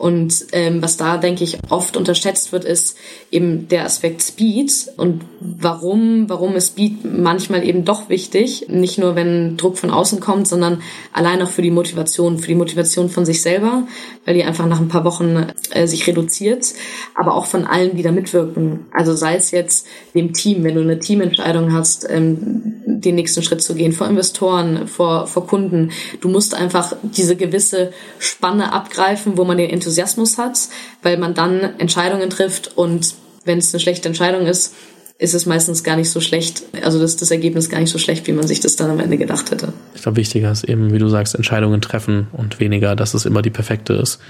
Und 0.00 0.46
ähm, 0.52 0.80
was 0.80 0.96
da, 0.96 1.18
denke 1.18 1.44
ich, 1.44 1.58
oft 1.68 1.94
unterschätzt 1.94 2.52
wird, 2.52 2.64
ist 2.64 2.96
eben 3.30 3.68
der 3.68 3.84
Aspekt 3.84 4.22
Speed. 4.22 4.72
Und 4.96 5.26
warum, 5.40 6.26
warum 6.30 6.56
ist 6.56 6.68
Speed 6.68 7.04
manchmal 7.04 7.62
eben 7.68 7.84
doch 7.84 8.08
wichtig? 8.08 8.64
Nicht 8.70 8.96
nur, 8.96 9.14
wenn 9.14 9.58
Druck 9.58 9.76
von 9.76 9.90
außen 9.90 10.18
kommt, 10.18 10.48
sondern 10.48 10.80
allein 11.12 11.42
auch 11.42 11.50
für 11.50 11.60
die 11.60 11.70
Motivation, 11.70 12.38
für 12.38 12.46
die 12.46 12.54
Motivation 12.54 13.10
von 13.10 13.26
sich 13.26 13.42
selber, 13.42 13.86
weil 14.24 14.32
die 14.32 14.42
einfach 14.42 14.66
nach 14.66 14.80
ein 14.80 14.88
paar 14.88 15.04
Wochen 15.04 15.48
äh, 15.72 15.86
sich 15.86 16.06
reduziert, 16.06 16.72
aber 17.14 17.34
auch 17.34 17.44
von 17.44 17.66
allen, 17.66 17.94
die 17.94 18.02
da 18.02 18.10
mitwirken. 18.10 18.86
Also 18.92 19.14
sei 19.14 19.36
es 19.36 19.50
jetzt 19.50 19.86
dem 20.14 20.32
Team, 20.32 20.64
wenn 20.64 20.76
du 20.76 20.80
eine 20.80 20.98
Teamentscheidung 20.98 21.74
hast, 21.74 22.08
ähm, 22.08 22.72
den 22.86 23.16
nächsten 23.16 23.42
Schritt 23.42 23.60
zu 23.62 23.74
gehen, 23.74 23.92
vor 23.92 24.06
Investoren, 24.06 24.88
vor, 24.88 25.26
vor 25.26 25.46
Kunden. 25.46 25.90
Du 26.22 26.30
musst 26.30 26.54
einfach 26.54 26.94
diese 27.02 27.36
gewisse 27.36 27.92
Spanne 28.18 28.72
abgreifen, 28.72 29.36
wo 29.36 29.44
man 29.44 29.58
den 29.58 29.68
Enthusiasmus 29.90 30.38
hat, 30.38 30.58
weil 31.02 31.18
man 31.18 31.34
dann 31.34 31.78
Entscheidungen 31.78 32.30
trifft 32.30 32.76
und 32.76 33.14
wenn 33.44 33.58
es 33.58 33.74
eine 33.74 33.80
schlechte 33.80 34.08
Entscheidung 34.08 34.46
ist, 34.46 34.74
ist 35.18 35.34
es 35.34 35.44
meistens 35.44 35.84
gar 35.84 35.96
nicht 35.96 36.10
so 36.10 36.20
schlecht, 36.20 36.62
also 36.82 36.98
das, 36.98 37.16
das 37.16 37.30
Ergebnis 37.30 37.68
gar 37.68 37.80
nicht 37.80 37.90
so 37.90 37.98
schlecht, 37.98 38.26
wie 38.26 38.32
man 38.32 38.46
sich 38.46 38.60
das 38.60 38.76
dann 38.76 38.90
am 38.90 39.00
Ende 39.00 39.18
gedacht 39.18 39.50
hätte. 39.50 39.72
Ich 39.94 40.02
glaube, 40.02 40.16
wichtiger 40.16 40.50
ist 40.50 40.64
eben, 40.64 40.92
wie 40.92 40.98
du 40.98 41.08
sagst, 41.08 41.34
Entscheidungen 41.34 41.82
treffen 41.82 42.28
und 42.32 42.60
weniger, 42.60 42.96
dass 42.96 43.12
es 43.12 43.26
immer 43.26 43.42
die 43.42 43.50
perfekte 43.50 43.94
ist. 43.94 44.20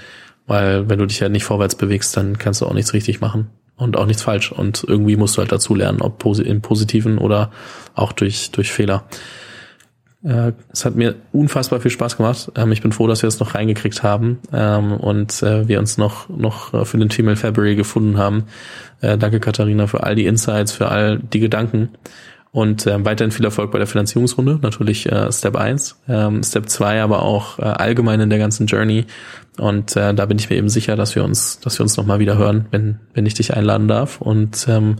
Weil 0.47 0.89
wenn 0.89 0.99
du 0.99 1.05
dich 1.05 1.19
ja 1.19 1.29
nicht 1.29 1.45
vorwärts 1.45 1.75
bewegst, 1.75 2.17
dann 2.17 2.37
kannst 2.37 2.59
du 2.59 2.65
auch 2.65 2.73
nichts 2.73 2.93
richtig 2.93 3.21
machen 3.21 3.47
und 3.77 3.95
auch 3.95 4.05
nichts 4.05 4.23
falsch. 4.23 4.51
Und 4.51 4.83
irgendwie 4.85 5.15
musst 5.15 5.37
du 5.37 5.39
halt 5.39 5.51
dazu 5.51 5.75
lernen, 5.75 6.01
ob 6.01 6.25
im 6.25 6.61
Positiven 6.61 7.19
oder 7.19 7.51
auch 7.93 8.11
durch, 8.11 8.51
durch 8.51 8.71
Fehler. 8.71 9.05
Äh, 10.23 10.53
es 10.71 10.85
hat 10.85 10.95
mir 10.95 11.15
unfassbar 11.31 11.79
viel 11.79 11.91
Spaß 11.91 12.17
gemacht. 12.17 12.51
Ähm, 12.55 12.71
ich 12.71 12.81
bin 12.81 12.91
froh, 12.91 13.07
dass 13.07 13.23
wir 13.23 13.27
es 13.27 13.39
noch 13.39 13.55
reingekriegt 13.55 14.03
haben 14.03 14.39
ähm, 14.53 14.93
und 14.93 15.41
äh, 15.41 15.67
wir 15.67 15.79
uns 15.79 15.97
noch, 15.97 16.29
noch 16.29 16.73
äh, 16.73 16.85
für 16.85 16.97
den 16.97 17.09
Female 17.09 17.35
February 17.35 17.75
gefunden 17.75 18.17
haben. 18.17 18.45
Danke, 19.03 19.39
Katharina, 19.39 19.87
für 19.87 20.03
all 20.03 20.13
die 20.13 20.27
Insights, 20.27 20.73
für 20.73 20.89
all 20.89 21.17
die 21.17 21.39
Gedanken. 21.39 21.89
Und 22.51 22.85
ähm, 22.85 23.03
weiterhin 23.03 23.31
viel 23.31 23.45
Erfolg 23.45 23.71
bei 23.71 23.79
der 23.79 23.87
Finanzierungsrunde, 23.87 24.59
natürlich 24.61 25.09
Step 25.31 25.55
1, 25.55 26.01
ähm, 26.07 26.43
Step 26.43 26.69
2 26.69 27.01
aber 27.01 27.23
auch 27.23 27.57
allgemein 27.57 28.21
in 28.21 28.29
der 28.29 28.37
ganzen 28.37 28.67
Journey. 28.67 29.07
Und 29.57 29.95
da 29.95 30.11
bin 30.27 30.37
ich 30.37 30.51
mir 30.51 30.57
eben 30.57 30.69
sicher, 30.69 30.95
dass 30.95 31.15
wir 31.15 31.23
uns, 31.23 31.59
dass 31.61 31.79
wir 31.79 31.83
uns 31.83 31.97
nochmal 31.97 32.19
wieder 32.19 32.37
hören, 32.37 32.67
wenn, 32.69 32.99
wenn 33.15 33.25
ich 33.25 33.33
dich 33.33 33.55
einladen 33.55 33.87
darf. 33.87 34.21
Und 34.21 34.67
ähm, 34.69 34.97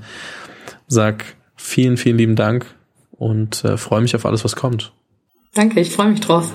sag 0.88 1.24
vielen, 1.56 1.98
vielen 1.98 2.18
lieben 2.18 2.36
Dank 2.36 2.66
und 3.12 3.64
äh, 3.64 3.78
freue 3.78 4.02
mich 4.02 4.16
auf 4.16 4.26
alles, 4.26 4.44
was 4.44 4.56
kommt. 4.56 4.94
Danke, 5.54 5.82
ich 5.82 5.92
freue 5.92 6.12
mich 6.12 6.22
drauf. 6.22 6.50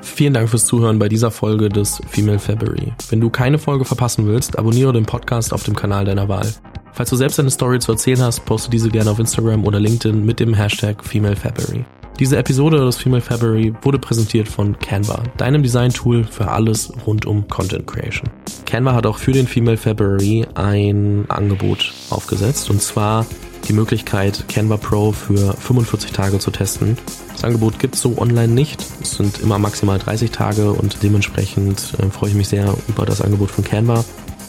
Vielen 0.00 0.34
Dank 0.34 0.48
fürs 0.48 0.64
Zuhören 0.64 0.98
bei 0.98 1.08
dieser 1.08 1.30
Folge 1.30 1.68
des 1.68 2.00
Female 2.08 2.38
February. 2.38 2.92
Wenn 3.10 3.20
du 3.20 3.28
keine 3.28 3.58
Folge 3.58 3.84
verpassen 3.84 4.26
willst, 4.26 4.58
abonniere 4.58 4.92
den 4.94 5.04
Podcast 5.04 5.52
auf 5.52 5.62
dem 5.64 5.76
Kanal 5.76 6.06
deiner 6.06 6.28
Wahl. 6.28 6.52
Falls 6.92 7.10
du 7.10 7.16
selbst 7.16 7.38
eine 7.38 7.50
Story 7.50 7.78
zu 7.78 7.92
erzählen 7.92 8.22
hast, 8.22 8.44
poste 8.46 8.70
diese 8.70 8.88
gerne 8.88 9.10
auf 9.10 9.18
Instagram 9.18 9.64
oder 9.66 9.78
LinkedIn 9.78 10.24
mit 10.24 10.40
dem 10.40 10.54
Hashtag 10.54 11.04
Female 11.04 11.36
February. 11.36 11.84
Diese 12.18 12.36
Episode 12.36 12.78
des 12.84 12.96
Female 12.96 13.22
February 13.22 13.72
wurde 13.82 14.00
präsentiert 14.00 14.48
von 14.48 14.76
Canva, 14.80 15.22
deinem 15.36 15.62
Design-Tool 15.62 16.24
für 16.24 16.48
alles 16.48 16.92
rund 17.06 17.26
um 17.26 17.46
Content 17.46 17.86
Creation. 17.86 18.28
Canva 18.66 18.92
hat 18.92 19.06
auch 19.06 19.18
für 19.18 19.30
den 19.30 19.46
Female 19.46 19.76
February 19.76 20.44
ein 20.54 21.26
Angebot 21.28 21.92
aufgesetzt 22.10 22.70
und 22.70 22.82
zwar 22.82 23.24
die 23.68 23.72
Möglichkeit, 23.72 24.48
Canva 24.48 24.78
Pro 24.78 25.12
für 25.12 25.52
45 25.52 26.10
Tage 26.10 26.40
zu 26.40 26.50
testen. 26.50 26.98
Das 27.32 27.44
Angebot 27.44 27.78
gibt 27.78 27.94
es 27.94 28.00
so 28.00 28.18
online 28.18 28.52
nicht. 28.52 28.84
Es 29.00 29.12
sind 29.12 29.38
immer 29.40 29.60
maximal 29.60 30.00
30 30.00 30.32
Tage 30.32 30.72
und 30.72 31.04
dementsprechend 31.04 31.94
äh, 32.00 32.10
freue 32.10 32.30
ich 32.30 32.36
mich 32.36 32.48
sehr 32.48 32.74
über 32.88 33.06
das 33.06 33.20
Angebot 33.20 33.52
von 33.52 33.62
Canva. 33.62 34.04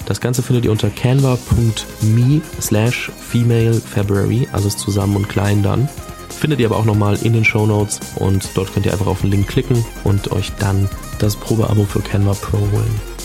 Das 0.07 0.19
Ganze 0.19 0.41
findet 0.41 0.65
ihr 0.65 0.71
unter 0.71 0.89
canva.me 0.89 2.41
slash 2.59 3.11
female 3.19 3.75
February, 3.75 4.47
also 4.53 4.69
zusammen 4.69 5.17
und 5.17 5.29
klein 5.29 5.61
dann. 5.61 5.87
Findet 6.29 6.59
ihr 6.59 6.67
aber 6.67 6.77
auch 6.77 6.85
nochmal 6.85 7.17
in 7.21 7.33
den 7.33 7.45
Show 7.45 7.65
Notes 7.65 7.99
und 8.15 8.49
dort 8.55 8.73
könnt 8.73 8.85
ihr 8.85 8.93
einfach 8.93 9.07
auf 9.07 9.21
den 9.21 9.31
Link 9.31 9.47
klicken 9.47 9.83
und 10.03 10.31
euch 10.31 10.51
dann 10.59 10.89
das 11.19 11.35
Probeabo 11.35 11.83
für 11.83 11.99
Canva 11.99 12.33
Pro 12.33 12.57
holen. 12.57 13.18